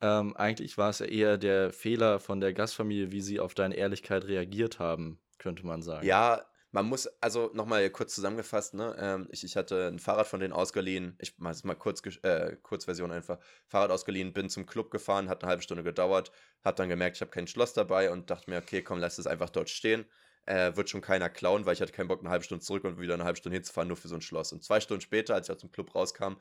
[0.00, 3.74] Ähm, eigentlich war es ja eher der Fehler von der Gastfamilie, wie sie auf deine
[3.76, 6.06] Ehrlichkeit reagiert haben, könnte man sagen.
[6.06, 8.96] Ja, man muss, also nochmal kurz zusammengefasst, ne?
[8.98, 11.16] Ähm, ich, ich hatte ein Fahrrad von denen ausgeliehen.
[11.20, 13.38] Ich mache es mal kurz, äh, Kurzversion einfach.
[13.66, 16.32] Fahrrad ausgeliehen, bin zum Club gefahren, hat eine halbe Stunde gedauert,
[16.64, 19.26] hab dann gemerkt, ich habe kein Schloss dabei und dachte mir, okay, komm, lass es
[19.26, 20.06] einfach dort stehen.
[20.44, 23.00] Äh, wird schon keiner klauen, weil ich hatte keinen Bock, eine halbe Stunde zurück und
[23.00, 24.52] wieder eine halbe Stunde hinzufahren, nur für so ein Schloss.
[24.52, 26.34] Und zwei Stunden später, als ich aus dem Club rauskam,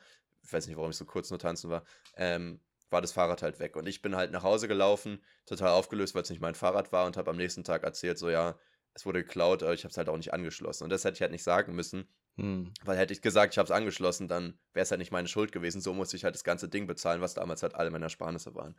[0.43, 1.83] ich weiß nicht, warum ich so kurz nur tanzen war,
[2.15, 2.59] ähm,
[2.89, 3.75] war das Fahrrad halt weg.
[3.75, 7.07] Und ich bin halt nach Hause gelaufen, total aufgelöst, weil es nicht mein Fahrrad war
[7.07, 8.59] und habe am nächsten Tag erzählt, so ja,
[8.95, 10.85] es wurde geklaut, aber ich habe es halt auch nicht angeschlossen.
[10.85, 12.73] Und das hätte ich halt nicht sagen müssen, Hm.
[12.83, 15.51] weil hätte ich gesagt, ich habe es angeschlossen, dann wäre es halt nicht meine Schuld
[15.51, 15.81] gewesen.
[15.81, 18.75] So musste ich halt das ganze Ding bezahlen, was damals halt alle meine Ersparnisse waren.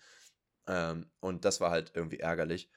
[0.66, 2.70] Ähm, und das war halt irgendwie ärgerlich.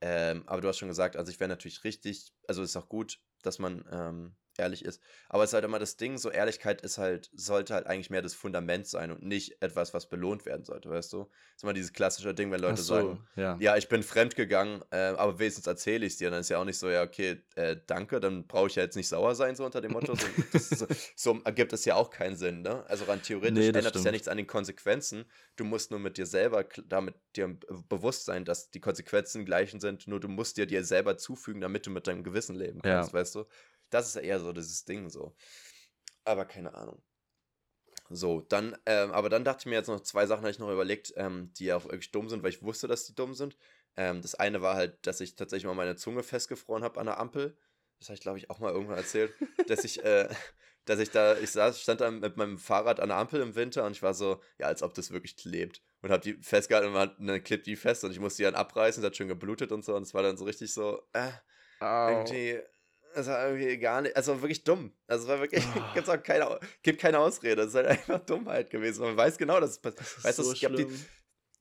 [0.00, 3.20] Ähm, aber du hast schon gesagt, also ich wäre natürlich richtig, also ist auch gut,
[3.42, 5.00] dass man ähm, ehrlich ist.
[5.28, 8.22] Aber es ist halt immer das Ding, so Ehrlichkeit ist halt, sollte halt eigentlich mehr
[8.22, 11.30] das Fundament sein und nicht etwas, was belohnt werden sollte, weißt du?
[11.56, 13.58] ist immer dieses klassische Ding, wenn Leute so, sagen, ja.
[13.58, 16.30] ja, ich bin fremdgegangen, äh, aber wenigstens erzähle ich es dir.
[16.30, 18.96] Dann ist ja auch nicht so, ja, okay, äh, danke, dann brauche ich ja jetzt
[18.96, 20.14] nicht sauer sein, so unter dem Motto.
[20.14, 20.86] So, das so,
[21.16, 22.84] so ergibt es ja auch keinen Sinn, ne?
[22.88, 25.24] Also rein theoretisch Nee, das ändert es ja nichts an den Konsequenzen.
[25.56, 29.80] Du musst nur mit dir selber, damit dir b- bewusst sein, dass die Konsequenzen gleichen
[29.80, 32.82] sind, nur du musst dir dir selber zufügen, damit du mit deinem Gewissen leben Ja.
[32.82, 33.44] kannst, weißt du?
[33.92, 35.34] Das ist eher so dieses Ding so.
[36.24, 37.02] Aber keine Ahnung.
[38.08, 40.70] So, dann, ähm, aber dann dachte ich mir jetzt noch zwei Sachen, habe ich noch
[40.70, 43.56] überlegt, ähm, die ja auch wirklich dumm sind, weil ich wusste, dass die dumm sind.
[43.96, 47.18] Ähm, das eine war halt, dass ich tatsächlich mal meine Zunge festgefroren habe an der
[47.18, 47.56] Ampel.
[47.98, 49.34] Das habe ich, glaube ich, auch mal irgendwann erzählt.
[49.68, 50.28] dass ich, äh,
[50.84, 53.84] dass ich da, ich saß, stand da mit meinem Fahrrad an der Ampel im Winter
[53.84, 55.82] und ich war so, ja, als ob das wirklich klebt.
[56.00, 58.54] Und habe die festgehalten und man, dann klebt die fest und ich musste die dann
[58.54, 59.94] abreißen, das hat schön geblutet und so.
[59.94, 61.30] Und es war dann so richtig so, äh,
[62.10, 62.60] irgendwie,
[63.14, 64.92] es war irgendwie gar nicht, also wirklich dumm.
[65.06, 65.90] Also es war wirklich, Ah.
[65.94, 67.62] gibt's auch keine, gibt keine Ausrede.
[67.62, 69.02] Es ist halt einfach Dummheit gewesen.
[69.02, 70.00] Man weiß genau, dass es passiert.
[70.16, 71.04] Das Weißt du, so es gab die, schlimm.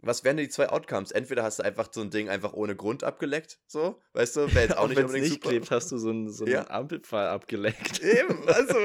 [0.02, 1.12] was wären denn die zwei Outcomes?
[1.12, 4.66] Entweder hast du einfach so ein Ding einfach ohne Grund abgeleckt, so, weißt du, wäre
[4.68, 5.50] jetzt auch nicht unbedingt nicht super.
[5.50, 6.70] klebt, hast du so einen, so einen Ja.
[6.70, 8.00] Ampelpfahl abgeleckt.
[8.02, 8.76] Eben, also,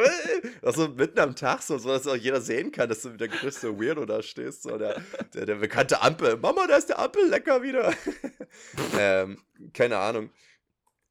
[0.62, 3.28] also mitten am Tag so, so dass auch jeder sehen kann, dass du mit der
[3.28, 4.62] größte Weirdo da stehst.
[4.64, 5.00] So der,
[5.34, 6.36] der, der bekannte Ampel.
[6.36, 7.92] Mama, da ist der Ampel lecker wieder.
[8.98, 9.38] ähm,
[9.72, 10.30] keine Ahnung.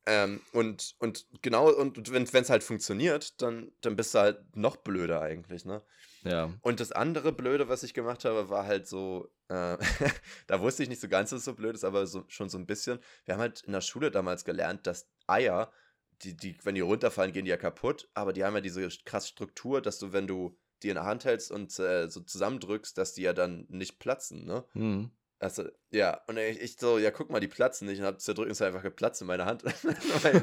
[0.07, 4.77] Ähm, und, und genau, und wenn es halt funktioniert, dann, dann bist du halt noch
[4.77, 5.81] blöder eigentlich, ne?
[6.23, 6.51] Ja.
[6.61, 9.77] Und das andere Blöde, was ich gemacht habe, war halt so, äh,
[10.47, 12.57] da wusste ich nicht so ganz, dass es so blöd ist, aber so, schon so
[12.57, 12.99] ein bisschen.
[13.25, 15.71] Wir haben halt in der Schule damals gelernt, dass Eier,
[16.21, 19.29] die, die, wenn die runterfallen, gehen die ja kaputt, aber die haben ja diese krasse
[19.29, 23.13] Struktur, dass du, wenn du die in der Hand hältst und äh, so zusammendrückst, dass
[23.13, 24.65] die ja dann nicht platzen, ne?
[24.73, 25.11] Hm.
[25.37, 27.99] Also, ja, und ich, ich so, ja, guck mal, die platzen nicht.
[27.99, 29.63] Und hab ist einfach geplatzt in meiner Hand.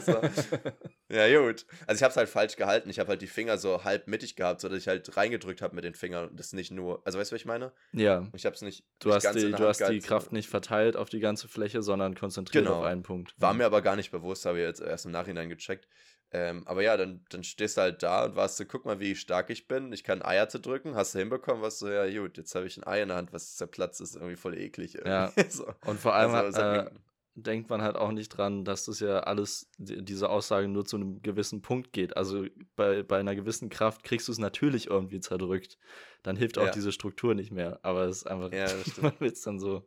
[0.05, 0.20] So,
[1.09, 1.66] ja, gut.
[1.86, 2.88] Also ich hab's halt falsch gehalten.
[2.90, 5.84] Ich habe halt die Finger so halb mittig gehabt, sodass ich halt reingedrückt habe mit
[5.84, 7.03] den Fingern und das nicht nur.
[7.05, 7.72] Also weißt du, was ich meine?
[7.93, 8.28] ja.
[8.34, 8.84] Ich hab's nicht.
[8.99, 11.82] Du nicht hast, die, du Hand hast die Kraft nicht verteilt auf die ganze Fläche,
[11.82, 12.78] sondern konzentriert Genau.
[12.78, 13.34] auf einen Punkt.
[13.38, 15.88] War mir aber gar nicht bewusst, habe ich jetzt erst im Nachhinein gecheckt.
[16.35, 19.14] Ähm, aber ja, dann, dann stehst du halt da und warst so, guck mal, wie
[19.14, 19.93] stark ich bin.
[19.93, 20.95] Ich kann Eier zerdrücken.
[20.95, 23.33] Hast du hinbekommen, was so, ja, gut, jetzt habe ich ein Ei in der Hand,
[23.35, 24.95] was zerplatzt ist, irgendwie voll eklig.
[24.95, 25.11] Irgendwie.
[25.11, 25.33] Ja.
[25.51, 25.66] so.
[25.87, 26.91] Und vor allem Also, äh,
[27.35, 30.97] denkt man halt auch nicht dran, dass das ja alles, die- diese Aussage nur zu
[30.97, 32.16] einem gewissen Punkt geht.
[32.16, 35.78] Also bei, bei einer gewissen Kraft kriegst du es natürlich irgendwie zerdrückt.
[36.22, 36.70] Dann hilft auch Ja.
[36.72, 37.78] diese Struktur nicht mehr.
[37.83, 38.66] Aber es ist einfach, Ja,
[39.03, 39.87] man will es dann so,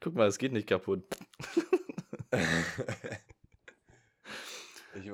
[0.00, 1.04] guck mal, es geht nicht kaputt.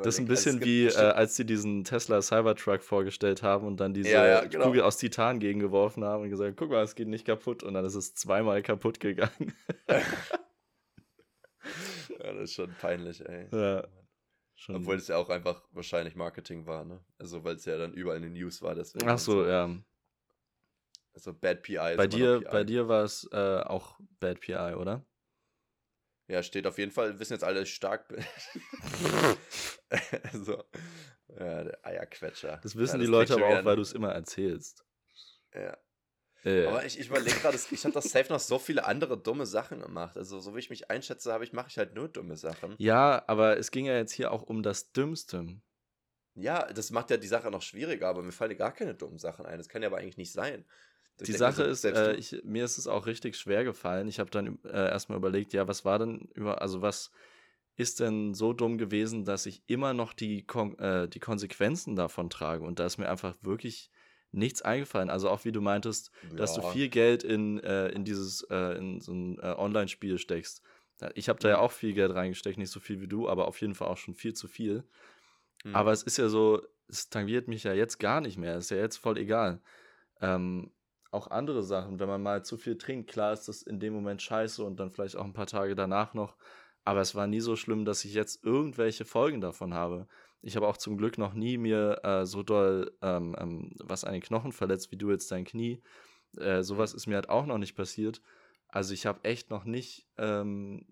[0.03, 3.95] Das ist ein bisschen wie, äh, als sie diesen Tesla Cybertruck vorgestellt haben und dann
[3.95, 4.67] diese Ja, ja, genau.
[4.67, 7.63] Kugel aus Titan gegengeworfen haben und gesagt, guck mal, es geht nicht kaputt.
[7.63, 9.53] Und dann ist es zweimal kaputt gegangen.
[9.89, 13.49] ja, das ist schon peinlich, ey.
[13.53, 13.87] ja,
[14.55, 14.77] schon.
[14.77, 17.01] Obwohl es ja auch einfach wahrscheinlich Marketing war, ne?
[17.19, 19.09] Also, weil es ja dann überall in den News war, deswegen.
[19.09, 19.71] Ach so, ja.
[21.15, 22.49] Also Bad PI ist Bei dir, PI.
[22.51, 25.05] bei dir war es äh, auch Bad PI, oder?
[26.27, 28.25] Ja, steht auf jeden Fall, wissen jetzt alle, dass ich stark bin.
[30.33, 30.65] also,
[31.29, 32.59] ja, der Eierquetscher.
[32.63, 34.85] Das wissen ja, die Leute aber auch, weil du es immer erzählst.
[35.55, 35.77] Ja.
[36.45, 39.47] Äh, Aber ich, ich überlege gerade, ich habe doch safe noch so viele andere dumme
[39.47, 40.17] Sachen gemacht.
[40.17, 42.75] Also, so wie ich mich einschätze, habe ich, mache ich halt nur dumme Sachen.
[42.79, 45.61] ja, aber es ging ja jetzt hier auch um das Dümmste.
[46.35, 49.47] Ja, das macht ja die Sache noch schwieriger, aber mir fallen gar keine dummen Sachen
[49.47, 49.59] ein.
[49.59, 50.65] Das kann ja aber eigentlich nicht sein.
[51.21, 54.09] Die Sache ist, äh, ich, mir ist es auch richtig schwer gefallen.
[54.09, 57.11] Ich habe dann äh, erstmal überlegt, ja, was war denn über, also was
[57.77, 62.31] ist denn so dumm gewesen, dass ich immer noch die, Kon äh, die Konsequenzen davon
[62.31, 62.65] trage?
[62.65, 63.91] Und da ist mir einfach wirklich
[64.33, 65.11] nichts eingefallen.
[65.11, 66.71] Also auch wie du meintest, dass du Ja.
[66.73, 70.63] viel Geld in, äh, in dieses, äh, in so ein äh, Online-Spiel steckst.
[71.15, 71.61] Ich habe da ja Mhm.
[71.63, 74.15] auch viel Geld reingesteckt, nicht so viel wie du, aber auf jeden Fall auch schon
[74.15, 74.85] viel zu viel.
[75.65, 75.75] Hm.
[75.75, 78.57] Aber es ist ja so, es tangiert mich ja jetzt gar nicht mehr.
[78.57, 79.61] Ist ja jetzt voll egal.
[80.21, 80.71] Ähm,
[81.15, 84.21] auch andere Sachen, wenn man mal zu viel trinkt, klar ist das in dem Moment
[84.21, 86.37] scheiße und dann vielleicht auch ein paar Tage danach noch.
[86.85, 90.07] Aber es war nie so schlimm, dass ich jetzt irgendwelche Folgen davon habe.
[90.43, 94.13] Ich habe auch zum Glück noch nie mir äh, so doll ähm, ähm, was an
[94.13, 95.83] den Knochen verletzt, wie du jetzt dein Knie.
[96.37, 98.21] Äh, sowas ist mir halt auch noch nicht passiert.
[98.69, 100.85] Also ich habe echt noch nicht, ähm,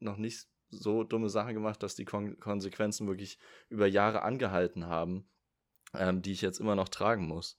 [0.00, 3.38] noch nicht so dumme Sachen gemacht, dass die Kon Konsequenzen wirklich
[3.68, 5.28] über Jahre angehalten haben,
[5.94, 7.58] ähm, die ich jetzt immer noch tragen muss.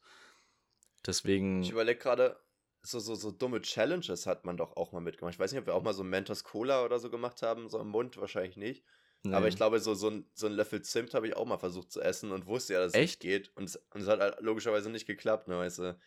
[1.05, 1.61] Deswegen.
[1.61, 2.39] Ich überlege gerade,
[2.81, 5.33] so, so, so dumme Challenges hat man doch auch mal mitgemacht.
[5.33, 7.79] Ich weiß nicht, ob wir auch mal so Mentos Cola oder so gemacht haben, so
[7.79, 8.83] im Mund wahrscheinlich nicht.
[9.25, 9.49] Aber nee.
[9.49, 12.01] ich glaube, so, so, ein, so ein Löffel Zimt habe ich auch mal versucht zu
[12.01, 13.03] essen und wusste ja, dass es Echt?
[13.03, 13.51] nicht geht.
[13.57, 15.99] Und es, und es hat halt logischerweise nicht geklappt, ne, weißt du.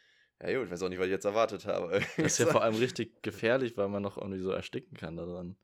[0.42, 2.00] Ja gut, ich weiß auch nicht, was ich jetzt erwartet habe.
[2.16, 5.56] Das ist ja vor allem richtig gefährlich, weil man noch irgendwie so ersticken kann daran.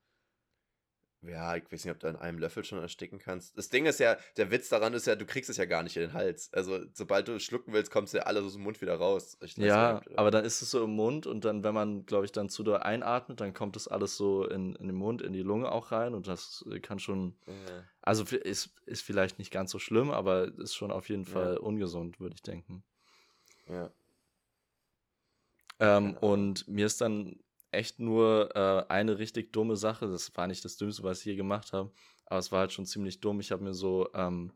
[1.22, 3.58] Ja, ich weiß nicht, ob du an einem Löffel schon ersticken kannst.
[3.58, 5.96] Das Ding ist ja, der Witz daran ist ja, du kriegst es ja gar nicht
[5.96, 6.48] in den Hals.
[6.52, 9.36] Also, sobald du schlucken willst, kommst du ja alles aus dem Mund wieder raus.
[9.56, 12.30] Ja, nicht, aber dann ist es so im Mund und dann, wenn man, glaube ich,
[12.30, 15.42] dann zu doll einatmet, dann kommt das alles so in, in den Mund, in die
[15.42, 17.82] Lunge auch rein und das äh, kann schon, Ja.
[18.00, 21.30] also ist, ist vielleicht nicht ganz so schlimm, aber ist schon auf jeden Ja.
[21.30, 22.84] Fall ungesund, würde ich denken.
[23.68, 23.90] ja.
[25.80, 26.16] Ähm, Ahnung.
[26.18, 27.38] und mir ist dann
[27.70, 31.36] echt nur äh, eine richtig dumme Sache, das war nicht das Dümmste, was ich je
[31.36, 31.92] gemacht habe,
[32.26, 33.40] aber es war halt schon ziemlich dumm.
[33.40, 34.52] Ich habe mir so ähm,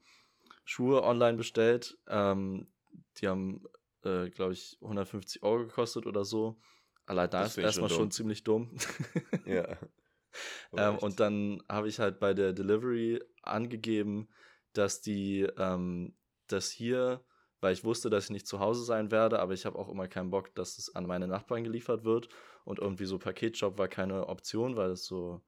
[0.64, 2.72] Schuhe online bestellt, ähm,
[3.18, 3.64] die haben,
[4.04, 6.60] äh, glaube ich, 150 Euro gekostet oder so.
[7.06, 8.10] Allein da Das ist schon erstmal schon dumm.
[8.10, 8.76] ziemlich dumm.
[9.46, 9.76] Ja.
[10.74, 14.30] Ähm, und dann habe ich halt bei der Delivery angegeben,
[14.72, 17.22] dass die, ähm, das hier,
[17.60, 20.08] weil ich wusste, dass ich nicht zu Hause sein werde, aber ich habe auch immer
[20.08, 22.30] keinen Bock, dass es an meine Nachbarn geliefert wird.
[22.64, 25.42] Und irgendwie so Paketshop war keine Option, weil es so,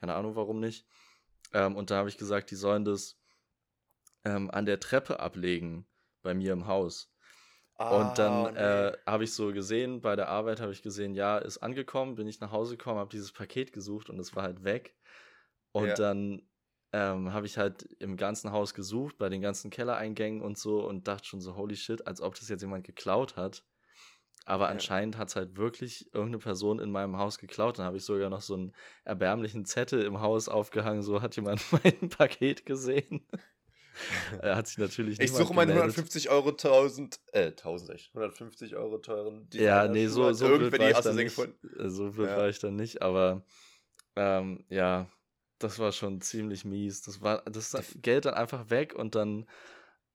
[0.00, 0.86] keine Ahnung warum nicht.
[1.52, 3.18] Ähm, und da habe ich gesagt, die sollen das
[4.24, 5.86] ähm, an der Treppe ablegen
[6.22, 7.12] bei mir im Haus.
[7.78, 8.56] Ah, Und dann nee.
[8.56, 12.26] äh, habe ich so gesehen, bei der Arbeit habe ich gesehen, ja, ist angekommen, bin
[12.26, 14.96] ich nach Hause gekommen, habe dieses Paket gesucht und es war halt weg.
[15.72, 15.94] Und Ja.
[15.98, 16.48] dann
[16.92, 21.06] ähm, habe ich halt im ganzen Haus gesucht, bei den ganzen Kellereingängen und so und
[21.06, 23.64] dachte schon so, holy shit, als ob das jetzt jemand geklaut hat.
[24.46, 24.70] Aber Ja.
[24.70, 27.78] anscheinend hat es halt wirklich irgendeine Person in meinem Haus geklaut.
[27.78, 28.72] Dann habe ich sogar noch so einen
[29.04, 33.26] erbärmlichen Zettel im Haus aufgehangen, so hat jemand mein Paket gesehen.
[34.42, 35.96] er hat sich natürlich Ich suche meinen gemeldet.
[35.96, 40.90] 150 Euro 1000, äh, 1000, echt, 150 Euro teuren Ja, nee, so, so blöd war
[40.90, 41.34] ich dann nicht.
[41.34, 41.68] gefunden.
[41.80, 42.36] Äh, So blöd Ja.
[42.36, 43.42] war ich dann nicht, aber
[44.14, 45.08] ähm, ja,
[45.58, 47.02] das war schon ziemlich mies.
[47.02, 49.46] Das war das Das- Geld dann einfach weg und dann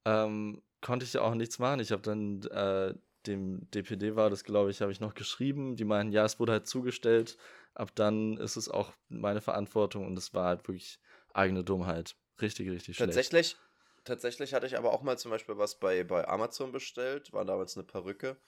[0.04, 1.80] ähm, konnte ich ja auch nichts machen.
[1.80, 2.94] Ich habe dann äh,
[3.26, 5.76] dem DPD war das, glaube ich, habe ich noch geschrieben.
[5.76, 7.36] Die meinten, ja, es wurde halt zugestellt.
[7.74, 11.00] Ab dann ist es auch meine Verantwortung und es war halt wirklich
[11.32, 12.16] eigene Dummheit.
[12.40, 13.36] Richtig, richtig schlecht.
[13.36, 13.56] Tatsächlich,
[14.04, 17.76] tatsächlich hatte ich aber auch mal zum Beispiel was bei, bei Amazon bestellt, war damals
[17.76, 18.40] eine Perücke.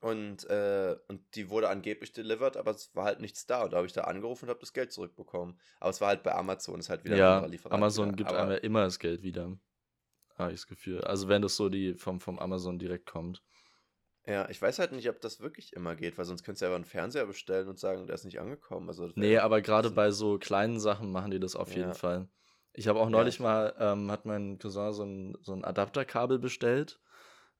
[0.00, 3.64] Und, äh, und die wurde angeblich delivered, aber es war halt nichts da.
[3.64, 5.60] Und da habe ich da angerufen und habe das Geld zurückbekommen.
[5.80, 7.76] Aber es war halt bei Amazon, ist halt wieder ein Ja, anderer Lieferant.
[7.76, 8.16] Amazon wieder.
[8.16, 9.58] gibt aber, einem ja immer das Geld wieder.
[10.36, 11.02] Habe ich das Gefühl.
[11.02, 13.42] Also wenn das so die vom, vom Amazon direkt kommt.
[14.24, 16.68] Ja, ich weiß halt nicht, ob das wirklich immer geht, weil sonst könntest du ja
[16.70, 18.88] aber einen Fernseher bestellen und sagen, der ist nicht angekommen.
[18.88, 21.94] Also, Nee, ja aber gerade bei so kleinen Sachen machen die das auf jeden Ja.
[21.94, 22.28] Fall.
[22.72, 25.64] Ich habe auch Ja, neulich ich- mal, ähm, hat mein Cousin so ein, so ein
[25.64, 27.00] Adapterkabel bestellt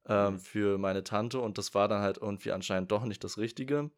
[0.06, 0.38] ähm, Mhm.
[0.38, 3.90] für meine Tante und das war dann halt irgendwie anscheinend doch nicht das Richtige.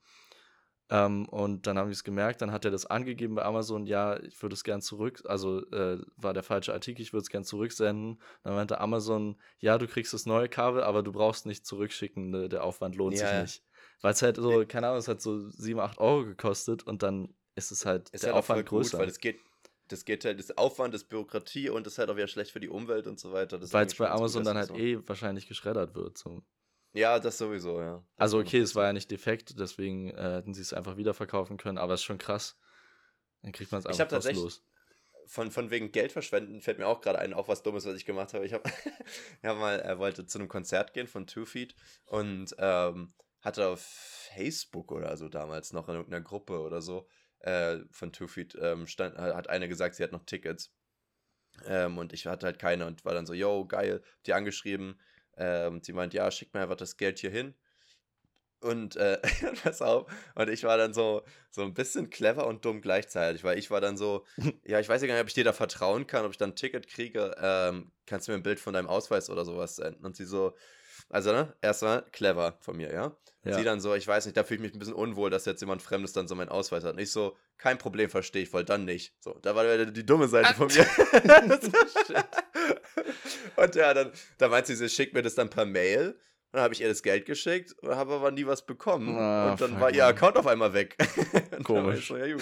[0.90, 4.20] Ähm, und dann habe ich es gemerkt, dann hat er das angegeben bei Amazon, ja,
[4.23, 7.43] ich würde es gern zurück, also äh, war der falsche Artikel, ich würde es gern
[7.44, 8.20] zurücksenden.
[8.43, 12.48] Dann meinte Amazon, ja, du kriegst das neue Kabel, aber du brauchst nicht zurückschicken, ne,
[12.51, 13.27] der Aufwand lohnt Ja.
[13.28, 13.62] sich nicht.
[14.02, 17.35] Weil es halt so, keine Ahnung, es hat so 7, 8 Euro gekostet und dann
[17.55, 18.98] ist es halt ist der halt Aufwand gut, größer.
[18.98, 19.40] weil es geht,
[19.89, 22.61] das geht halt, das Aufwand ist Bürokratie und das ist halt auch wieder schlecht für
[22.61, 23.59] die Umwelt und so weiter.
[23.59, 26.19] Das Weil es bei gut, Amazon dann das halt so- eh wahrscheinlich geschreddert wird.
[26.19, 26.43] So.
[26.94, 28.04] Ja, das sowieso, ja.
[28.16, 31.76] Also okay, es war ja nicht defekt, deswegen äh, hätten sie es einfach wiederverkaufen können,
[31.76, 32.56] aber es ist schon krass.
[33.42, 34.64] Dann kriegt man es einfach kostenlos.
[35.26, 38.04] Von, von wegen Geld verschwenden fällt mir auch gerade ein, auch was Dummes, was ich
[38.04, 38.46] gemacht habe.
[38.46, 38.70] Ich habe
[39.42, 41.74] ja mal, er wollte zu einem Konzert gehen von Two Feet
[42.06, 47.08] und ähm, hatte auf Facebook oder so damals noch in irgendeiner Gruppe oder so
[47.40, 50.72] äh, von Two Feet ähm, stand, hat eine gesagt, sie hat noch Tickets.
[51.66, 55.00] Ähm, und ich hatte halt keine und war dann so, yo, geil, die angeschrieben.
[55.36, 57.55] Ähm, sie meint, ja, schick mir einfach das Geld hier hin.
[58.61, 59.20] Und äh,
[59.62, 63.59] pass auf, und ich war dann so, so ein bisschen clever und dumm gleichzeitig, weil
[63.59, 64.24] ich war dann so,
[64.65, 66.51] ja, ich weiß ja gar nicht, ob ich dir da vertrauen kann, ob ich dann
[66.51, 70.06] ein Ticket kriege, ähm, kannst du mir ein Bild von deinem Ausweis oder sowas senden?
[70.06, 70.55] Und sie so,
[71.09, 73.16] also, ne, erstmal clever von mir, ja?
[73.44, 73.56] ja?
[73.56, 75.60] Sie dann so, ich weiß nicht, da fühle ich mich ein bisschen unwohl, dass jetzt
[75.60, 76.94] jemand Fremdes dann so meinen Ausweis hat.
[76.94, 79.14] Und ich so, kein Problem, verstehe ich voll, dann nicht.
[79.20, 80.86] So, da war die, dumme Seite von mir.
[83.56, 86.18] und ja, dann, da meint sie, sie schickt mir das dann per Mail.
[86.52, 89.18] Dann habe ich ihr das Geld geschickt und habe aber nie was bekommen.
[89.18, 90.97] Ah, und dann war ihr Account auf einmal weg.
[91.64, 92.06] Komisch.
[92.06, 92.36] So, ja,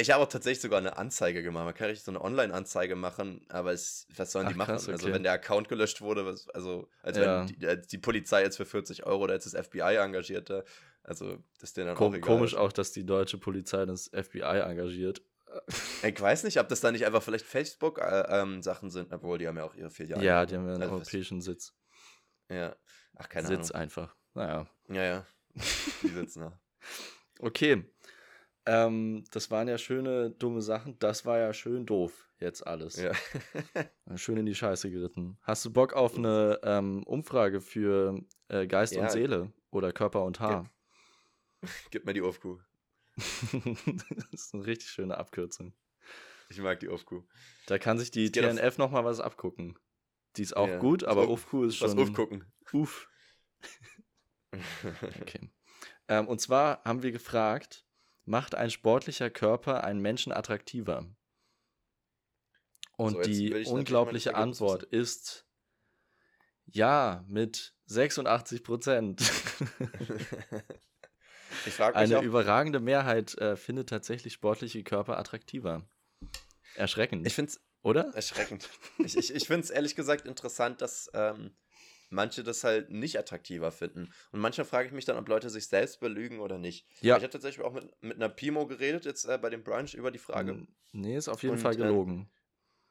[0.00, 1.64] ich habe auch tatsächlich sogar eine Anzeige gemacht.
[1.64, 4.72] Man kann richtig so eine Online-Anzeige machen, aber es, was sollen Ach, die machen?
[4.72, 5.02] Krass, also, okay.
[5.04, 7.40] Also wenn der Account gelöscht wurde, was, also als ja.
[7.40, 10.64] wenn die, als die, Polizei jetzt für 40 Euro oder jetzt das FBI engagierte,
[11.02, 12.36] also das ist denen dann Kom auch egal.
[12.36, 15.22] Komisch auch, dass die deutsche Polizei das FBI engagiert.
[16.04, 19.48] Ich weiß nicht, ob das da nicht einfach vielleicht Facebook-Sachen äh, ähm, sind, obwohl die
[19.48, 20.22] haben ja auch ihre Filialen.
[20.22, 21.74] Ja, die haben ja einen also europäischen Sitz.
[22.48, 22.76] Ja.
[23.16, 23.64] Ach, keine Sitz Ahnung.
[23.64, 24.16] Sitz einfach.
[24.34, 24.66] Naja.
[24.88, 25.26] Ja, ja.
[26.02, 26.60] Die sitzen da.
[27.40, 27.84] okay.
[28.66, 30.98] Ähm, das waren ja schöne, dumme Sachen.
[30.98, 32.96] Das war ja schön doof, jetzt alles.
[32.96, 33.12] Ja.
[34.16, 35.38] schön in die Scheiße geritten.
[35.42, 39.02] Hast du Bock auf eine ähm, Umfrage für äh, Geist ja.
[39.02, 40.70] und Seele oder Körper und Haar?
[41.60, 42.58] Gib, Gib mir die Ofkuh.
[43.16, 45.74] das ist eine richtig schöne Abkürzung.
[46.48, 47.22] Ich mag die Ofkuh.
[47.66, 49.78] Da kann sich die TNF noch mal was abgucken.
[50.36, 50.78] Die ist auch ja.
[50.78, 51.96] gut, aber Ofkuh ist schon.
[51.96, 52.44] Was aufgucken.
[52.72, 53.08] Uff.
[55.20, 55.50] okay.
[56.08, 57.86] Ähm, und zwar haben wir gefragt,
[58.30, 61.06] macht ein sportlicher Körper einen Menschen attraktiver?
[62.96, 65.46] Und so, die unglaubliche Antwort ist
[66.72, 69.20] ja, mit 86 Prozent.
[71.94, 75.84] Eine auch, überragende Mehrheit äh, findet tatsächlich sportliche Körper attraktiver.
[76.76, 77.26] Erschreckend.
[77.26, 78.14] Ich finde es, oder?
[78.14, 78.70] Erschreckend.
[78.98, 81.56] ich ich, ich finde es ehrlich gesagt interessant, dass ähm,
[82.10, 84.12] manche das halt nicht attraktiver finden.
[84.32, 86.86] Und manchmal frage ich mich dann, ob Leute sich selbst belügen oder nicht.
[87.00, 87.16] Ja.
[87.16, 90.10] Ich habe tatsächlich auch mit, mit einer Pimo geredet, jetzt äh, bei dem Brunch, über
[90.10, 90.66] die Frage.
[90.92, 92.28] Nee, ist auf jeden und, Fall gelogen.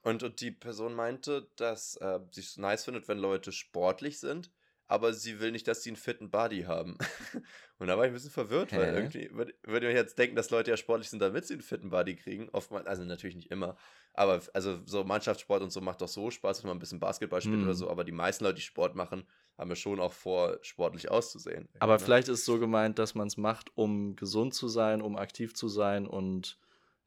[0.03, 4.19] Äh, und, und die Person meinte, dass äh, sie es nice findet, wenn Leute sportlich
[4.19, 4.49] sind,
[4.89, 6.97] aber sie will nicht, dass sie einen fitten Body haben.
[7.77, 8.77] und da war ich ein bisschen verwirrt, Hä?
[8.77, 11.61] weil irgendwie würde würd ich jetzt denken, dass Leute ja sportlich sind, damit sie einen
[11.61, 12.49] fitten Body kriegen.
[12.49, 13.77] Oftmals, also natürlich nicht immer.
[14.15, 17.39] Aber also so Mannschaftssport und so macht doch so Spaß, wenn man ein bisschen Basketball
[17.39, 17.63] spielt mm.
[17.63, 17.77] oder mhm.
[17.77, 17.89] so.
[17.89, 19.27] Aber die meisten Leute, die Sport machen,
[19.59, 21.69] haben ja schon auch vor, sportlich auszusehen.
[21.77, 21.99] Aber ne?
[21.99, 25.53] vielleicht ist es so gemeint, dass man es macht, um gesund zu sein, um aktiv
[25.53, 26.57] zu sein und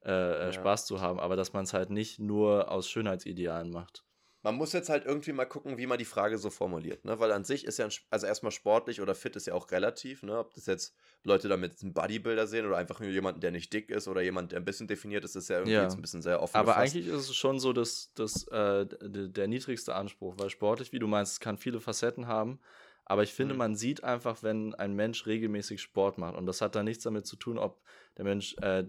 [0.05, 0.53] äh, äh ja.
[0.53, 1.19] Spaß zu haben.
[1.19, 4.05] Aber dass man es halt nicht nur aus Schönheitsidealen macht
[4.43, 7.19] man muss jetzt halt irgendwie mal gucken, wie man die Frage so formuliert, ne?
[7.21, 10.23] Weil an sich ist ja, ein, also erstmal sportlich oder fit ist ja auch relativ,
[10.23, 10.39] ne?
[10.39, 13.89] Ob das jetzt Leute damit einen Bodybuilder sehen oder einfach nur jemanden, der nicht dick
[13.89, 15.83] ist oder jemand, der ein bisschen definiert ist, ist ja irgendwie ja.
[15.85, 16.57] jetzt ein bisschen sehr offen.
[16.57, 16.97] Aber gefasst.
[16.97, 21.07] eigentlich ist es schon so, dass, dass äh, der niedrigste Anspruch, weil sportlich, wie du
[21.07, 22.59] meinst, kann viele Facetten haben.
[23.05, 23.59] Aber ich finde, mhm.
[23.59, 26.37] man sieht einfach, wenn ein Mensch regelmäßig Sport macht.
[26.37, 27.83] Und das hat da nichts damit zu tun, ob
[28.17, 28.85] der Mensch äh,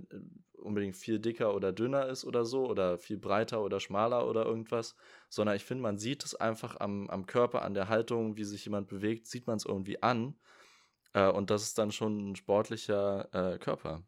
[0.57, 4.95] unbedingt viel dicker oder dünner ist oder so oder viel breiter oder schmaler oder irgendwas,
[5.29, 8.63] sondern ich finde, man sieht es einfach am, am Körper, an der Haltung, wie sich
[8.65, 10.35] jemand bewegt, sieht man es irgendwie an.
[11.13, 14.03] Äh, und das ist dann schon ein sportlicher äh, Körper.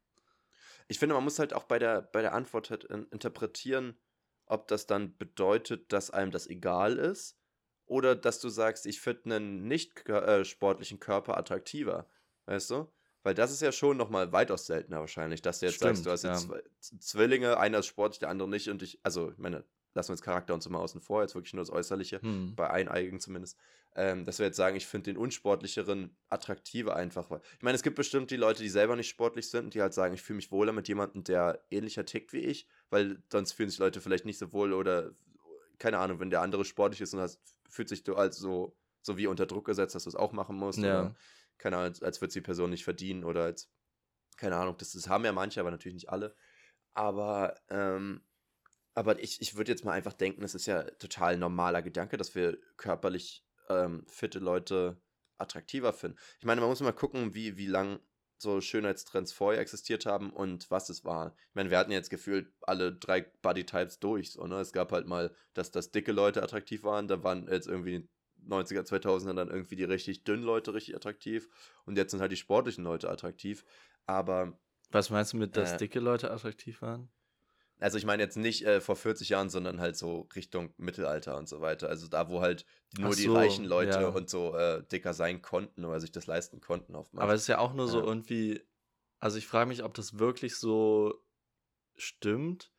[0.87, 3.97] Ich finde, man muss halt auch bei der, bei der Antwort halt interpretieren,
[4.45, 7.39] ob das dann bedeutet, dass einem das egal ist
[7.85, 12.07] oder dass du sagst, ich finde einen nicht äh, sportlichen Körper attraktiver.
[12.45, 12.87] Weißt du?
[13.23, 16.11] Weil das ist ja schon nochmal weitaus seltener wahrscheinlich, dass du jetzt Stimmt, sagst, du
[16.11, 16.33] hast ja.
[16.33, 16.47] jetzt
[16.83, 19.63] zwei Zwillinge, einer ist sportlich, der andere nicht und ich, also ich meine,
[19.95, 22.55] lassen wir jetzt Charakter und so mal außen vor, jetzt wirklich nur das Äußerliche, hm.
[22.55, 23.57] bei Eineigen zumindest,
[23.95, 27.31] ähm, dass wir jetzt sagen, ich finde den unsportlicheren attraktiver einfach.
[27.31, 29.81] Weil, ich meine, es gibt bestimmt die Leute, die selber nicht sportlich sind und die
[29.81, 33.53] halt sagen, ich fühle mich wohler mit jemandem, der ähnlicher tickt wie ich, weil sonst
[33.53, 35.11] fühlen sich Leute vielleicht nicht so wohl oder
[35.79, 39.17] keine Ahnung, wenn der andere sportlich ist und das fühlt sich du als so, so
[39.17, 40.79] wie unter Druck gesetzt, dass du es auch machen musst.
[40.79, 41.01] Ja.
[41.01, 41.15] Oder
[41.57, 43.71] keine Ahnung, als, als würde es die Person nicht verdienen oder als,
[44.37, 46.35] keine Ahnung, das, das haben ja manche, aber natürlich nicht alle.
[46.93, 48.21] Aber, ähm,
[48.93, 52.35] aber ich, ich würde jetzt mal einfach denken, es ist ja total normaler Gedanke, dass
[52.35, 55.01] wir körperlich ähm, fitte Leute
[55.37, 56.17] attraktiver finden.
[56.39, 57.99] Ich meine, man muss mal gucken, wie, wie lang
[58.37, 61.35] so Schönheitstrends vorher existiert haben und was es war.
[61.49, 64.31] Ich meine, wir hatten jetzt gefühlt alle drei Bodytypes durch.
[64.31, 64.59] So, ne?
[64.59, 68.07] Es gab halt mal, dass, dass dicke Leute attraktiv waren, da waren jetzt irgendwie
[68.47, 71.49] 90er, 2000er dann irgendwie die richtig dünnen Leute richtig attraktiv
[71.85, 73.65] und jetzt sind halt die sportlichen Leute attraktiv.
[74.05, 74.59] Aber.
[74.91, 77.09] Was meinst du mit, dass äh, dicke Leute attraktiv waren?
[77.79, 81.49] Also ich meine jetzt nicht äh, vor 40 Jahren, sondern halt so Richtung Mittelalter und
[81.49, 81.89] so weiter.
[81.89, 82.65] Also da, wo halt
[82.97, 84.07] nur so, die reichen Leute ja.
[84.07, 86.95] und so äh, dicker sein konnten oder sich das leisten konnten.
[86.95, 87.23] Oftmals.
[87.23, 88.05] Aber es ist ja auch nur so ja.
[88.05, 88.61] irgendwie,
[89.19, 91.21] also ich frage mich, ob das wirklich so
[91.97, 92.71] stimmt,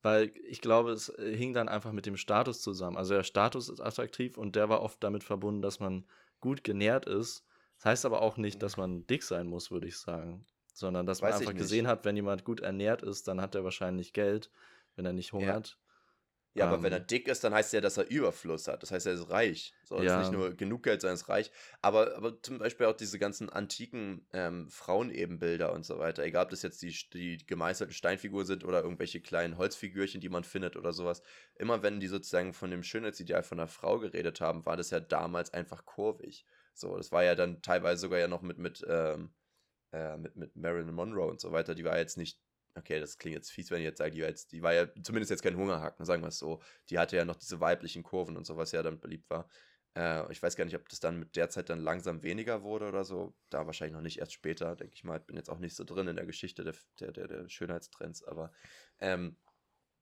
[0.00, 2.96] weil ich glaube, es äh, hing dann einfach mit dem Status zusammen.
[2.96, 6.06] Also der Status ist attraktiv und der war oft damit verbunden, dass man
[6.40, 7.44] gut genährt ist.
[7.76, 10.46] Das heißt aber auch nicht, dass man dick sein muss, würde ich sagen
[10.78, 14.12] sondern dass man einfach gesehen hat, wenn jemand gut ernährt ist, dann hat er wahrscheinlich
[14.12, 14.50] Geld,
[14.94, 15.76] wenn er nicht hungert.
[16.54, 17.06] Ja, ja ähm, aber wenn er ähm.
[17.08, 18.82] dick ist, dann heißt ja, dass er Überfluss hat.
[18.82, 19.74] Das heißt, er ist reich.
[19.82, 20.20] So, ja.
[20.20, 21.50] ist nicht nur genug Geld, sondern ist reich.
[21.82, 26.22] Aber, aber zum Beispiel auch diese ganzen antiken ähm, Frauenebenbilder und so weiter.
[26.22, 30.44] Egal, ob das jetzt die, die gemeißelten Steinfiguren sind oder irgendwelche kleinen Holzfigürchen, die man
[30.44, 31.22] findet oder sowas.
[31.56, 35.00] Immer wenn die sozusagen von dem Schönheitsideal von einer Frau geredet haben, war das ja
[35.00, 36.46] damals einfach kurvig.
[36.72, 39.30] So, das war ja dann teilweise sogar ja noch mit, mit ähm,
[39.92, 42.38] äh, mit, mit Marilyn Monroe und so weiter, die war jetzt nicht,
[42.74, 44.86] okay, das klingt jetzt fies, wenn ich jetzt sage, die war jetzt, die war ja
[45.02, 46.60] zumindest jetzt kein Hungerhaken, sagen wir es so.
[46.90, 49.48] Die hatte ja noch diese weiblichen Kurven und so, was ja dann beliebt war.
[49.96, 52.88] Äh, ich weiß gar nicht, ob das dann mit der Zeit dann langsam weniger wurde
[52.88, 53.34] oder so.
[53.50, 55.18] Da wahrscheinlich noch nicht erst später, denke ich mal.
[55.18, 58.22] Ich bin jetzt auch nicht so drin in der Geschichte der, der, der, der Schönheitstrends,
[58.24, 58.52] aber
[59.00, 59.36] ähm,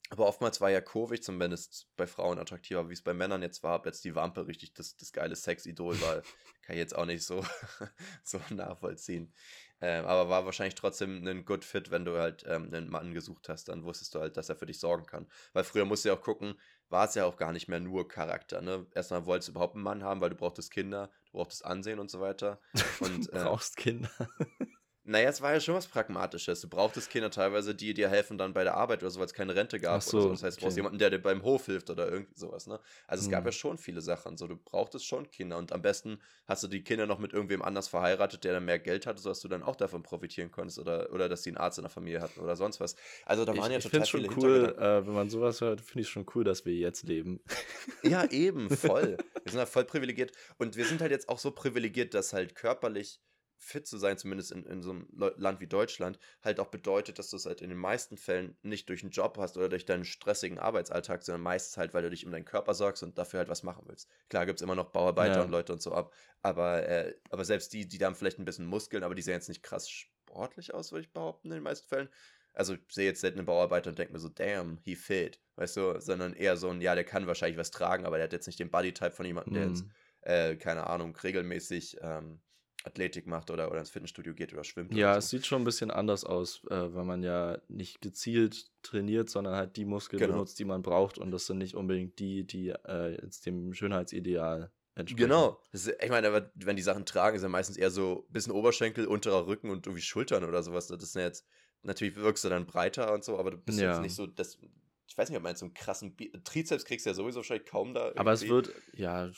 [0.09, 3.77] aber oftmals war ja kurvig zumindest bei Frauen attraktiver, wie es bei Männern jetzt war.
[3.77, 6.23] Ob jetzt die Wampe richtig das, das geile Sexidol war,
[6.63, 7.45] kann ich jetzt auch nicht so,
[8.23, 9.35] so nachvollziehen.
[9.81, 13.49] Ähm, aber war wahrscheinlich trotzdem ein Good Fit, wenn du halt ähm, einen Mann gesucht
[13.49, 15.27] hast, dann wusstest du halt, dass er für dich sorgen kann.
[15.53, 16.55] Weil früher musst du ja auch gucken,
[16.89, 18.63] war es ja auch gar nicht mehr nur Charakter.
[18.63, 18.87] Ne?
[18.95, 22.11] Erstmal wolltest du überhaupt einen Mann haben, weil du brauchtest Kinder, du brauchtest Ansehen und
[22.11, 22.61] so weiter.
[23.01, 24.11] Und, äh, brauchst Kinder.
[25.09, 26.61] Naja, es war ja schon was Pragmatisches.
[26.61, 29.35] Du brauchtest Kinder teilweise, die dir helfen dann bei der Arbeit oder so, weil es
[29.35, 30.03] keine Rente gab.
[30.03, 30.31] So, so.
[30.31, 32.67] Das heißt, du brauchst jemanden, der dir beim Hof hilft oder irgendwie sowas.
[32.67, 32.81] Ne?
[33.07, 33.33] Also es mhm.
[33.33, 34.37] gab ja schon viele Sachen.
[34.37, 35.59] So, du brauchtest schon Kinder.
[35.59, 38.81] Und am besten hast du die Kinder noch mit irgendwem anders verheiratet, der dann mehr
[38.81, 40.81] Geld hatte, sodass du dann auch davon profitieren konntest.
[40.81, 42.97] Oder, oder dass sie einen Arzt in der Familie hatten oder sonst was.
[43.25, 45.83] Also da waren ich, ja total ich viele schon cool, äh, wenn man sowas hört,
[45.83, 47.41] finde ich schon cool, dass wir jetzt leben.
[48.03, 49.17] Ja, eben, voll.
[49.43, 50.31] wir sind halt voll privilegiert.
[50.59, 53.21] Und wir sind halt jetzt auch so privilegiert, dass halt körperlich
[53.59, 57.31] fit zu sein, zumindest in, in so einem Land wie Deutschland, halt auch bedeutet, dass
[57.31, 60.05] du es halt in den meisten Fällen nicht durch einen Job hast oder durch deinen
[60.05, 63.49] stressigen Arbeitsalltag, sondern meistens halt, weil du dich um deinen Körper sorgst und dafür halt
[63.49, 64.09] was machen willst.
[64.29, 65.43] Klar gibt es immer noch Bauarbeiter ja.
[65.43, 66.13] und Leute und so ab,
[66.43, 69.49] aber, äh, aber selbst die, die haben vielleicht ein bisschen Muskeln, aber die sehen jetzt
[69.49, 72.09] nicht krass sportlich aus, würde ich behaupten, in den meisten Fällen.
[72.53, 75.77] Also ich sehe jetzt selten einen Bauarbeiter und denke mir so, damn, he fit, weißt
[75.77, 78.47] du, sondern eher so ein, ja, der kann wahrscheinlich was tragen, aber der hat jetzt
[78.47, 79.91] nicht den Bodytype von jemandem, der jetzt, mhm.
[80.23, 82.41] äh, keine Ahnung, regelmäßig ähm,
[82.87, 84.95] Athletik macht oder, oder ins Fitnessstudio geht oder schwimmt.
[84.95, 85.19] Ja, oder so.
[85.19, 89.55] es sieht schon ein bisschen anders aus, äh, weil man ja nicht gezielt trainiert, sondern
[89.55, 90.35] halt die Muskeln genau.
[90.35, 94.71] benutzt, die man braucht und das sind nicht unbedingt die, die äh, jetzt dem Schönheitsideal
[94.95, 95.29] entsprechen.
[95.29, 95.61] Genau.
[95.73, 99.07] Ist, ich meine, wenn die Sachen tragen, ist ja meistens eher so ein bisschen Oberschenkel,
[99.07, 100.87] unterer Rücken und irgendwie Schultern oder sowas.
[100.87, 101.47] Das ist ja jetzt,
[101.83, 103.93] natürlich wirkst du dann breiter und so, aber du bist ja.
[103.93, 104.59] jetzt nicht so, das,
[105.07, 107.67] ich weiß nicht, ob man so einen krassen Bi Trizeps kriegst du ja sowieso wahrscheinlich
[107.69, 108.07] kaum da.
[108.07, 108.21] Irgendwie.
[108.21, 109.31] Aber es wird, ja,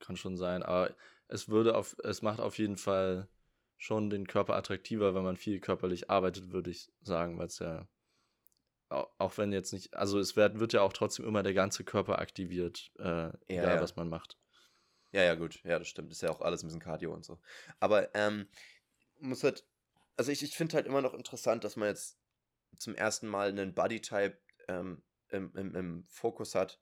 [0.00, 0.94] kann schon sein, aber
[1.28, 3.28] es würde auf, es macht auf jeden Fall
[3.78, 7.86] schon den Körper attraktiver, wenn man viel körperlich arbeitet, würde ich sagen, weil es ja
[8.88, 12.18] auch wenn jetzt nicht, also es wird, wird ja auch trotzdem immer der ganze Körper
[12.18, 13.80] aktiviert, äh, ja, egal ja.
[13.80, 14.38] was man macht.
[15.12, 16.12] Ja, ja, gut, ja, das stimmt.
[16.12, 17.38] Ist ja auch alles ein bisschen Cardio und so.
[17.80, 18.48] Aber ähm,
[19.18, 19.64] muss halt,
[20.16, 22.18] also ich, ich finde halt immer noch interessant, dass man jetzt
[22.78, 24.38] zum ersten Mal einen Bodytype
[24.68, 26.80] ähm, im, im, im Fokus hat,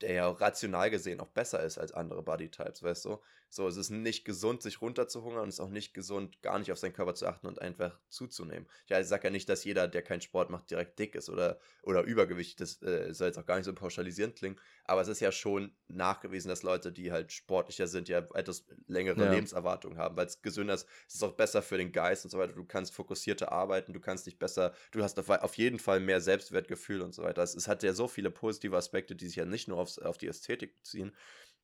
[0.00, 3.20] der ja rational gesehen auch besser ist als andere Bodytypes, weißt du?
[3.56, 6.70] So, es ist nicht gesund, sich runterzuhungern und es ist auch nicht gesund, gar nicht
[6.70, 8.68] auf seinen Körper zu achten und einfach zuzunehmen.
[8.86, 11.58] Ja, ich sage ja nicht, dass jeder, der keinen Sport macht, direkt dick ist oder,
[11.82, 12.56] oder übergewichtig.
[12.56, 14.60] Das äh, soll jetzt auch gar nicht so pauschalisierend klingen.
[14.84, 19.24] Aber es ist ja schon nachgewiesen, dass Leute, die halt sportlicher sind, ja etwas längere
[19.24, 19.32] ja.
[19.32, 20.86] Lebenserwartung haben, weil es gesünder ist.
[21.08, 22.52] Es ist auch besser für den Geist und so weiter.
[22.52, 26.20] Du kannst fokussierter arbeiten, du kannst dich besser, du hast auf, auf jeden Fall mehr
[26.20, 27.42] Selbstwertgefühl und so weiter.
[27.42, 30.18] Es, es hat ja so viele positive Aspekte, die sich ja nicht nur aufs, auf
[30.18, 31.16] die Ästhetik beziehen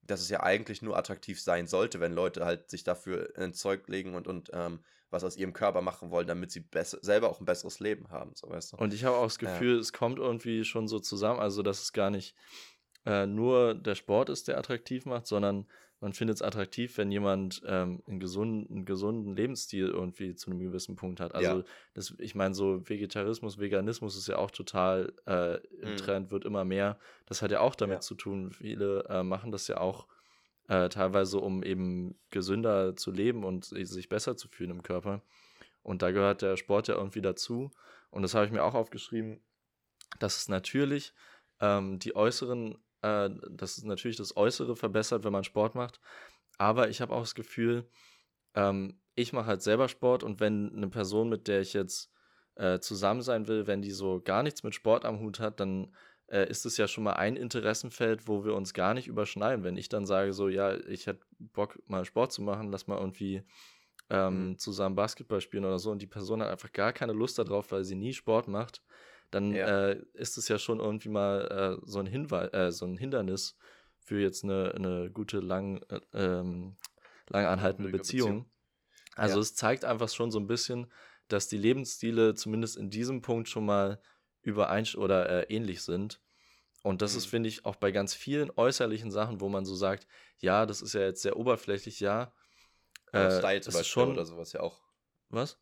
[0.02, 3.88] dass es ja eigentlich nur attraktiv sein sollte, wenn Leute halt sich dafür ins Zeug
[3.88, 4.80] legen und, und ähm,
[5.10, 6.64] was aus ihrem Körper machen wollen, damit sie
[7.02, 8.76] selber auch ein besseres Leben haben, so weißt du.
[8.78, 9.80] Und ich habe auch das Gefühl, ja.
[9.80, 12.34] es kommt irgendwie schon so zusammen, also dass es gar nicht
[13.04, 15.66] äh, nur der Sport ist, der attraktiv macht, sondern
[16.02, 20.58] man findet es attraktiv, wenn jemand ähm, einen, gesunden, einen gesunden Lebensstil irgendwie zu einem
[20.58, 21.32] gewissen Punkt hat.
[21.32, 21.64] Also ja.
[21.94, 25.96] das, ich meine, so Vegetarismus, Veganismus ist ja auch total äh, im mhm.
[25.96, 26.98] Trend, wird immer mehr.
[27.26, 28.00] Das hat ja auch damit ja.
[28.00, 28.50] zu tun.
[28.50, 30.08] Viele äh, machen das ja auch
[30.66, 35.22] äh, teilweise, um eben gesünder zu leben und sich besser zu fühlen im Körper.
[35.84, 37.70] Und da gehört der Sport ja irgendwie dazu.
[38.10, 39.40] Und das habe ich mir auch aufgeschrieben,
[40.18, 41.14] dass es natürlich
[41.60, 46.00] ähm, die äußeren äh, dass es natürlich das Äußere verbessert, wenn man Sport macht.
[46.58, 47.88] Aber ich habe auch das Gefühl,
[48.54, 52.10] ähm, ich mache halt selber Sport und wenn eine Person, mit der ich jetzt
[52.54, 55.94] äh, zusammen sein will, wenn die so gar nichts mit Sport am Hut hat, dann
[56.28, 59.64] äh, ist es ja schon mal ein Interessenfeld, wo wir uns gar nicht überschneiden.
[59.64, 62.98] Wenn ich dann sage, so, ja, ich hätte Bock, mal Sport zu machen, lass mal
[62.98, 63.42] irgendwie
[64.10, 64.58] ähm, mhm.
[64.58, 67.84] zusammen Basketball spielen oder so und die Person hat einfach gar keine Lust darauf, weil
[67.84, 68.82] sie nie Sport macht,
[69.32, 69.88] dann ja.
[69.88, 73.56] äh, ist es ja schon irgendwie mal äh, so ein Hinweis, äh, so ein Hindernis
[73.98, 76.76] für jetzt eine, eine gute, lang, äh, ähm,
[77.28, 78.44] lang anhaltende Beziehung.
[78.44, 78.50] Beziehung.
[79.16, 79.40] Also ja.
[79.40, 80.86] es zeigt einfach schon so ein bisschen,
[81.28, 84.00] dass die Lebensstile zumindest in diesem Punkt schon mal
[84.42, 86.20] übereinst oder äh, ähnlich sind.
[86.82, 87.18] Und das mhm.
[87.18, 90.06] ist, finde ich, auch bei ganz vielen äußerlichen Sachen, wo man so sagt,
[90.38, 92.34] ja, das ist ja jetzt sehr oberflächlich, ja.
[93.12, 94.82] Äh, Style zum Beispiel schon, oder sowas ja auch.
[95.28, 95.58] Was?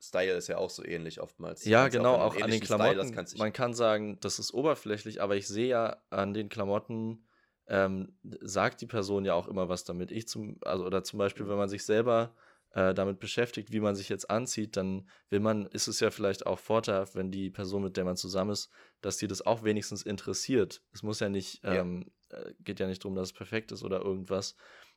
[0.00, 1.64] Style ist ja auch so ähnlich oftmals.
[1.64, 3.08] Ja, genau, auch, an den Klamotten.
[3.08, 7.26] Style, man kann sagen, das ist oberflächlich, aber ich sehe ja an den Klamotten,
[7.68, 10.10] ähm, sagt die Person ja auch immer was damit.
[10.10, 11.50] Ich zum, also, oder zum Beispiel, mhm.
[11.50, 12.34] wenn man sich selber
[12.72, 16.46] äh, damit beschäftigt, wie man sich jetzt anzieht, dann will man, ist es ja vielleicht
[16.46, 18.70] auch vorteilhaft, wenn die Person, mit der man zusammen ist,
[19.02, 20.82] dass die das auch wenigstens interessiert.
[20.92, 24.00] Es muss ja nicht, ähm, äh, geht ja nicht darum, dass es perfekt ist oder
[24.00, 24.56] irgendwas,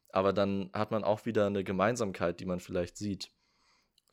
[0.10, 3.32] aber dann hat man auch wieder eine Gemeinsamkeit, die man vielleicht sieht.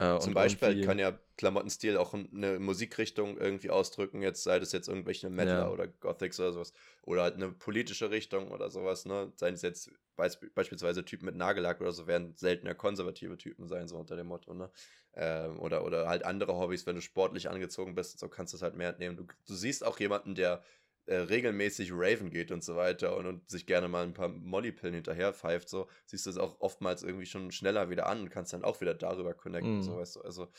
[0.01, 4.89] Äh, Zum Beispiel kann ja Klamottenstil auch eine Musikrichtung irgendwie ausdrücken, jetzt sei das jetzt
[4.89, 5.69] irgendwelche Metal ja.
[5.69, 6.73] oder Gothics oder sowas.
[7.03, 9.31] Oder halt eine politische Richtung oder sowas, ne?
[9.37, 13.89] Seien es jetzt beisp beispielsweise Typen mit Nagellack oder so, werden seltener konservative Typen sein,
[13.89, 14.71] so unter dem Motto, ne?
[15.13, 18.63] Ähm, oder, oder halt andere Hobbys, wenn du sportlich angezogen bist, so kannst du es
[18.63, 19.19] halt mehr nehmen.
[19.19, 20.63] Du, du siehst auch jemanden, der
[21.07, 24.95] äh, regelmäßig Raven geht und so weiter und, und sich gerne mal ein paar Mollypillen
[24.95, 28.53] hinterher pfeift, so, siehst du es auch oftmals irgendwie schon schneller wieder an und kannst
[28.53, 29.83] dann auch wieder darüber connecten, mm.
[29.83, 30.53] so, weißt du, also,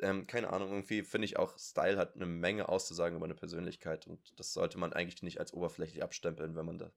[0.00, 4.06] ähm, keine Ahnung, irgendwie finde ich auch, Style hat eine Menge auszusagen über eine Persönlichkeit
[4.06, 6.92] und das sollte man eigentlich nicht als oberflächlich abstempeln, wenn man da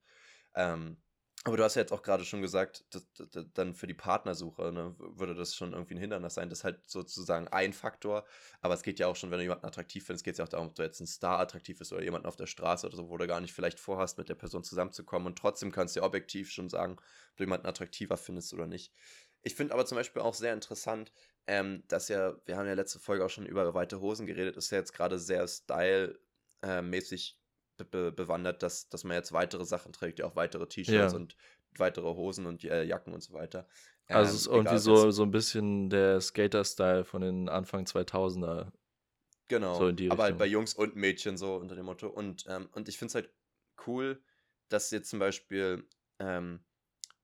[0.54, 0.96] ähm,
[1.44, 4.70] aber du hast ja jetzt auch gerade schon gesagt, dass, dass, dann für die Partnersuche
[4.72, 6.48] ne, würde das schon irgendwie ein Hindernis sein.
[6.48, 8.24] Das ist halt sozusagen ein Faktor.
[8.60, 10.48] Aber es geht ja auch schon, wenn du jemanden attraktiv findest, geht es ja auch
[10.48, 13.08] darum, ob du jetzt ein Star attraktiv bist oder jemanden auf der Straße oder so,
[13.08, 15.26] wo du gar nicht vielleicht vorhast, mit der Person zusammenzukommen.
[15.26, 18.92] Und trotzdem kannst du ja objektiv schon sagen, ob du jemanden attraktiver findest oder nicht.
[19.42, 21.12] Ich finde aber zum Beispiel auch sehr interessant,
[21.48, 24.70] ähm, dass ja, wir haben ja letzte Folge auch schon über weite Hosen geredet, ist
[24.70, 27.41] ja jetzt gerade sehr style-mäßig
[27.76, 31.18] be bewandert, dass, dass man jetzt weitere Sachen trägt, ja auch weitere T-Shirts ja.
[31.18, 31.36] und
[31.76, 33.66] weitere Hosen und äh, Jacken und so weiter.
[34.08, 38.72] Also ähm, es ist irgendwie so, so ein bisschen der Skater-Style von den Anfang 2000er.
[39.48, 42.08] Genau, so aber halt bei Jungs und Mädchen so unter dem Motto.
[42.08, 43.30] Und, ähm, und ich finde es halt
[43.86, 44.22] cool,
[44.68, 45.86] dass jetzt zum Beispiel
[46.18, 46.64] ähm,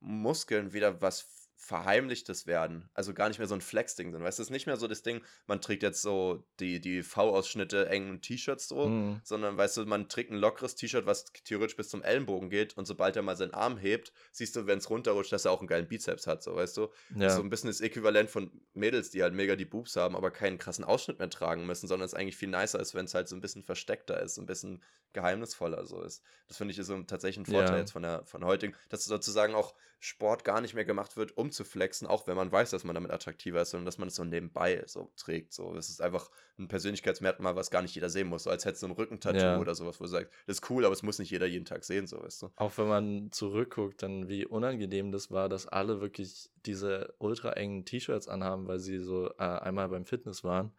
[0.00, 1.22] Muskeln wieder was
[1.60, 2.88] verheimlichtes werden.
[2.94, 4.22] Also gar nicht mehr so ein Flex-Ding sind.
[4.22, 7.02] Weißt du, es ist nicht mehr so das Ding, man trägt jetzt so die, die
[7.02, 9.20] V-Ausschnitte engen T-Shirts so, mhm.
[9.24, 12.86] sondern weißt du, man trägt ein lockeres T-Shirt, was theoretisch bis zum Ellenbogen geht und
[12.86, 15.66] sobald er mal seinen Arm hebt, siehst du, wenn es runterrutscht, dass er auch einen
[15.66, 16.88] geilen Bizeps hat, so, weißt du?
[17.16, 17.30] Ja.
[17.30, 20.58] So ein bisschen das Äquivalent von Mädels, die halt mega die Boobs haben, aber keinen
[20.58, 23.34] krassen Ausschnitt mehr tragen müssen, sondern es eigentlich viel nicer ist, wenn es halt so
[23.34, 24.80] ein bisschen versteckter ist, so ein bisschen
[25.12, 26.22] geheimnisvoller so ist.
[26.46, 27.78] Das finde ich ist so tatsächlich ein Vorteil ja.
[27.78, 31.47] jetzt von der von heutigen, dass sozusagen auch Sport gar nicht mehr gemacht wird, um
[31.50, 34.14] zu flexen, auch wenn man weiß, dass man damit attraktiver ist, sondern dass man es
[34.14, 35.52] so nebenbei so trägt.
[35.52, 38.44] So, es ist einfach ein Persönlichkeitsmerkmal, was gar nicht jeder sehen muss.
[38.44, 39.58] So als hättest du ein Rückentattoo ja.
[39.58, 41.84] oder sowas, wo du sagst, das ist cool, aber es muss nicht jeder jeden Tag
[41.84, 42.50] sehen, so weißt du.
[42.56, 47.84] Auch wenn man zurückguckt, dann wie unangenehm das war, dass alle wirklich diese ultra engen
[47.84, 50.72] T-Shirts anhaben, weil sie so äh, einmal beim Fitness waren.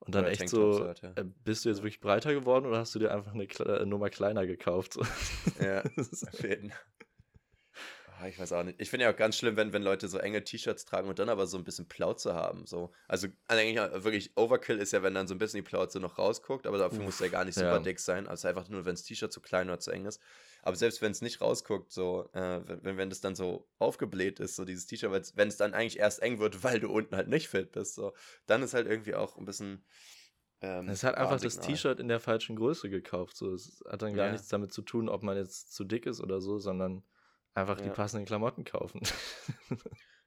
[0.00, 1.12] Und dann echt so, halt, ja.
[1.14, 4.08] Äh, bist du jetzt wirklich breiter geworden oder hast du dir einfach eine Kle Nummer
[4.08, 4.98] kleiner gekauft?
[5.60, 5.82] Ja,
[6.32, 6.70] Fall.
[6.70, 6.99] Ah,
[8.26, 8.80] ich weiß auch nicht.
[8.80, 11.28] Ich finde ja auch ganz schlimm, wenn, wenn Leute so enge T-Shirts tragen und dann
[11.28, 12.66] aber so ein bisschen Plauze haben.
[12.66, 12.92] So.
[13.08, 16.66] Also eigentlich wirklich Overkill ist ja, wenn dann so ein bisschen die Plauze noch rausguckt,
[16.66, 17.78] aber dafür Uff, muss ja gar nicht super ja.
[17.78, 18.26] dick sein.
[18.26, 20.20] Also einfach nur, wenn das T-Shirt zu klein oder zu eng ist.
[20.62, 24.56] Aber selbst wenn es nicht rausguckt, so, äh, wenn, wenn das dann so aufgebläht ist,
[24.56, 27.48] so dieses T-Shirt, wenn es dann eigentlich erst eng wird, weil du unten halt nicht
[27.48, 28.12] fit bist, so,
[28.46, 29.84] dann ist halt irgendwie auch ein bisschen.
[30.62, 33.36] Ähm, es hat einfach das T-Shirt in der falschen Größe gekauft.
[33.36, 33.54] So.
[33.54, 34.32] Es hat dann gar ja.
[34.32, 37.02] nichts damit zu tun, ob man jetzt zu dick ist oder so, sondern
[37.54, 37.84] Einfach ja.
[37.84, 39.00] die passenden Klamotten kaufen.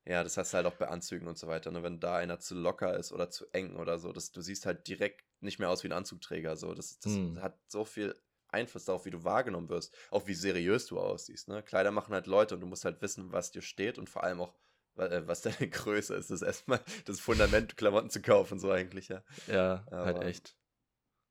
[0.05, 1.71] ja, das hast du halt auch bei Anzügen und so weiter.
[1.71, 1.83] Ne?
[1.83, 4.87] Wenn da einer zu locker ist oder zu eng oder so, das, du siehst halt
[4.87, 6.55] direkt nicht mehr aus wie ein Anzugträger.
[6.57, 6.73] So.
[6.73, 7.41] Das, das hm.
[7.41, 8.15] hat so viel
[8.49, 11.47] Einfluss darauf, wie du wahrgenommen wirst, auch wie seriös du aussiehst.
[11.47, 11.63] Ne?
[11.63, 14.41] Kleider machen halt Leute und du musst halt wissen, was dir steht und vor allem
[14.41, 14.53] auch,
[14.97, 16.29] äh, was deine Größe ist.
[16.29, 19.23] Das ist erstmal das Fundament, Klamotten zu kaufen, so eigentlich, ja.
[19.47, 20.57] Ja, halt Aber, halt echt.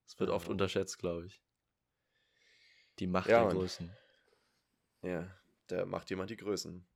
[0.07, 1.43] Das wird oft unterschätzt, glaube ich.
[2.99, 3.97] Die Macht ja, der Größen.
[5.03, 5.31] Ja,
[5.73, 6.87] der macht jemand die Größen.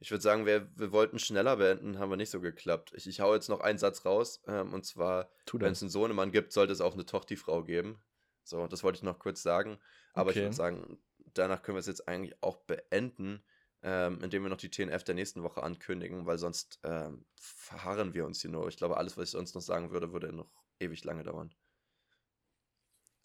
[0.00, 2.92] Ich würde sagen, wir, wir wollten schneller beenden, haben wir nicht so geklappt.
[2.96, 4.42] Ich, ich hau jetzt noch einen Satz raus.
[4.48, 8.02] Ähm, und zwar, wenn es einen Sohnemann gibt, sollte es auch eine Tochti-Frau geben.
[8.42, 9.78] So, das wollte ich noch kurz sagen.
[10.12, 10.40] Aber okay.
[10.40, 10.98] ich würde sagen,
[11.34, 13.44] danach können wir es jetzt eigentlich auch beenden,
[13.82, 18.26] ähm, indem wir noch die TNF der nächsten Woche ankündigen, weil sonst ähm, verharren wir
[18.26, 18.66] uns hier nur.
[18.68, 20.50] Ich glaube, alles, was ich sonst noch sagen würde, würde noch
[20.80, 21.54] ewig lange dauern.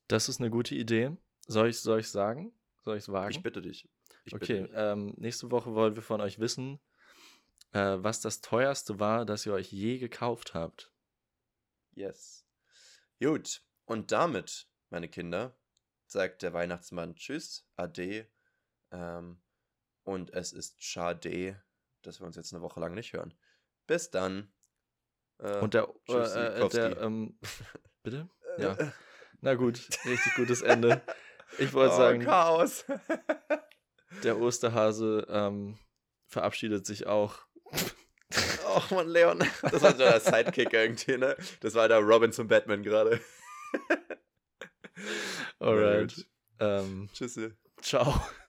[0.07, 1.17] Das ist eine gute Idee.
[1.47, 2.53] Soll ich soll ich sagen?
[2.83, 3.31] Soll ich es wagen?
[3.31, 3.89] Ich bitte dich.
[4.27, 6.79] Ich okay, ähm, nächste Woche wollen wir von euch wissen,
[7.71, 10.91] äh, was das teuerste war, das ihr euch je gekauft habt.
[11.91, 12.45] Yes.
[13.21, 13.63] Gut.
[13.85, 15.57] Und damit, meine Kinder,
[16.05, 18.27] sagt der Weihnachtsmann Tschüss, Ade.
[18.91, 19.41] Ähm,
[20.03, 21.63] und es ist schade,
[22.01, 23.33] dass wir uns jetzt eine Woche lang nicht hören.
[23.87, 24.51] Bis dann.
[25.39, 26.77] Äh, Und der, äh, äh, Kowski.
[26.77, 27.39] der ähm,
[28.03, 28.29] bitte?
[28.57, 28.93] äh, Ja.
[29.39, 31.01] Na gut, richtig gutes Ende.
[31.59, 32.85] Ich wollte oh, sagen, Chaos.
[34.23, 35.77] der Osterhase ähm,
[36.27, 37.39] verabschiedet sich auch.
[38.67, 39.43] oh Mann, Leon.
[39.61, 41.35] Das war so der Sidekick irgendwie, ne?
[41.61, 43.19] Das war der Robin zum Batman gerade.
[45.59, 46.27] Alright.
[46.59, 47.51] Ähm, Tschüssi.
[47.81, 48.21] ciao.